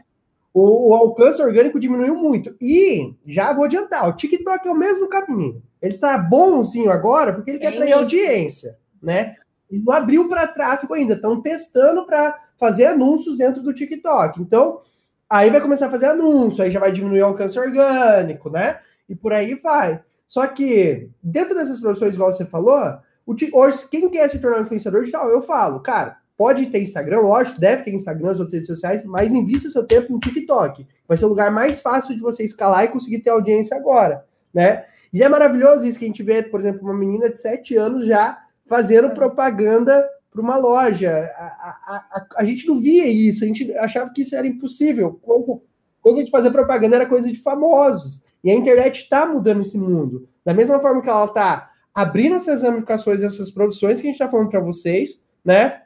o, 0.52 0.90
o, 0.90 0.94
alcance 0.94 1.40
orgânico 1.42 1.78
diminuiu 1.78 2.14
muito. 2.14 2.54
E 2.60 3.14
já 3.26 3.52
vou 3.52 3.64
adiantar, 3.64 4.08
o 4.08 4.16
TikTok 4.16 4.66
é 4.66 4.70
o 4.70 4.76
mesmo 4.76 5.08
caminho. 5.08 5.62
Ele 5.80 5.98
tá 5.98 6.18
bonzinho 6.18 6.90
agora 6.90 7.32
porque 7.32 7.50
ele 7.50 7.58
quer 7.58 7.68
atrair 7.68 7.92
audiência, 7.92 8.76
né? 9.00 9.36
E 9.70 9.78
não 9.78 9.92
abriu 9.92 10.28
para 10.28 10.46
tráfego 10.46 10.94
ainda, 10.94 11.14
estão 11.14 11.40
testando 11.40 12.06
para 12.06 12.38
fazer 12.58 12.86
anúncios 12.86 13.36
dentro 13.36 13.62
do 13.62 13.72
TikTok. 13.72 14.40
Então, 14.40 14.80
aí 15.28 15.50
vai 15.50 15.60
começar 15.60 15.86
a 15.86 15.90
fazer 15.90 16.06
anúncio, 16.06 16.64
aí 16.64 16.70
já 16.70 16.80
vai 16.80 16.90
diminuir 16.90 17.22
o 17.22 17.26
alcance 17.26 17.58
orgânico, 17.58 18.50
né? 18.50 18.80
E 19.08 19.14
por 19.14 19.32
aí 19.32 19.54
vai. 19.54 20.02
Só 20.26 20.46
que, 20.46 21.10
dentro 21.22 21.54
dessas 21.54 21.80
profissões, 21.80 22.14
igual 22.14 22.32
você 22.32 22.44
falou, 22.44 22.98
o, 23.26 23.34
hoje, 23.52 23.86
quem 23.88 24.08
quer 24.10 24.28
se 24.28 24.40
tornar 24.40 24.60
influenciador 24.60 25.00
digital, 25.00 25.28
eu 25.30 25.42
falo, 25.42 25.80
cara, 25.80 26.18
Pode 26.38 26.66
ter 26.66 26.80
Instagram, 26.80 27.22
lógico, 27.22 27.60
deve 27.60 27.82
ter 27.82 27.92
Instagram, 27.92 28.30
as 28.30 28.38
outras 28.38 28.54
redes 28.54 28.68
sociais, 28.68 29.04
mas 29.04 29.34
invista 29.34 29.68
seu 29.68 29.84
tempo 29.84 30.12
no 30.12 30.20
TikTok. 30.20 30.86
Vai 31.08 31.16
ser 31.16 31.24
o 31.24 31.30
lugar 31.30 31.50
mais 31.50 31.80
fácil 31.80 32.14
de 32.14 32.22
você 32.22 32.44
escalar 32.44 32.84
e 32.84 32.88
conseguir 32.88 33.18
ter 33.18 33.30
audiência 33.30 33.76
agora, 33.76 34.24
né? 34.54 34.84
E 35.12 35.20
é 35.20 35.28
maravilhoso 35.28 35.84
isso 35.84 35.98
que 35.98 36.04
a 36.04 36.08
gente 36.08 36.22
vê, 36.22 36.40
por 36.44 36.60
exemplo, 36.60 36.82
uma 36.82 36.96
menina 36.96 37.28
de 37.28 37.40
7 37.40 37.76
anos 37.76 38.06
já 38.06 38.38
fazendo 38.66 39.10
propaganda 39.10 40.08
para 40.30 40.40
uma 40.40 40.56
loja. 40.56 41.10
A, 41.34 41.44
a, 41.44 41.96
a, 42.12 42.26
a, 42.36 42.44
gente 42.44 42.68
não 42.68 42.78
via 42.78 43.08
isso, 43.08 43.42
a 43.42 43.46
gente 43.48 43.72
achava 43.76 44.10
que 44.10 44.22
isso 44.22 44.36
era 44.36 44.46
impossível. 44.46 45.18
Coisa, 45.20 45.60
coisa 46.00 46.22
de 46.22 46.30
fazer 46.30 46.52
propaganda 46.52 46.94
era 46.94 47.06
coisa 47.06 47.28
de 47.28 47.38
famosos. 47.42 48.24
E 48.44 48.50
a 48.50 48.54
internet 48.54 49.02
está 49.02 49.26
mudando 49.26 49.62
esse 49.62 49.76
mundo. 49.76 50.28
Da 50.44 50.54
mesma 50.54 50.78
forma 50.78 51.02
que 51.02 51.08
ela 51.08 51.24
está 51.24 51.72
abrindo 51.92 52.36
essas 52.36 52.62
ramificações, 52.62 53.22
essas 53.22 53.50
produções 53.50 54.00
que 54.00 54.06
a 54.06 54.10
gente 54.10 54.20
está 54.20 54.28
falando 54.28 54.50
para 54.50 54.60
vocês, 54.60 55.20
né? 55.44 55.82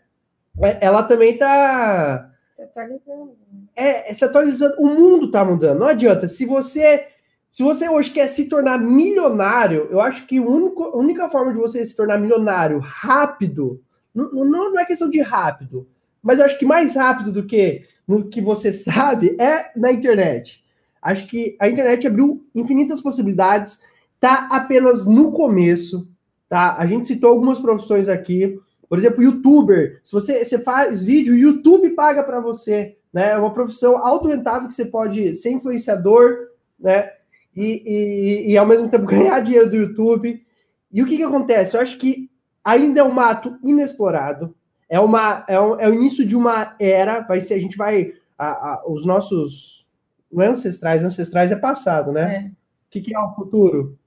É, 0.60 0.86
ela 0.86 1.02
também 1.02 1.32
está 1.32 2.30
se 2.56 2.62
atualizando. 2.62 3.36
É, 3.74 4.10
é, 4.10 4.14
se 4.14 4.24
atualizando. 4.24 4.74
O 4.78 4.86
mundo 4.86 5.26
está 5.26 5.44
mudando. 5.44 5.78
Não 5.78 5.86
adianta. 5.86 6.28
Se 6.28 6.44
você 6.44 7.08
se 7.52 7.62
você 7.62 7.86
hoje 7.86 8.08
quer 8.08 8.28
se 8.28 8.48
tornar 8.48 8.78
milionário, 8.78 9.86
eu 9.90 10.00
acho 10.00 10.26
que 10.26 10.40
único, 10.40 10.84
a 10.84 10.96
única 10.96 11.28
forma 11.28 11.52
de 11.52 11.58
você 11.58 11.84
se 11.84 11.94
tornar 11.94 12.16
milionário 12.16 12.78
rápido, 12.78 13.78
não, 14.14 14.32
não, 14.32 14.72
não 14.72 14.80
é 14.80 14.86
questão 14.86 15.10
de 15.10 15.20
rápido, 15.20 15.86
mas 16.22 16.38
eu 16.38 16.46
acho 16.46 16.58
que 16.58 16.64
mais 16.64 16.96
rápido 16.96 17.30
do 17.30 17.44
que 17.44 17.82
no 18.08 18.26
que 18.26 18.40
você 18.40 18.72
sabe 18.72 19.36
é 19.38 19.70
na 19.76 19.92
internet. 19.92 20.64
Acho 21.02 21.26
que 21.26 21.54
a 21.60 21.68
internet 21.68 22.06
abriu 22.06 22.42
infinitas 22.54 23.02
possibilidades, 23.02 23.82
tá 24.18 24.48
apenas 24.50 25.04
no 25.04 25.30
começo, 25.32 26.08
tá? 26.48 26.76
A 26.78 26.86
gente 26.86 27.06
citou 27.06 27.30
algumas 27.32 27.58
profissões 27.58 28.08
aqui. 28.08 28.58
Por 28.92 28.98
exemplo, 28.98 29.22
youtuber. 29.22 30.00
Se 30.04 30.12
você, 30.12 30.44
você 30.44 30.58
faz 30.58 31.02
vídeo, 31.02 31.32
o 31.32 31.38
YouTube 31.38 31.94
paga 31.94 32.22
para 32.22 32.40
você. 32.40 32.98
Né? 33.10 33.30
É 33.30 33.38
uma 33.38 33.54
profissão 33.54 33.96
auto-rentável 33.96 34.68
que 34.68 34.74
você 34.74 34.84
pode 34.84 35.32
ser 35.32 35.50
influenciador, 35.50 36.50
né? 36.78 37.10
E, 37.56 37.82
e, 37.86 38.52
e, 38.52 38.58
ao 38.58 38.66
mesmo 38.66 38.90
tempo 38.90 39.06
ganhar 39.08 39.40
dinheiro 39.40 39.70
do 39.70 39.76
YouTube. 39.76 40.44
E 40.92 41.02
o 41.02 41.06
que, 41.06 41.16
que 41.16 41.22
acontece? 41.22 41.74
Eu 41.74 41.80
acho 41.80 41.96
que 41.96 42.30
ainda 42.62 43.00
é 43.00 43.02
um 43.02 43.10
mato 43.10 43.58
inexplorado. 43.64 44.54
É, 44.90 45.00
uma, 45.00 45.42
é, 45.48 45.58
um, 45.58 45.80
é 45.80 45.88
o 45.88 45.94
início 45.94 46.26
de 46.26 46.36
uma 46.36 46.76
era. 46.78 47.20
Vai 47.20 47.40
ser, 47.40 47.54
a 47.54 47.60
gente 47.60 47.78
vai. 47.78 48.12
A, 48.36 48.74
a, 48.74 48.82
os 48.86 49.06
nossos. 49.06 49.86
Não 50.30 50.42
é 50.42 50.48
ancestrais, 50.48 51.02
ancestrais 51.02 51.50
é 51.50 51.56
passado, 51.56 52.12
né? 52.12 52.34
É. 52.34 52.48
O 52.48 52.54
que, 52.90 53.00
que 53.00 53.16
é 53.16 53.18
o 53.18 53.30
futuro? 53.30 53.98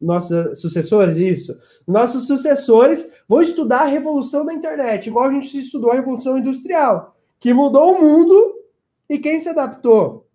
Nossos 0.00 0.60
sucessores, 0.60 1.16
isso. 1.16 1.58
Nossos 1.86 2.26
sucessores 2.26 3.12
vão 3.28 3.40
estudar 3.40 3.82
a 3.82 3.86
revolução 3.86 4.44
da 4.44 4.54
internet, 4.54 5.08
igual 5.08 5.26
a 5.26 5.32
gente 5.32 5.58
estudou 5.58 5.90
a 5.90 5.94
revolução 5.94 6.38
industrial, 6.38 7.16
que 7.38 7.52
mudou 7.52 7.94
o 7.94 8.00
mundo 8.00 8.54
e 9.08 9.18
quem 9.18 9.40
se 9.40 9.48
adaptou 9.48 10.26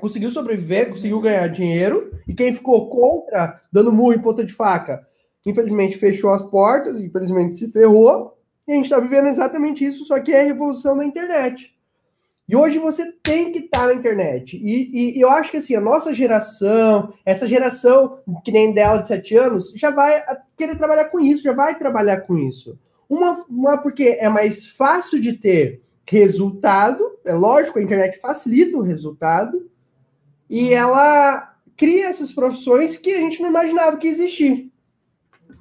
conseguiu 0.00 0.30
sobreviver, 0.30 0.90
conseguiu 0.90 1.20
ganhar 1.20 1.46
dinheiro, 1.48 2.12
e 2.26 2.34
quem 2.34 2.54
ficou 2.54 2.88
contra, 2.88 3.60
dando 3.72 3.92
murro 3.92 4.14
em 4.14 4.20
ponta 4.20 4.44
de 4.44 4.52
faca, 4.52 5.06
infelizmente 5.44 5.98
fechou 5.98 6.30
as 6.30 6.42
portas, 6.42 7.00
infelizmente 7.00 7.56
se 7.56 7.70
ferrou, 7.70 8.36
e 8.66 8.72
a 8.72 8.76
gente 8.76 8.86
está 8.86 8.98
vivendo 8.98 9.28
exatamente 9.28 9.84
isso, 9.84 10.04
só 10.04 10.18
que 10.20 10.32
é 10.32 10.40
a 10.40 10.44
revolução 10.44 10.96
da 10.96 11.04
internet. 11.04 11.73
E 12.46 12.54
hoje 12.54 12.78
você 12.78 13.10
tem 13.22 13.50
que 13.52 13.60
estar 13.60 13.80
tá 13.80 13.86
na 13.86 13.94
internet. 13.94 14.56
E, 14.56 15.16
e, 15.16 15.20
eu 15.20 15.30
acho 15.30 15.50
que 15.50 15.56
assim, 15.56 15.74
a 15.74 15.80
nossa 15.80 16.12
geração, 16.12 17.14
essa 17.24 17.48
geração 17.48 18.18
que 18.44 18.52
nem 18.52 18.72
dela 18.72 19.00
de 19.00 19.08
7 19.08 19.36
anos, 19.36 19.72
já 19.74 19.90
vai 19.90 20.22
querer 20.56 20.76
trabalhar 20.76 21.06
com 21.06 21.18
isso, 21.20 21.42
já 21.42 21.54
vai 21.54 21.78
trabalhar 21.78 22.20
com 22.20 22.36
isso. 22.36 22.78
Uma, 23.08 23.44
uma 23.48 23.78
porque 23.78 24.18
é 24.20 24.28
mais 24.28 24.66
fácil 24.66 25.20
de 25.20 25.32
ter 25.32 25.82
resultado, 26.06 27.18
é 27.24 27.32
lógico, 27.32 27.78
a 27.78 27.82
internet 27.82 28.20
facilita 28.20 28.76
o 28.76 28.82
resultado, 28.82 29.70
e 30.48 30.72
ela 30.74 31.54
cria 31.76 32.06
essas 32.06 32.32
profissões 32.32 32.96
que 32.96 33.14
a 33.14 33.20
gente 33.20 33.40
não 33.40 33.48
imaginava 33.48 33.96
que 33.96 34.06
existir. 34.06 34.70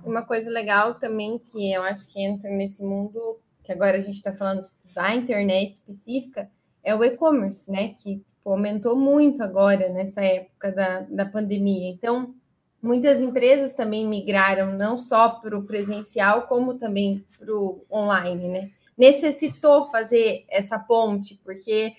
Uma 0.03 0.25
coisa 0.25 0.49
legal 0.49 0.95
também 0.95 1.39
que 1.39 1.71
eu 1.71 1.81
acho 1.81 2.11
que 2.11 2.21
entra 2.21 2.49
nesse 2.49 2.83
mundo, 2.83 3.39
que 3.63 3.71
agora 3.71 3.97
a 3.97 4.01
gente 4.01 4.15
está 4.15 4.33
falando 4.33 4.67
da 4.93 5.15
internet 5.15 5.73
específica, 5.73 6.49
é 6.83 6.95
o 6.95 7.03
e-commerce, 7.03 7.71
né? 7.71 7.95
Que 7.97 8.23
Tipo, 8.43 8.49
aumentou 8.51 8.93
muito 8.93 9.41
agora 9.41 9.87
nessa 9.87 10.21
época 10.21 10.69
da, 10.69 10.99
da 11.09 11.25
pandemia. 11.25 11.89
Então, 11.89 12.35
muitas 12.81 13.21
empresas 13.21 13.73
também 13.73 14.05
migraram 14.05 14.77
não 14.77 14.97
só 14.97 15.29
para 15.29 15.57
o 15.57 15.63
presencial, 15.63 16.45
como 16.47 16.73
também 16.73 17.25
para 17.39 17.55
o 17.55 17.85
online, 17.89 18.49
né? 18.49 18.71
Necessitou 18.97 19.89
fazer 19.89 20.43
essa 20.49 20.77
ponte, 20.77 21.39
porque 21.41 21.93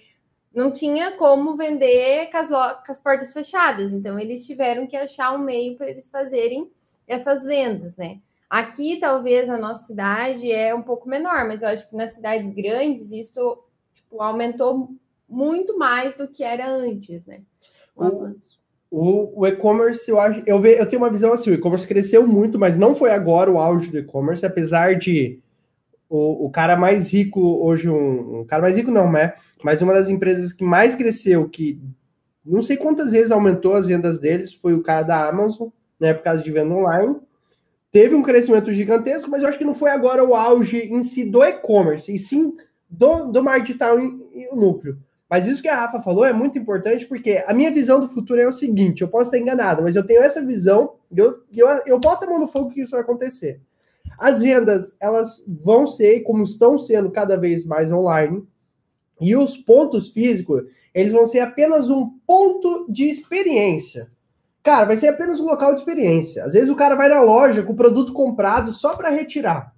não 0.54 0.70
tinha 0.70 1.12
como 1.12 1.56
vender 1.56 2.30
com 2.30 2.36
as, 2.36 2.50
com 2.50 2.92
as 2.92 3.02
portas 3.02 3.32
fechadas, 3.32 3.90
então 3.90 4.18
eles 4.18 4.46
tiveram 4.46 4.86
que 4.86 4.96
achar 4.96 5.32
um 5.32 5.38
meio 5.38 5.76
para 5.76 5.88
eles 5.88 6.10
fazerem 6.10 6.70
essas 7.08 7.44
vendas, 7.44 7.96
né? 7.96 8.18
Aqui, 8.50 8.98
talvez, 9.00 9.48
a 9.48 9.56
nossa 9.56 9.86
cidade 9.86 10.52
é 10.52 10.74
um 10.74 10.82
pouco 10.82 11.08
menor, 11.08 11.48
mas 11.48 11.62
eu 11.62 11.68
acho 11.70 11.88
que 11.88 11.96
nas 11.96 12.12
cidades 12.12 12.54
grandes 12.54 13.10
isso 13.10 13.58
aumentou 14.20 14.90
muito 15.28 15.76
mais 15.78 16.14
do 16.14 16.28
que 16.28 16.44
era 16.44 16.70
antes, 16.70 17.26
né? 17.26 17.40
O, 17.96 18.34
o, 18.90 19.40
o 19.40 19.46
e-commerce, 19.46 20.08
eu 20.08 20.20
acho, 20.20 20.42
eu, 20.46 20.60
ve, 20.60 20.78
eu 20.78 20.88
tenho 20.88 21.02
uma 21.02 21.10
visão 21.10 21.32
assim, 21.32 21.50
o 21.50 21.54
e-commerce 21.54 21.86
cresceu 21.86 22.26
muito, 22.26 22.58
mas 22.58 22.78
não 22.78 22.94
foi 22.94 23.10
agora 23.10 23.50
o 23.50 23.58
auge 23.58 23.90
do 23.90 23.98
e-commerce, 23.98 24.44
apesar 24.44 24.94
de 24.96 25.40
o, 26.08 26.46
o 26.46 26.50
cara 26.50 26.76
mais 26.76 27.12
rico 27.12 27.40
hoje, 27.40 27.88
um, 27.88 28.40
um 28.40 28.44
cara 28.44 28.62
mais 28.62 28.76
rico 28.76 28.90
não, 28.90 29.10
né? 29.10 29.34
Mas 29.62 29.82
uma 29.82 29.94
das 29.94 30.08
empresas 30.08 30.52
que 30.52 30.62
mais 30.62 30.94
cresceu, 30.94 31.48
que 31.48 31.80
não 32.44 32.62
sei 32.62 32.76
quantas 32.76 33.12
vezes 33.12 33.32
aumentou 33.32 33.74
as 33.74 33.86
vendas 33.86 34.20
deles, 34.20 34.52
foi 34.52 34.74
o 34.74 34.82
cara 34.82 35.02
da 35.02 35.28
Amazon, 35.28 35.68
né, 35.98 36.12
por 36.12 36.22
causa 36.22 36.42
de 36.42 36.50
venda 36.50 36.74
online. 36.74 37.16
Teve 37.90 38.14
um 38.14 38.22
crescimento 38.22 38.72
gigantesco, 38.72 39.30
mas 39.30 39.42
eu 39.42 39.48
acho 39.48 39.56
que 39.56 39.64
não 39.64 39.74
foi 39.74 39.90
agora 39.90 40.24
o 40.24 40.34
auge 40.34 40.78
em 40.78 41.02
si 41.02 41.24
do 41.24 41.42
e-commerce, 41.42 42.12
e 42.12 42.18
sim 42.18 42.54
do, 42.88 43.32
do 43.32 43.42
marketing 43.42 43.66
digital 43.66 43.98
e 44.00 44.48
o 44.50 44.56
núcleo. 44.56 44.98
Mas 45.28 45.46
isso 45.46 45.62
que 45.62 45.68
a 45.68 45.76
Rafa 45.76 46.00
falou 46.00 46.24
é 46.24 46.32
muito 46.32 46.58
importante, 46.58 47.06
porque 47.06 47.42
a 47.46 47.52
minha 47.52 47.70
visão 47.70 47.98
do 47.98 48.08
futuro 48.08 48.40
é 48.40 48.46
o 48.46 48.52
seguinte: 48.52 49.02
eu 49.02 49.08
posso 49.08 49.24
estar 49.24 49.38
enganado, 49.38 49.82
mas 49.82 49.96
eu 49.96 50.06
tenho 50.06 50.22
essa 50.22 50.44
visão, 50.44 50.94
e 51.10 51.18
eu, 51.18 51.42
eu, 51.52 51.66
eu 51.86 51.98
boto 51.98 52.24
a 52.24 52.28
mão 52.28 52.38
no 52.38 52.46
fogo 52.46 52.70
que 52.70 52.82
isso 52.82 52.92
vai 52.92 53.00
acontecer. 53.00 53.60
As 54.18 54.42
vendas, 54.42 54.94
elas 55.00 55.42
vão 55.46 55.86
ser, 55.86 56.20
como 56.20 56.44
estão 56.44 56.78
sendo 56.78 57.10
cada 57.10 57.36
vez 57.36 57.64
mais 57.64 57.90
online, 57.90 58.46
e 59.20 59.34
os 59.34 59.56
pontos 59.56 60.08
físicos, 60.08 60.62
eles 60.94 61.12
vão 61.12 61.26
ser 61.26 61.40
apenas 61.40 61.90
um 61.90 62.10
ponto 62.26 62.86
de 62.88 63.08
experiência. 63.08 64.10
Cara, 64.62 64.86
vai 64.86 64.96
ser 64.96 65.08
apenas 65.08 65.40
um 65.40 65.44
local 65.44 65.74
de 65.74 65.80
experiência. 65.80 66.44
Às 66.44 66.52
vezes 66.52 66.70
o 66.70 66.76
cara 66.76 66.94
vai 66.94 67.08
na 67.08 67.20
loja 67.20 67.62
com 67.62 67.72
o 67.72 67.76
produto 67.76 68.12
comprado 68.12 68.72
só 68.72 68.96
para 68.96 69.10
retirar. 69.10 69.74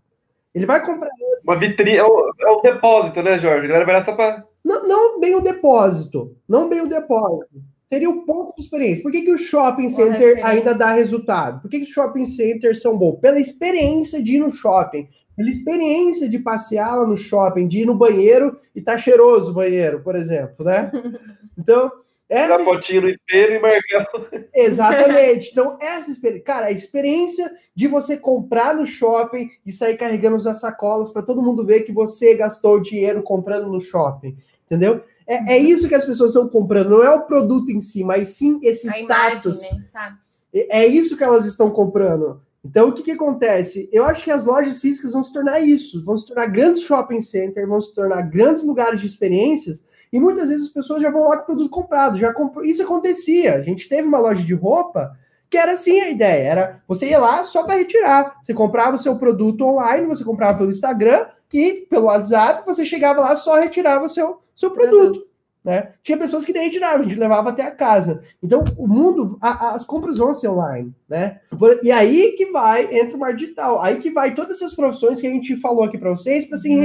Ele 0.56 0.66
vai 0.66 0.84
comprar. 0.84 1.10
Uma 1.44 1.58
vitrine, 1.58 1.96
é 1.96 2.04
o, 2.04 2.32
é 2.40 2.50
o 2.50 2.60
depósito, 2.60 3.22
né, 3.22 3.38
Jorge? 3.38 3.66
A 3.66 3.68
galera 3.68 3.84
vai 3.84 3.94
lá 3.94 4.04
só 4.04 4.12
para. 4.12 4.44
Não, 4.64 4.88
não 4.88 5.20
bem 5.20 5.36
o 5.36 5.40
depósito. 5.40 6.36
Não 6.48 6.68
bem 6.68 6.80
o 6.80 6.88
depósito 6.88 7.46
seria 7.86 8.10
o 8.10 8.26
ponto 8.26 8.54
de 8.56 8.62
experiência. 8.62 9.02
Por 9.02 9.12
que, 9.12 9.22
que 9.22 9.32
o 9.32 9.38
shopping 9.38 9.88
center 9.88 10.44
ainda 10.44 10.74
dá 10.74 10.92
resultado? 10.92 11.62
Por 11.62 11.70
que, 11.70 11.78
que 11.78 11.84
os 11.84 11.90
shopping 11.90 12.26
centers 12.26 12.82
são 12.82 12.98
bons? 12.98 13.20
Pela 13.20 13.38
experiência 13.38 14.20
de 14.20 14.34
ir 14.34 14.40
no 14.40 14.50
shopping, 14.50 15.08
pela 15.36 15.48
experiência 15.48 16.28
de 16.28 16.38
passear 16.40 16.96
lá 16.96 17.06
no 17.06 17.16
shopping, 17.16 17.68
de 17.68 17.82
ir 17.82 17.86
no 17.86 17.94
banheiro 17.94 18.58
e 18.74 18.82
tá 18.82 18.98
cheiroso 18.98 19.52
o 19.52 19.54
banheiro, 19.54 20.02
por 20.02 20.16
exemplo, 20.16 20.64
né? 20.66 20.90
Então, 21.58 21.90
essa. 22.28 22.58
Dar 22.58 22.64
fotinho 22.64 23.02
no 23.02 23.08
espelho 23.08 23.54
e 23.54 23.58
marcar. 23.60 24.08
Exatamente. 24.54 25.50
Então, 25.50 25.78
essa 25.80 26.10
experiência, 26.10 26.44
cara, 26.44 26.66
a 26.66 26.72
experiência 26.72 27.50
de 27.74 27.86
você 27.86 28.16
comprar 28.16 28.74
no 28.74 28.86
shopping 28.86 29.50
e 29.64 29.70
sair 29.70 29.96
carregando 29.96 30.36
as 30.48 30.60
sacolas 30.60 31.12
para 31.12 31.22
todo 31.22 31.42
mundo 31.42 31.64
ver 31.64 31.82
que 31.82 31.92
você 31.92 32.34
gastou 32.34 32.80
dinheiro 32.80 33.22
comprando 33.22 33.68
no 33.68 33.80
shopping, 33.80 34.36
entendeu? 34.66 35.04
É, 35.26 35.54
é 35.54 35.58
isso 35.58 35.88
que 35.88 35.94
as 35.94 36.04
pessoas 36.04 36.30
estão 36.30 36.48
comprando, 36.48 36.90
não 36.90 37.02
é 37.02 37.10
o 37.10 37.22
produto 37.22 37.70
em 37.70 37.80
si, 37.80 38.04
mas 38.04 38.28
sim 38.30 38.60
esse 38.62 38.88
A 38.88 38.92
status. 38.92 39.62
Imagem, 39.62 39.78
né? 39.78 39.84
status. 39.84 40.46
É, 40.54 40.82
é 40.82 40.86
isso 40.86 41.16
que 41.16 41.24
elas 41.24 41.44
estão 41.46 41.70
comprando. 41.70 42.40
Então, 42.64 42.88
o 42.88 42.92
que, 42.92 43.04
que 43.04 43.12
acontece? 43.12 43.88
Eu 43.92 44.04
acho 44.04 44.24
que 44.24 44.30
as 44.30 44.44
lojas 44.44 44.80
físicas 44.80 45.12
vão 45.12 45.22
se 45.22 45.32
tornar 45.32 45.60
isso, 45.60 46.02
vão 46.02 46.18
se 46.18 46.26
tornar 46.26 46.46
grandes 46.46 46.82
shopping 46.82 47.20
centers, 47.20 47.68
vão 47.68 47.80
se 47.80 47.94
tornar 47.94 48.22
grandes 48.22 48.64
lugares 48.64 49.00
de 49.00 49.06
experiências, 49.06 49.84
e 50.12 50.18
muitas 50.18 50.48
vezes 50.48 50.66
as 50.66 50.72
pessoas 50.72 51.02
já 51.02 51.10
vão 51.10 51.28
lá 51.28 51.36
com 51.36 51.42
o 51.42 51.46
produto 51.46 51.70
comprado. 51.70 52.18
Já 52.18 52.32
comprou. 52.32 52.64
Isso 52.64 52.82
acontecia. 52.82 53.54
A 53.54 53.62
gente 53.62 53.88
teve 53.88 54.06
uma 54.06 54.18
loja 54.18 54.44
de 54.44 54.54
roupa 54.54 55.16
que 55.48 55.56
era 55.56 55.72
assim 55.72 56.00
a 56.00 56.08
ideia: 56.08 56.48
era 56.48 56.82
você 56.86 57.08
ia 57.08 57.18
lá 57.18 57.42
só 57.42 57.62
para 57.64 57.78
retirar. 57.78 58.36
Você 58.42 58.54
comprava 58.54 58.96
o 58.96 58.98
seu 58.98 59.16
produto 59.16 59.64
online, 59.64 60.06
você 60.06 60.24
comprava 60.24 60.58
pelo 60.58 60.70
Instagram 60.70 61.26
e 61.52 61.86
pelo 61.88 62.06
WhatsApp, 62.06 62.64
você 62.66 62.84
chegava 62.84 63.20
lá 63.20 63.36
só 63.36 63.54
retirava 63.56 64.04
o 64.04 64.08
seu 64.08 64.40
seu 64.54 64.70
produto. 64.70 65.18
Uhum. 65.18 65.26
Né? 65.64 65.94
Tinha 66.04 66.16
pessoas 66.16 66.44
que 66.44 66.52
nem 66.52 66.70
tiravam, 66.70 67.00
a 67.00 67.08
gente 67.08 67.18
levava 67.18 67.50
até 67.50 67.64
a 67.64 67.72
casa. 67.72 68.22
Então, 68.40 68.62
o 68.78 68.86
mundo, 68.86 69.36
a, 69.40 69.74
as 69.74 69.84
compras 69.84 70.18
vão 70.18 70.32
ser 70.32 70.46
online, 70.46 70.94
né? 71.08 71.40
E 71.82 71.90
aí 71.90 72.36
que 72.38 72.52
vai, 72.52 72.84
entra 72.96 73.16
o 73.16 73.18
mar 73.18 73.34
digital, 73.34 73.82
aí 73.82 73.98
que 73.98 74.12
vai 74.12 74.32
todas 74.32 74.58
essas 74.58 74.76
profissões 74.76 75.20
que 75.20 75.26
a 75.26 75.30
gente 75.30 75.56
falou 75.56 75.82
aqui 75.82 75.98
para 75.98 76.10
vocês 76.10 76.44
para 76.44 76.56
se 76.56 76.68
uhum. 76.68 76.84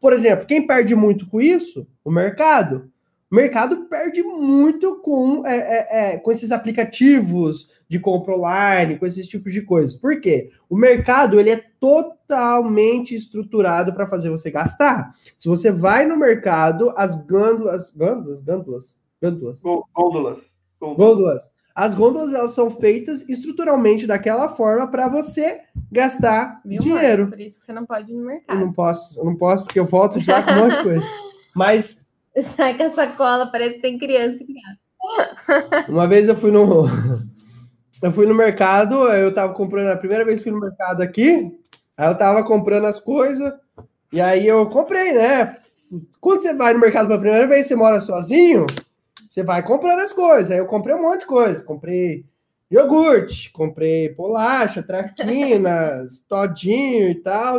Por 0.00 0.12
exemplo, 0.12 0.46
quem 0.46 0.66
perde 0.66 0.94
muito 0.94 1.28
com 1.28 1.40
isso? 1.40 1.86
O 2.04 2.10
mercado. 2.10 2.90
O 3.30 3.34
mercado 3.34 3.84
perde 3.88 4.22
muito 4.22 5.00
com, 5.02 5.46
é, 5.46 5.56
é, 5.56 6.14
é, 6.14 6.18
com 6.18 6.32
esses 6.32 6.50
aplicativos 6.50 7.68
de 7.88 7.98
compra 7.98 8.34
online, 8.34 8.98
com 8.98 9.06
esses 9.06 9.26
tipos 9.26 9.52
de 9.52 9.62
coisas. 9.62 9.94
Por 9.94 10.20
quê? 10.20 10.50
O 10.68 10.76
mercado 10.76 11.38
ele 11.38 11.50
é 11.50 11.64
totalmente 11.80 13.14
estruturado 13.14 13.92
para 13.92 14.06
fazer 14.06 14.30
você 14.30 14.50
gastar. 14.50 15.14
Se 15.36 15.48
você 15.48 15.70
vai 15.70 16.06
no 16.06 16.16
mercado, 16.16 16.92
as 16.96 17.22
gândulas, 17.26 17.90
gândulas, 17.90 18.40
gândulas, 18.40 18.94
gândulas, 19.20 19.60
gôndolas, 19.60 20.38
gôndolas, 20.80 21.50
as 21.78 21.94
gôndolas 21.94 22.34
elas 22.34 22.54
são 22.54 22.68
feitas 22.68 23.24
estruturalmente 23.28 24.04
daquela 24.04 24.48
forma 24.48 24.90
para 24.90 25.06
você 25.06 25.60
gastar 25.92 26.60
Meu 26.64 26.82
dinheiro. 26.82 27.22
Mãe, 27.22 27.30
por 27.30 27.40
isso 27.40 27.60
que 27.60 27.66
você 27.66 27.72
não 27.72 27.86
pode 27.86 28.10
ir 28.10 28.16
no 28.16 28.26
mercado. 28.26 28.58
Eu 28.58 28.66
não 28.66 28.72
posso, 28.72 29.20
eu 29.20 29.24
não 29.24 29.36
posso 29.36 29.62
porque 29.62 29.78
eu 29.78 29.86
volto 29.86 30.18
lá 30.26 30.42
com 30.42 30.50
um 30.50 30.56
monte 30.56 30.76
de 30.76 30.82
coisa. 30.82 31.08
Mas 31.54 32.04
sai 32.56 32.76
com 32.76 32.82
a 32.82 32.92
sacola, 32.92 33.46
parece 33.52 33.76
que 33.76 33.82
tem 33.82 33.96
criança 33.96 34.42
em 34.42 34.54
casa. 34.60 35.86
Uma 35.88 36.08
vez 36.08 36.26
eu 36.26 36.34
fui 36.34 36.50
no 36.50 36.66
eu 38.02 38.10
fui 38.10 38.26
no 38.26 38.34
mercado, 38.34 38.96
eu 39.12 39.32
tava 39.32 39.54
comprando, 39.54 39.92
a 39.92 39.96
primeira 39.96 40.24
vez 40.24 40.40
que 40.40 40.50
fui 40.50 40.52
no 40.52 40.58
mercado 40.58 41.00
aqui, 41.00 41.56
aí 41.96 42.08
eu 42.08 42.18
tava 42.18 42.42
comprando 42.42 42.86
as 42.86 42.98
coisas, 42.98 43.54
e 44.12 44.20
aí 44.20 44.44
eu 44.48 44.66
comprei, 44.68 45.12
né? 45.12 45.58
Quando 46.20 46.42
você 46.42 46.52
vai 46.54 46.74
no 46.74 46.80
mercado 46.80 47.06
pela 47.06 47.20
primeira 47.20 47.46
vez, 47.46 47.68
você 47.68 47.76
mora 47.76 48.00
sozinho, 48.00 48.66
você 49.28 49.42
vai 49.42 49.62
comprando 49.62 50.00
as 50.00 50.12
coisas. 50.12 50.50
Aí 50.50 50.58
eu 50.58 50.66
comprei 50.66 50.94
um 50.94 51.02
monte 51.02 51.20
de 51.20 51.26
coisa. 51.26 51.62
Comprei 51.62 52.24
iogurte, 52.70 53.50
comprei 53.50 54.14
bolacha, 54.14 54.82
traquinas, 54.82 56.24
todinho 56.28 57.10
e 57.10 57.14
tal. 57.16 57.58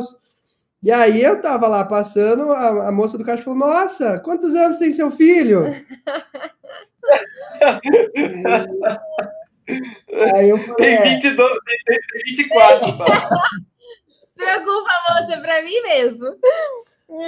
E 0.82 0.92
aí 0.92 1.22
eu 1.22 1.42
tava 1.42 1.68
lá 1.68 1.84
passando, 1.84 2.52
a, 2.52 2.88
a 2.88 2.92
moça 2.92 3.18
do 3.18 3.26
caixa 3.26 3.44
falou: 3.44 3.60
Nossa, 3.60 4.20
quantos 4.20 4.56
anos 4.56 4.78
tem 4.78 4.92
seu 4.92 5.12
filho? 5.12 5.64
Aí 10.34 10.50
eu 10.50 10.58
falei, 10.60 10.98
tem 10.98 11.20
22, 11.22 11.52
é. 11.52 11.60
tem, 11.86 12.00
tem 12.00 12.36
24, 12.38 12.98
tá? 12.98 13.06
Se 14.26 14.34
preocupa, 14.34 14.90
moça, 15.10 15.42
pra 15.42 15.62
mim 15.64 15.82
mesmo. 15.82 16.36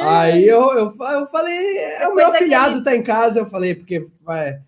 Aí 0.02 0.48
eu, 0.48 0.62
eu, 0.74 0.94
eu 1.00 1.28
falei, 1.28 1.78
é, 1.78 2.08
o 2.08 2.16
meu 2.16 2.28
afilhado 2.28 2.82
daquele... 2.82 2.84
tá 2.84 2.96
em 2.96 3.04
casa, 3.04 3.40
eu 3.40 3.46
falei, 3.46 3.74
porque 3.74 4.08
vai. 4.22 4.60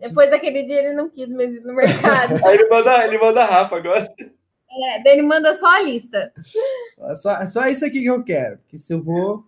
Depois 0.00 0.30
daquele 0.30 0.64
dia 0.64 0.78
ele 0.80 0.94
não 0.94 1.08
quis 1.08 1.28
mais 1.28 1.54
ir 1.54 1.60
no 1.60 1.74
mercado. 1.74 2.34
Aí 2.44 2.54
ele 2.54 2.68
manda, 2.68 3.04
ele 3.04 3.18
manda 3.18 3.42
a 3.42 3.46
Rafa 3.46 3.76
agora. 3.76 4.12
É, 4.18 5.02
daí 5.02 5.14
ele 5.14 5.22
manda 5.22 5.54
só 5.54 5.66
a 5.66 5.80
lista. 5.80 6.32
É 7.00 7.14
só, 7.14 7.30
é 7.36 7.46
só 7.46 7.66
isso 7.66 7.84
aqui 7.84 8.00
que 8.00 8.06
eu 8.06 8.22
quero, 8.22 8.58
porque 8.58 8.76
se 8.76 8.92
eu 8.92 9.02
vou. 9.02 9.44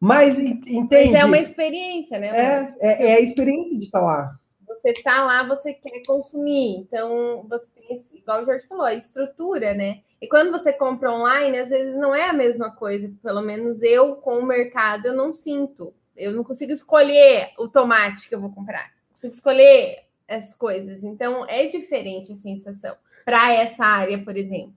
Mas 0.00 0.38
entende. 0.38 1.12
Mas 1.12 1.14
é 1.14 1.24
uma 1.24 1.38
experiência, 1.38 2.18
né? 2.18 2.28
É, 2.28 2.74
é, 2.80 3.10
é, 3.10 3.14
a 3.16 3.20
experiência 3.20 3.78
de 3.78 3.84
estar 3.84 4.00
tá 4.00 4.04
lá 4.04 4.38
você 4.84 4.92
tá 5.02 5.24
lá, 5.24 5.42
você 5.42 5.72
quer 5.72 6.02
consumir. 6.06 6.76
Então, 6.76 7.46
você 7.48 7.66
tem, 7.74 7.98
igual 8.14 8.42
o 8.42 8.44
Jorge 8.44 8.66
falou, 8.66 8.84
a 8.84 8.92
estrutura, 8.92 9.72
né? 9.72 10.00
E 10.20 10.28
quando 10.28 10.50
você 10.50 10.74
compra 10.74 11.10
online, 11.10 11.56
às 11.58 11.70
vezes 11.70 11.96
não 11.96 12.14
é 12.14 12.28
a 12.28 12.34
mesma 12.34 12.70
coisa. 12.70 13.10
Pelo 13.22 13.40
menos 13.40 13.82
eu, 13.82 14.16
com 14.16 14.38
o 14.38 14.46
mercado, 14.46 15.06
eu 15.06 15.16
não 15.16 15.32
sinto. 15.32 15.94
Eu 16.14 16.32
não 16.32 16.44
consigo 16.44 16.70
escolher 16.70 17.52
o 17.58 17.66
tomate 17.66 18.28
que 18.28 18.34
eu 18.34 18.40
vou 18.40 18.50
comprar. 18.50 18.92
Consigo 19.08 19.32
escolher 19.32 20.02
as 20.28 20.54
coisas. 20.54 21.02
Então, 21.02 21.46
é 21.48 21.66
diferente 21.66 22.32
a 22.32 22.36
sensação 22.36 22.94
para 23.24 23.54
essa 23.54 23.86
área, 23.86 24.18
por 24.18 24.36
exemplo. 24.36 24.74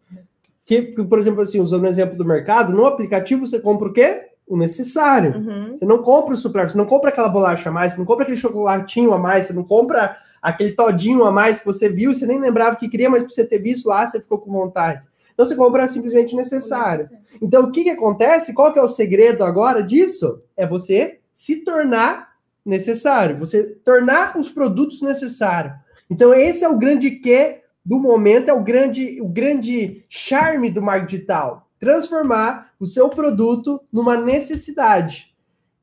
Que, 0.66 0.82
por 0.82 1.20
exemplo, 1.20 1.42
assim, 1.42 1.60
usando 1.60 1.84
o 1.84 1.88
exemplo 1.88 2.18
do 2.18 2.24
mercado, 2.24 2.72
no 2.72 2.86
aplicativo 2.86 3.46
você 3.46 3.60
compra 3.60 3.90
o 3.90 3.94
quê? 3.94 4.30
O 4.48 4.58
necessário. 4.58 5.36
Uhum. 5.36 5.78
Você 5.78 5.86
não 5.86 6.00
compra 6.00 6.34
o 6.34 6.38
suplemento, 6.38 6.72
você 6.72 6.78
não 6.78 6.86
compra 6.86 7.10
aquela 7.10 7.30
bolacha 7.30 7.70
a 7.70 7.72
mais, 7.72 7.94
você 7.94 8.00
não 8.00 8.06
compra 8.06 8.24
aquele 8.24 8.40
chocolatinho 8.40 9.14
a 9.14 9.18
mais, 9.18 9.46
você 9.46 9.54
não 9.54 9.64
compra 9.64 10.18
aquele 10.42 10.72
todinho 10.72 11.26
a 11.26 11.32
mais 11.32 11.60
que 11.60 11.66
você 11.66 11.90
viu, 11.90 12.14
você 12.14 12.26
nem 12.26 12.40
lembrava 12.40 12.76
que 12.76 12.88
queria, 12.88 13.10
mas 13.10 13.24
por 13.24 13.32
você 13.32 13.46
ter 13.46 13.60
visto 13.60 13.88
lá, 13.88 14.08
você 14.08 14.22
ficou 14.22 14.38
com 14.38 14.52
vontade. 14.52 15.04
Então 15.34 15.46
você 15.46 15.56
compra 15.56 15.88
simplesmente 15.88 16.34
o 16.34 16.38
necessário. 16.38 17.10
Então 17.42 17.64
o 17.64 17.72
que, 17.72 17.84
que 17.84 17.90
acontece? 17.90 18.54
Qual 18.54 18.72
que 18.72 18.80
é 18.80 18.82
o 18.82 18.88
segredo 18.88 19.44
agora 19.44 19.84
disso? 19.84 20.42
É 20.56 20.66
você 20.66 21.20
se 21.34 21.64
tornar 21.64 22.30
necessário, 22.66 23.38
você 23.38 23.64
tornar 23.84 24.38
os 24.38 24.50
produtos 24.50 25.02
necessários. 25.02 25.74
Então, 26.10 26.34
esse 26.34 26.64
é 26.64 26.70
o 26.70 26.78
grande 26.78 27.12
que 27.12 27.62
do 27.86 28.00
momento, 28.00 28.50
é 28.50 28.54
o 28.54 28.64
grande, 28.64 29.22
o 29.22 29.28
grande 29.28 30.06
charme 30.10 30.70
do 30.70 30.82
marketing 30.82 31.16
digital. 31.16 31.67
Transformar 31.80 32.72
o 32.80 32.86
seu 32.86 33.10
produto 33.10 33.82
numa 33.92 34.18
necessidade. 34.18 35.34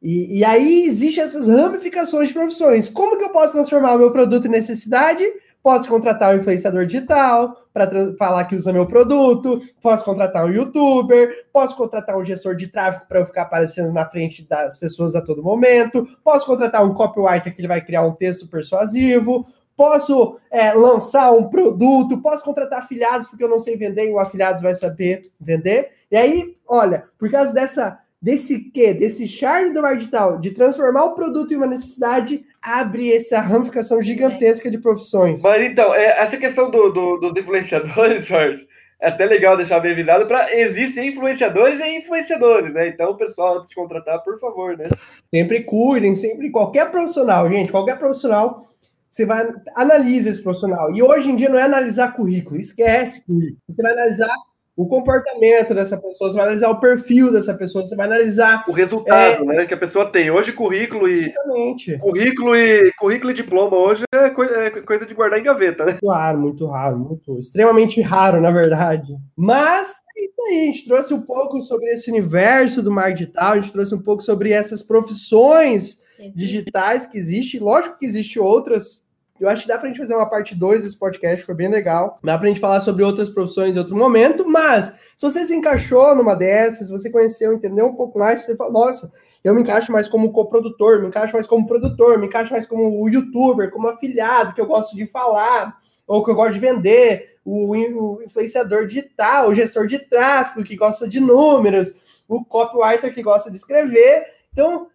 E, 0.02 0.38
e 0.40 0.44
aí 0.44 0.84
existem 0.84 1.24
essas 1.24 1.48
ramificações 1.48 2.28
de 2.28 2.34
profissões. 2.34 2.88
Como 2.88 3.16
que 3.16 3.24
eu 3.24 3.30
posso 3.30 3.54
transformar 3.54 3.94
o 3.94 3.98
meu 3.98 4.12
produto 4.12 4.46
em 4.46 4.50
necessidade? 4.50 5.24
Posso 5.62 5.88
contratar 5.88 6.34
um 6.34 6.40
influenciador 6.40 6.84
digital 6.84 7.56
para 7.72 8.14
falar 8.18 8.44
que 8.44 8.54
usa 8.54 8.70
meu 8.70 8.86
produto, 8.86 9.62
posso 9.80 10.04
contratar 10.04 10.44
um 10.44 10.50
youtuber, 10.52 11.46
posso 11.50 11.74
contratar 11.74 12.18
um 12.18 12.24
gestor 12.24 12.54
de 12.54 12.68
tráfego 12.68 13.06
para 13.08 13.20
eu 13.20 13.24
ficar 13.24 13.42
aparecendo 13.42 13.90
na 13.90 14.04
frente 14.04 14.46
das 14.46 14.76
pessoas 14.76 15.14
a 15.14 15.22
todo 15.22 15.42
momento, 15.42 16.06
posso 16.22 16.44
contratar 16.44 16.84
um 16.84 16.92
copywriter 16.92 17.54
que 17.54 17.62
ele 17.62 17.68
vai 17.68 17.80
criar 17.80 18.02
um 18.02 18.12
texto 18.12 18.46
persuasivo, 18.46 19.46
posso 19.76 20.38
é, 20.50 20.72
lançar 20.72 21.32
um 21.32 21.48
produto, 21.48 22.20
posso 22.20 22.44
contratar 22.44 22.80
afiliados 22.80 23.28
porque 23.28 23.44
eu 23.44 23.48
não 23.48 23.58
sei 23.58 23.76
vender 23.76 24.08
e 24.08 24.12
o 24.12 24.18
afiliados 24.18 24.62
vai 24.62 24.74
saber 24.74 25.22
vender. 25.40 25.90
E 26.10 26.16
aí, 26.16 26.56
olha, 26.66 27.04
por 27.18 27.30
causa 27.30 27.52
dessa 27.52 27.98
desse 28.24 28.70
quê? 28.70 28.94
Desse 28.94 29.28
charme 29.28 29.74
do 29.74 29.82
marketing 29.82 30.40
de 30.40 30.52
transformar 30.52 31.04
o 31.04 31.14
produto 31.14 31.52
em 31.52 31.56
uma 31.56 31.66
necessidade, 31.66 32.42
abre 32.62 33.12
essa 33.12 33.38
ramificação 33.38 34.00
gigantesca 34.00 34.70
de 34.70 34.78
profissões. 34.78 35.42
Mas 35.42 35.60
então, 35.60 35.94
é, 35.94 36.22
essa 36.22 36.38
questão 36.38 36.70
do, 36.70 36.88
do, 36.88 37.18
dos 37.18 37.36
influenciadores, 37.36 38.24
Jorge, 38.24 38.66
é 38.98 39.08
até 39.08 39.26
legal 39.26 39.58
deixar 39.58 39.80
bem 39.80 39.92
avisado 39.92 40.24
para 40.26 40.58
existem 40.58 41.10
influenciadores 41.10 41.78
e 41.84 41.98
influenciadores, 41.98 42.72
né? 42.72 42.88
Então, 42.88 43.14
pessoal, 43.14 43.58
antes 43.58 43.68
de 43.68 43.74
contratar, 43.74 44.22
por 44.22 44.40
favor, 44.40 44.74
né? 44.78 44.88
Sempre 45.30 45.62
cuidem, 45.62 46.14
sempre 46.14 46.50
qualquer 46.50 46.90
profissional, 46.90 47.46
gente, 47.50 47.70
qualquer 47.70 47.98
profissional, 47.98 48.73
você 49.14 49.24
vai 49.24 49.48
analisa 49.76 50.28
esse 50.28 50.42
profissional. 50.42 50.92
E 50.92 51.00
hoje 51.00 51.30
em 51.30 51.36
dia 51.36 51.48
não 51.48 51.58
é 51.58 51.62
analisar 51.62 52.16
currículo, 52.16 52.58
esquece 52.58 53.24
currículo. 53.24 53.58
Você 53.68 53.80
vai 53.80 53.92
analisar 53.92 54.34
o 54.76 54.88
comportamento 54.88 55.72
dessa 55.72 55.96
pessoa, 55.96 56.30
você 56.30 56.36
vai 56.36 56.46
analisar 56.46 56.70
o 56.70 56.80
perfil 56.80 57.32
dessa 57.32 57.54
pessoa, 57.54 57.84
você 57.84 57.94
vai 57.94 58.06
analisar 58.06 58.64
o 58.66 58.72
resultado, 58.72 59.44
é... 59.44 59.56
né, 59.58 59.66
que 59.66 59.74
a 59.74 59.78
pessoa 59.78 60.10
tem. 60.10 60.32
Hoje 60.32 60.52
currículo 60.52 61.08
e 61.08 61.30
Exatamente. 61.30 61.96
currículo 61.98 62.56
e 62.56 62.92
currículo 62.98 63.30
e 63.30 63.34
diploma 63.34 63.76
hoje 63.76 64.02
é 64.12 64.30
coisa, 64.30 64.56
é 64.56 64.70
coisa 64.80 65.06
de 65.06 65.14
guardar 65.14 65.38
em 65.38 65.44
gaveta, 65.44 65.84
né? 65.84 65.96
Claro, 66.00 66.40
muito 66.40 66.66
raro, 66.66 66.98
muito 66.98 67.38
extremamente 67.38 68.00
raro, 68.00 68.40
na 68.40 68.50
verdade. 68.50 69.14
Mas 69.36 69.94
é 70.16 70.24
isso 70.24 70.42
aí, 70.48 70.62
a 70.62 70.72
gente 70.72 70.86
trouxe 70.86 71.14
um 71.14 71.22
pouco 71.22 71.62
sobre 71.62 71.88
esse 71.90 72.10
universo 72.10 72.82
do 72.82 72.90
marketing 72.90 73.26
digital, 73.26 73.52
a 73.52 73.60
gente 73.60 73.72
trouxe 73.72 73.94
um 73.94 74.02
pouco 74.02 74.24
sobre 74.24 74.50
essas 74.50 74.82
profissões 74.82 76.02
digitais 76.34 77.06
que 77.06 77.16
existem. 77.16 77.60
Lógico 77.60 77.96
que 77.96 78.06
existem 78.06 78.42
outras 78.42 79.03
eu 79.40 79.48
acho 79.48 79.62
que 79.62 79.68
dá 79.68 79.76
pra 79.76 79.88
gente 79.88 79.98
fazer 79.98 80.14
uma 80.14 80.28
parte 80.28 80.54
2 80.54 80.84
desse 80.84 80.98
podcast, 80.98 81.44
foi 81.44 81.54
bem 81.54 81.68
legal. 81.68 82.18
Dá 82.22 82.38
pra 82.38 82.48
gente 82.48 82.60
falar 82.60 82.80
sobre 82.80 83.02
outras 83.02 83.28
profissões 83.28 83.74
em 83.74 83.78
outro 83.78 83.96
momento, 83.96 84.48
mas 84.48 84.96
se 85.16 85.26
você 85.26 85.44
se 85.44 85.54
encaixou 85.54 86.14
numa 86.14 86.36
dessas, 86.36 86.88
você 86.88 87.10
conheceu, 87.10 87.52
entendeu 87.52 87.86
um 87.86 87.96
pouco 87.96 88.18
mais, 88.18 88.42
você 88.42 88.56
fala, 88.56 88.72
nossa, 88.72 89.10
eu 89.42 89.54
me 89.54 89.62
encaixo 89.62 89.90
mais 89.90 90.08
como 90.08 90.32
coprodutor, 90.32 91.00
me 91.00 91.08
encaixo 91.08 91.34
mais 91.34 91.46
como 91.46 91.66
produtor, 91.66 92.18
me 92.18 92.26
encaixo 92.26 92.52
mais 92.52 92.66
como 92.66 93.08
youtuber, 93.08 93.70
como 93.70 93.88
afiliado, 93.88 94.54
que 94.54 94.60
eu 94.60 94.66
gosto 94.66 94.96
de 94.96 95.06
falar, 95.06 95.76
ou 96.06 96.24
que 96.24 96.30
eu 96.30 96.34
gosto 96.34 96.54
de 96.54 96.60
vender, 96.60 97.34
o, 97.44 97.70
o 97.70 98.22
influenciador 98.22 98.86
digital, 98.86 99.48
o 99.48 99.54
gestor 99.54 99.86
de 99.86 99.98
tráfego, 99.98 100.64
que 100.64 100.76
gosta 100.76 101.08
de 101.08 101.20
números, 101.20 101.94
o 102.26 102.44
copywriter 102.44 103.12
que 103.12 103.22
gosta 103.22 103.50
de 103.50 103.56
escrever. 103.56 104.26
Então, 104.52 104.88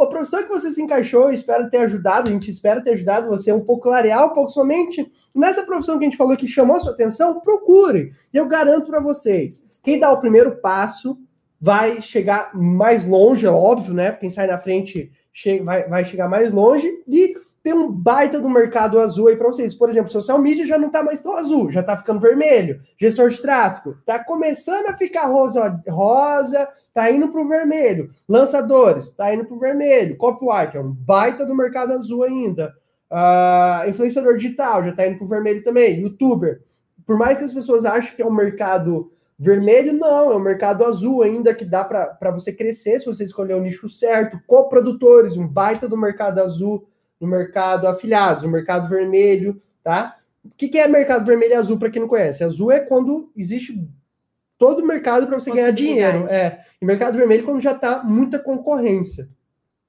a 0.00 0.06
profissão 0.06 0.42
que 0.42 0.48
você 0.48 0.70
se 0.70 0.80
encaixou, 0.82 1.30
espero 1.30 1.68
ter 1.68 1.78
ajudado, 1.78 2.28
a 2.28 2.32
gente 2.32 2.50
espera 2.50 2.82
ter 2.82 2.92
ajudado 2.92 3.28
você 3.28 3.52
um 3.52 3.64
pouco 3.64 3.82
clarear 3.82 4.26
um 4.26 4.34
pouco 4.34 4.50
somente 4.50 5.10
nessa 5.34 5.64
profissão 5.64 5.98
que 5.98 6.04
a 6.04 6.08
gente 6.08 6.16
falou 6.16 6.36
que 6.36 6.48
chamou 6.48 6.80
sua 6.80 6.92
atenção, 6.92 7.40
procure. 7.40 8.12
Eu 8.32 8.46
garanto 8.46 8.86
para 8.86 9.00
vocês, 9.00 9.64
quem 9.82 9.98
dá 9.98 10.10
o 10.10 10.20
primeiro 10.20 10.56
passo 10.56 11.18
vai 11.60 12.00
chegar 12.00 12.54
mais 12.54 13.04
longe, 13.04 13.46
é 13.46 13.50
óbvio, 13.50 13.94
né? 13.94 14.12
Quem 14.12 14.30
sai 14.30 14.46
na 14.46 14.58
frente 14.58 15.10
vai, 15.62 15.88
vai 15.88 16.04
chegar 16.04 16.28
mais 16.28 16.52
longe 16.52 16.86
e 17.06 17.36
tem 17.62 17.72
um 17.72 17.90
baita 17.90 18.38
do 18.38 18.50
mercado 18.50 19.00
azul 19.00 19.28
aí 19.28 19.36
para 19.36 19.46
vocês. 19.46 19.74
Por 19.74 19.88
exemplo, 19.88 20.10
social 20.10 20.38
media 20.38 20.66
já 20.66 20.76
não 20.76 20.88
está 20.88 21.02
mais 21.02 21.22
tão 21.22 21.34
azul, 21.34 21.70
já 21.70 21.80
está 21.80 21.96
ficando 21.96 22.20
vermelho. 22.20 22.82
Gestor 23.00 23.30
de 23.30 23.40
tráfego 23.40 23.96
está 23.98 24.22
começando 24.22 24.88
a 24.88 24.98
ficar 24.98 25.26
rosa, 25.26 25.82
rosa, 25.88 26.68
tá 26.94 27.10
indo 27.10 27.28
para 27.28 27.42
o 27.42 27.48
vermelho. 27.48 28.10
Lançadores, 28.28 29.06
está 29.06 29.34
indo 29.34 29.44
para 29.44 29.56
o 29.56 29.60
vermelho. 29.60 30.16
Copyright, 30.16 30.76
é 30.76 30.80
um 30.80 30.92
baita 30.92 31.44
do 31.44 31.54
mercado 31.54 31.92
azul 31.92 32.22
ainda. 32.22 32.72
Uh, 33.10 33.90
influenciador 33.90 34.36
digital, 34.36 34.84
já 34.84 34.90
está 34.90 35.06
indo 35.06 35.18
para 35.18 35.24
o 35.24 35.28
vermelho 35.28 35.64
também. 35.64 36.00
Youtuber. 36.00 36.62
Por 37.04 37.18
mais 37.18 37.36
que 37.36 37.44
as 37.44 37.52
pessoas 37.52 37.84
achem 37.84 38.14
que 38.14 38.22
é 38.22 38.26
um 38.26 38.32
mercado 38.32 39.12
vermelho, 39.38 39.92
não, 39.92 40.32
é 40.32 40.36
um 40.36 40.40
mercado 40.40 40.84
azul 40.84 41.22
ainda 41.22 41.52
que 41.52 41.64
dá 41.64 41.84
para 41.84 42.30
você 42.30 42.52
crescer 42.52 43.00
se 43.00 43.06
você 43.06 43.24
escolher 43.24 43.54
o 43.54 43.60
nicho 43.60 43.88
certo. 43.88 44.40
Coprodutores, 44.46 45.36
um 45.36 45.46
baita 45.46 45.88
do 45.88 45.98
mercado 45.98 46.38
azul 46.40 46.86
no 47.20 47.26
mercado 47.26 47.86
afiliados, 47.86 48.44
no 48.44 48.50
mercado 48.50 48.88
vermelho, 48.88 49.60
tá? 49.82 50.16
O 50.44 50.50
que, 50.56 50.68
que 50.68 50.78
é 50.78 50.86
mercado 50.86 51.24
vermelho 51.24 51.52
e 51.52 51.56
azul 51.56 51.78
para 51.78 51.90
quem 51.90 52.00
não 52.00 52.08
conhece? 52.08 52.44
Azul 52.44 52.70
é 52.70 52.80
quando 52.80 53.32
existe 53.36 53.82
todo 54.64 54.82
o 54.82 54.86
mercado 54.86 55.26
para 55.26 55.38
você 55.38 55.50
ganhar 55.50 55.72
dinheiro. 55.72 56.26
É. 56.26 56.60
E 56.80 56.86
mercado 56.86 57.18
vermelho 57.18 57.44
quando 57.44 57.60
já 57.60 57.72
está 57.72 58.02
muita 58.02 58.38
concorrência, 58.38 59.28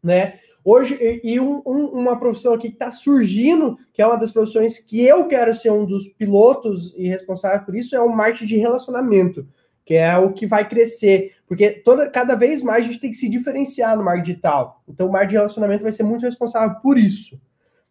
né? 0.03 0.34
Hoje, 0.65 1.21
e 1.23 1.39
um, 1.39 1.61
um, 1.65 1.86
uma 1.93 2.19
profissão 2.19 2.53
aqui 2.53 2.67
que 2.67 2.76
está 2.76 2.91
surgindo, 2.91 3.78
que 3.93 4.01
é 4.01 4.05
uma 4.05 4.17
das 4.17 4.32
profissões 4.32 4.78
que 4.78 5.01
eu 5.01 5.30
quero 5.30 5.55
ser 5.55 5.71
um 5.71 5.86
dos 5.86 6.09
pilotos 6.09 6.93
e 6.97 7.07
responsável 7.07 7.63
por 7.63 7.73
isso, 7.73 7.95
é 7.95 8.01
o 8.01 8.13
marketing 8.13 8.47
de 8.47 8.57
relacionamento 8.57 9.47
que 9.86 9.93
é 9.93 10.17
o 10.17 10.34
que 10.34 10.47
vai 10.47 10.67
crescer, 10.67 11.36
porque 11.47 11.69
toda, 11.69 12.09
cada 12.09 12.34
vez 12.34 12.63
mais 12.63 12.84
a 12.84 12.88
gente 12.88 12.99
tem 12.99 13.11
que 13.11 13.17
se 13.17 13.30
diferenciar 13.30 13.95
no 13.95 14.03
marketing 14.03 14.32
digital. 14.32 14.82
Então, 14.89 15.07
o 15.07 15.11
marketing 15.11 15.30
de 15.30 15.36
relacionamento 15.36 15.84
vai 15.84 15.91
ser 15.91 16.01
muito 16.01 16.23
responsável 16.23 16.76
por 16.82 16.97
isso. 16.97 17.39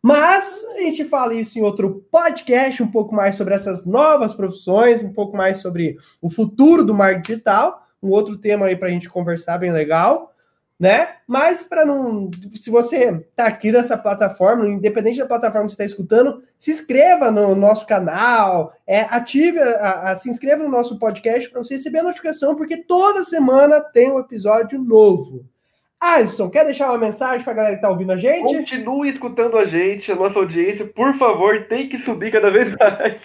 Mas 0.07 0.63
a 0.77 0.81
gente 0.81 1.03
fala 1.03 1.33
isso 1.33 1.59
em 1.59 1.63
outro 1.63 2.05
podcast, 2.11 2.83
um 2.83 2.91
pouco 2.91 3.15
mais 3.15 3.37
sobre 3.37 3.55
essas 3.55 3.87
novas 3.87 4.35
profissões, 4.35 5.03
um 5.03 5.11
pouco 5.11 5.35
mais 5.35 5.59
sobre 5.59 5.97
o 6.21 6.29
futuro 6.29 6.85
do 6.85 6.93
marketing 6.93 7.33
digital, 7.33 7.87
um 8.03 8.11
outro 8.11 8.37
tema 8.37 8.67
aí 8.67 8.77
para 8.77 8.89
a 8.89 8.91
gente 8.91 9.09
conversar 9.09 9.57
bem 9.57 9.73
legal 9.73 10.35
né? 10.79 11.17
Mas 11.27 11.65
para 11.65 11.85
não. 11.85 12.29
Se 12.61 12.69
você 12.69 13.25
está 13.31 13.47
aqui 13.47 13.71
nessa 13.71 13.97
plataforma, 13.97 14.67
independente 14.67 15.19
da 15.19 15.27
plataforma 15.27 15.67
que 15.67 15.75
você 15.75 15.83
está 15.83 15.85
escutando, 15.85 16.43
se 16.59 16.71
inscreva 16.71 17.31
no 17.31 17.55
nosso 17.55 17.87
canal, 17.87 18.73
é, 18.87 19.03
ative, 19.03 19.59
a, 19.61 20.11
a, 20.11 20.17
se 20.17 20.29
inscreva 20.29 20.63
no 20.63 20.69
nosso 20.69 20.99
podcast 20.99 21.49
para 21.49 21.63
você 21.63 21.75
receber 21.75 22.01
a 22.01 22.05
notificação, 22.05 22.57
porque 22.57 22.77
toda 22.77 23.25
semana 23.25 23.81
tem 23.81 24.11
um 24.11 24.19
episódio 24.19 24.79
novo. 24.79 25.47
Alisson, 26.05 26.51
quer 26.51 26.65
deixar 26.65 26.91
uma 26.91 26.99
mensagem 26.99 27.43
para 27.43 27.53
a 27.53 27.57
galera 27.57 27.75
que 27.75 27.79
está 27.79 27.91
ouvindo 27.91 28.13
a 28.13 28.17
gente? 28.19 28.43
Continue 28.43 29.09
escutando 29.09 29.57
a 29.57 29.65
gente, 29.65 30.13
a 30.13 30.15
nossa 30.15 30.39
audiência, 30.39 30.85
por 30.85 31.15
favor, 31.17 31.67
tem 31.67 31.89
que 31.89 31.99
subir 31.99 32.31
cada 32.31 32.51
vez 32.51 32.75
mais. 32.77 33.21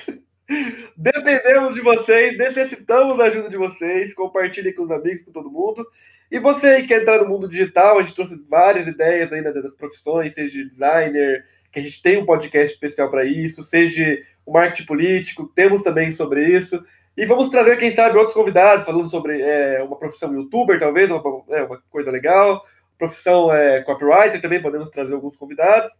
Dependemos 0.96 1.76
de 1.76 1.82
vocês, 1.82 2.38
necessitamos 2.38 3.18
da 3.18 3.26
ajuda 3.26 3.50
de 3.50 3.58
vocês. 3.58 4.14
Compartilhe 4.14 4.74
com 4.74 4.84
os 4.84 4.92
amigos, 4.92 5.24
com 5.24 5.32
todo 5.32 5.52
mundo. 5.52 5.86
E 6.32 6.40
você 6.40 6.68
aí 6.68 6.82
que 6.84 6.88
quer 6.90 7.02
entrar 7.02 7.20
no 7.20 7.28
mundo 7.28 7.48
digital, 7.48 8.00
a 8.00 8.02
gente 8.02 8.16
trouxe 8.16 8.42
várias 8.50 8.88
ideias 8.88 9.32
ainda 9.32 9.52
das 9.52 9.74
profissões, 9.76 10.34
seja 10.34 10.52
de 10.52 10.70
designer, 10.70 11.46
que 11.72 11.80
a 11.80 11.84
gente 11.84 12.02
tem 12.02 12.18
um 12.18 12.26
podcast 12.26 12.74
especial 12.74 13.10
para 13.10 13.26
isso, 13.26 13.64
seja 13.64 14.18
o 14.46 14.54
marketing 14.54 14.86
político, 14.86 15.52
temos 15.56 15.84
também 15.84 16.12
sobre 16.14 16.46
isso. 16.46 16.84
E 17.20 17.26
vamos 17.26 17.50
trazer, 17.50 17.78
quem 17.78 17.94
sabe, 17.94 18.18
outros 18.18 18.34
convidados 18.34 18.86
falando 18.86 19.10
sobre 19.10 19.42
é, 19.42 19.84
uma 19.84 19.98
profissão 19.98 20.34
youtuber, 20.34 20.80
talvez, 20.80 21.12
uma, 21.12 21.22
é, 21.50 21.64
uma 21.64 21.78
coisa 21.92 22.10
legal. 22.10 22.64
Profissão 22.98 23.54
é, 23.54 23.82
copywriter 23.82 24.42
também, 24.42 24.62
podemos 24.62 24.90
trazer 24.90 25.14
alguns 25.14 25.36
convidados. 25.36 25.92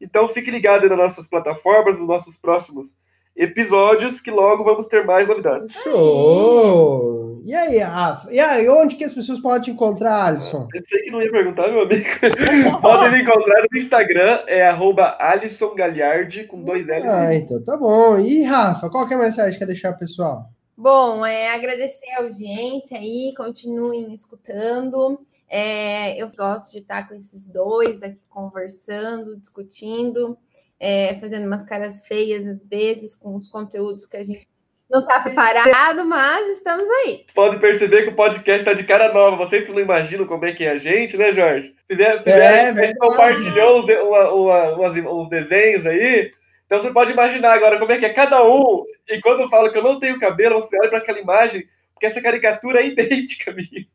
Então 0.00 0.28
fique 0.28 0.52
ligado 0.52 0.88
nas 0.88 0.96
nossas 0.96 1.26
plataformas, 1.26 1.98
nos 1.98 2.06
nossos 2.06 2.36
próximos 2.36 2.88
episódios 3.34 4.20
que 4.20 4.30
logo 4.30 4.62
vamos 4.62 4.86
ter 4.86 5.04
mais 5.04 5.26
novidades. 5.26 5.68
Show! 5.82 7.42
E 7.44 7.52
aí, 7.52 7.78
Rafa? 7.78 8.32
E 8.32 8.38
aí, 8.38 8.68
onde 8.68 8.94
que 8.94 9.02
as 9.02 9.14
pessoas 9.14 9.40
podem 9.40 9.62
te 9.62 9.70
encontrar, 9.72 10.26
Alisson? 10.26 10.68
Eu 10.72 10.82
sei 10.86 11.02
que 11.02 11.10
não 11.10 11.20
ia 11.20 11.30
perguntar, 11.32 11.66
meu 11.66 11.82
amigo. 11.82 12.04
podem 12.80 13.10
me 13.10 13.22
encontrar 13.22 13.64
no 13.68 13.78
Instagram, 13.80 14.44
é 14.46 14.68
arroba 14.68 15.16
Alisson 15.18 15.74
Galiardi, 15.74 16.44
com 16.44 16.62
dois 16.62 16.86
L's. 16.86 17.04
Ah, 17.04 17.34
então 17.34 17.60
tá 17.64 17.76
bom. 17.76 18.20
E, 18.20 18.44
Rafa, 18.44 18.88
qual 18.88 19.08
que 19.08 19.14
é 19.14 19.16
a 19.16 19.20
mensagem 19.20 19.54
que 19.54 19.58
quer 19.58 19.66
deixar 19.66 19.92
pessoal? 19.94 20.50
Bom, 20.80 21.26
é 21.26 21.50
agradecer 21.50 22.08
a 22.12 22.22
audiência 22.22 22.96
aí, 22.96 23.34
continuem 23.36 24.14
escutando. 24.14 25.20
É, 25.50 26.16
eu 26.22 26.30
gosto 26.30 26.70
de 26.70 26.78
estar 26.78 27.08
com 27.08 27.14
esses 27.14 27.52
dois 27.52 28.02
aqui 28.02 28.20
conversando, 28.30 29.36
discutindo 29.36 30.38
é, 30.80 31.18
fazendo 31.20 31.46
umas 31.46 31.64
caras 31.64 32.06
feias 32.06 32.46
às 32.46 32.64
vezes 32.66 33.16
com 33.16 33.34
os 33.36 33.48
conteúdos 33.48 34.06
que 34.06 34.16
a 34.16 34.24
gente 34.24 34.46
não 34.90 35.00
está 35.00 35.20
preparado, 35.20 36.02
mas 36.06 36.56
estamos 36.56 36.88
aí. 36.88 37.26
Pode 37.34 37.58
perceber 37.58 38.04
que 38.04 38.08
o 38.10 38.16
podcast 38.16 38.60
está 38.60 38.72
de 38.72 38.84
cara 38.84 39.12
nova. 39.12 39.36
Vocês 39.36 39.66
que 39.66 39.72
não 39.72 39.80
imaginam 39.80 40.26
como 40.26 40.46
é 40.46 40.52
que 40.52 40.64
é 40.64 40.70
a 40.70 40.78
gente, 40.78 41.14
né, 41.14 41.30
Jorge? 41.34 41.74
Fizeram, 41.86 42.22
fizeram, 42.22 42.78
é, 42.78 42.94
compartilhou 42.94 43.80
uns, 43.80 43.84
uma, 43.84 44.72
uma, 44.72 45.12
uns 45.12 45.28
desenhos 45.28 45.84
aí. 45.84 46.32
Então 46.68 46.82
você 46.82 46.92
pode 46.92 47.12
imaginar 47.12 47.54
agora 47.54 47.78
como 47.78 47.90
é 47.90 47.98
que 47.98 48.04
é 48.04 48.12
cada 48.12 48.42
um. 48.42 48.84
E 49.08 49.18
quando 49.22 49.40
eu 49.40 49.48
falo 49.48 49.72
que 49.72 49.78
eu 49.78 49.82
não 49.82 49.98
tenho 49.98 50.20
cabelo, 50.20 50.60
você 50.60 50.78
olha 50.78 50.90
para 50.90 50.98
aquela 50.98 51.18
imagem, 51.18 51.66
porque 51.94 52.04
essa 52.04 52.20
caricatura 52.20 52.82
é 52.82 52.88
idêntica 52.88 53.52
minha. 53.52 53.86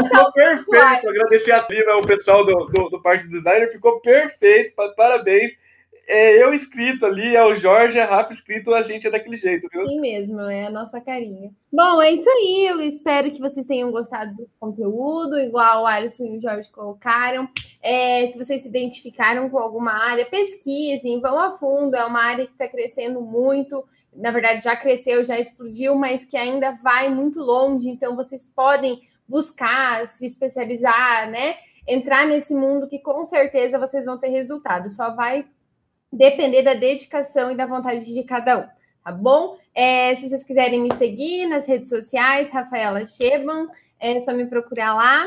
ficou 0.00 0.32
perfeito. 0.32 1.10
Agradecer 1.10 1.52
a 1.52 1.66
Lina, 1.70 1.96
o 1.96 2.06
pessoal 2.06 2.46
do, 2.46 2.64
do, 2.68 2.88
do 2.88 3.02
Parque 3.02 3.28
Designer, 3.28 3.70
ficou 3.70 4.00
perfeito. 4.00 4.74
Parabéns 4.96 5.52
é 6.06 6.42
eu 6.42 6.52
escrito 6.52 7.06
ali, 7.06 7.34
é 7.34 7.44
o 7.44 7.56
Jorge, 7.56 7.98
é 7.98 8.04
Rafa 8.04 8.32
escrito, 8.32 8.74
a 8.74 8.82
gente 8.82 9.06
é 9.06 9.10
daquele 9.10 9.36
jeito, 9.36 9.68
viu? 9.72 9.86
Sim 9.86 10.00
mesmo, 10.00 10.40
é 10.40 10.66
a 10.66 10.70
nossa 10.70 11.00
carinha. 11.00 11.50
Bom, 11.72 12.00
é 12.00 12.12
isso 12.12 12.28
aí. 12.28 12.66
Eu 12.68 12.80
espero 12.80 13.30
que 13.30 13.40
vocês 13.40 13.66
tenham 13.66 13.90
gostado 13.90 14.34
desse 14.34 14.54
conteúdo, 14.58 15.38
igual 15.38 15.82
o 15.82 15.86
Alisson 15.86 16.24
e 16.26 16.38
o 16.38 16.40
Jorge 16.40 16.70
colocaram. 16.70 17.48
É, 17.82 18.28
se 18.28 18.38
vocês 18.38 18.62
se 18.62 18.68
identificaram 18.68 19.48
com 19.48 19.58
alguma 19.58 19.92
área, 19.92 20.26
pesquisem, 20.26 21.20
vão 21.20 21.38
a 21.38 21.58
fundo. 21.58 21.96
É 21.96 22.04
uma 22.04 22.22
área 22.22 22.46
que 22.46 22.52
está 22.52 22.68
crescendo 22.68 23.20
muito. 23.20 23.84
Na 24.14 24.30
verdade, 24.30 24.62
já 24.62 24.76
cresceu, 24.76 25.24
já 25.24 25.38
explodiu, 25.38 25.96
mas 25.96 26.24
que 26.24 26.36
ainda 26.36 26.72
vai 26.82 27.08
muito 27.08 27.40
longe. 27.40 27.88
Então, 27.88 28.14
vocês 28.14 28.44
podem 28.44 29.00
buscar, 29.26 30.06
se 30.08 30.26
especializar, 30.26 31.30
né? 31.30 31.56
Entrar 31.88 32.26
nesse 32.26 32.54
mundo 32.54 32.86
que 32.86 32.98
com 32.98 33.24
certeza 33.24 33.78
vocês 33.78 34.06
vão 34.06 34.18
ter 34.18 34.28
resultado. 34.28 34.90
Só 34.90 35.10
vai 35.14 35.44
depender 36.16 36.62
da 36.62 36.74
dedicação 36.74 37.50
e 37.50 37.56
da 37.56 37.66
vontade 37.66 38.04
de 38.04 38.22
cada 38.22 38.58
um, 38.58 38.66
tá 39.04 39.12
bom? 39.12 39.58
É, 39.74 40.14
se 40.16 40.28
vocês 40.28 40.44
quiserem 40.44 40.80
me 40.80 40.94
seguir 40.94 41.46
nas 41.46 41.66
redes 41.66 41.88
sociais, 41.88 42.50
Rafaela 42.50 43.06
Cheban, 43.06 43.68
é 43.98 44.20
só 44.20 44.32
me 44.32 44.46
procurar 44.46 44.94
lá. 44.94 45.26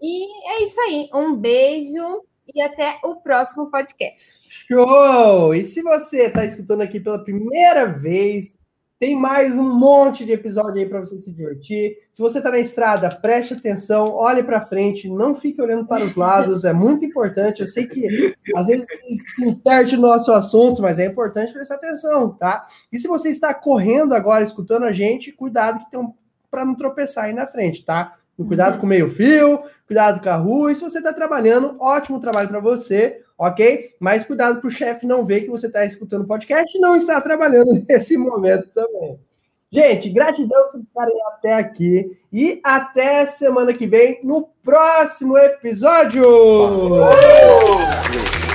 E 0.00 0.24
é 0.50 0.62
isso 0.62 0.80
aí. 0.80 1.10
Um 1.12 1.34
beijo 1.34 2.22
e 2.54 2.60
até 2.60 2.98
o 3.02 3.16
próximo 3.16 3.70
podcast. 3.70 4.22
Show! 4.48 5.54
E 5.54 5.62
se 5.62 5.82
você 5.82 6.26
está 6.26 6.44
escutando 6.44 6.82
aqui 6.82 7.00
pela 7.00 7.22
primeira 7.22 7.86
vez, 7.86 8.57
tem 8.98 9.14
mais 9.14 9.54
um 9.54 9.78
monte 9.78 10.24
de 10.24 10.32
episódio 10.32 10.74
aí 10.74 10.86
para 10.86 10.98
você 10.98 11.16
se 11.18 11.32
divertir. 11.32 11.96
Se 12.12 12.20
você 12.20 12.38
está 12.38 12.50
na 12.50 12.58
estrada, 12.58 13.08
preste 13.08 13.54
atenção, 13.54 14.12
olhe 14.12 14.42
para 14.42 14.66
frente, 14.66 15.08
não 15.08 15.36
fique 15.36 15.62
olhando 15.62 15.86
para 15.86 16.04
os 16.04 16.16
lados, 16.16 16.64
é 16.64 16.72
muito 16.72 17.04
importante. 17.04 17.60
Eu 17.60 17.68
sei 17.68 17.86
que 17.86 18.34
às 18.56 18.66
vezes 18.66 18.88
se 19.36 19.44
interte 19.44 19.94
no 19.94 20.02
nosso 20.02 20.32
assunto, 20.32 20.82
mas 20.82 20.98
é 20.98 21.06
importante 21.06 21.52
prestar 21.52 21.76
atenção, 21.76 22.30
tá? 22.30 22.66
E 22.90 22.98
se 22.98 23.06
você 23.06 23.28
está 23.28 23.54
correndo 23.54 24.14
agora, 24.14 24.42
escutando 24.42 24.84
a 24.84 24.92
gente, 24.92 25.30
cuidado 25.30 25.84
que 25.84 25.90
tem 25.92 26.00
um 26.00 26.12
para 26.50 26.64
não 26.64 26.74
tropeçar 26.74 27.24
aí 27.24 27.34
na 27.34 27.46
frente, 27.46 27.84
tá? 27.84 28.16
Cuidado 28.36 28.78
com 28.78 28.86
o 28.86 28.88
meio-fio, 28.88 29.62
cuidado 29.86 30.22
com 30.22 30.30
a 30.30 30.36
rua. 30.36 30.72
E 30.72 30.74
se 30.74 30.80
você 30.80 30.98
está 30.98 31.12
trabalhando, 31.12 31.76
ótimo 31.78 32.20
trabalho 32.20 32.48
para 32.48 32.60
você 32.60 33.22
ok? 33.38 33.94
Mas 34.00 34.24
cuidado 34.24 34.60
para 34.60 34.68
o 34.68 34.70
chefe 34.70 35.06
não 35.06 35.24
ver 35.24 35.42
que 35.42 35.50
você 35.50 35.68
está 35.68 35.84
escutando 35.84 36.22
o 36.22 36.26
podcast 36.26 36.76
e 36.76 36.80
não 36.80 36.96
está 36.96 37.20
trabalhando 37.20 37.72
nesse 37.88 38.16
momento 38.18 38.68
também. 38.74 39.18
Gente, 39.70 40.08
gratidão 40.08 40.62
por 40.62 40.70
vocês 40.70 40.84
estarem 40.84 41.14
até 41.26 41.54
aqui 41.54 42.18
e 42.32 42.58
até 42.64 43.26
semana 43.26 43.74
que 43.74 43.86
vem 43.86 44.18
no 44.24 44.48
próximo 44.64 45.36
episódio! 45.36 46.22
Valeu! 46.88 48.47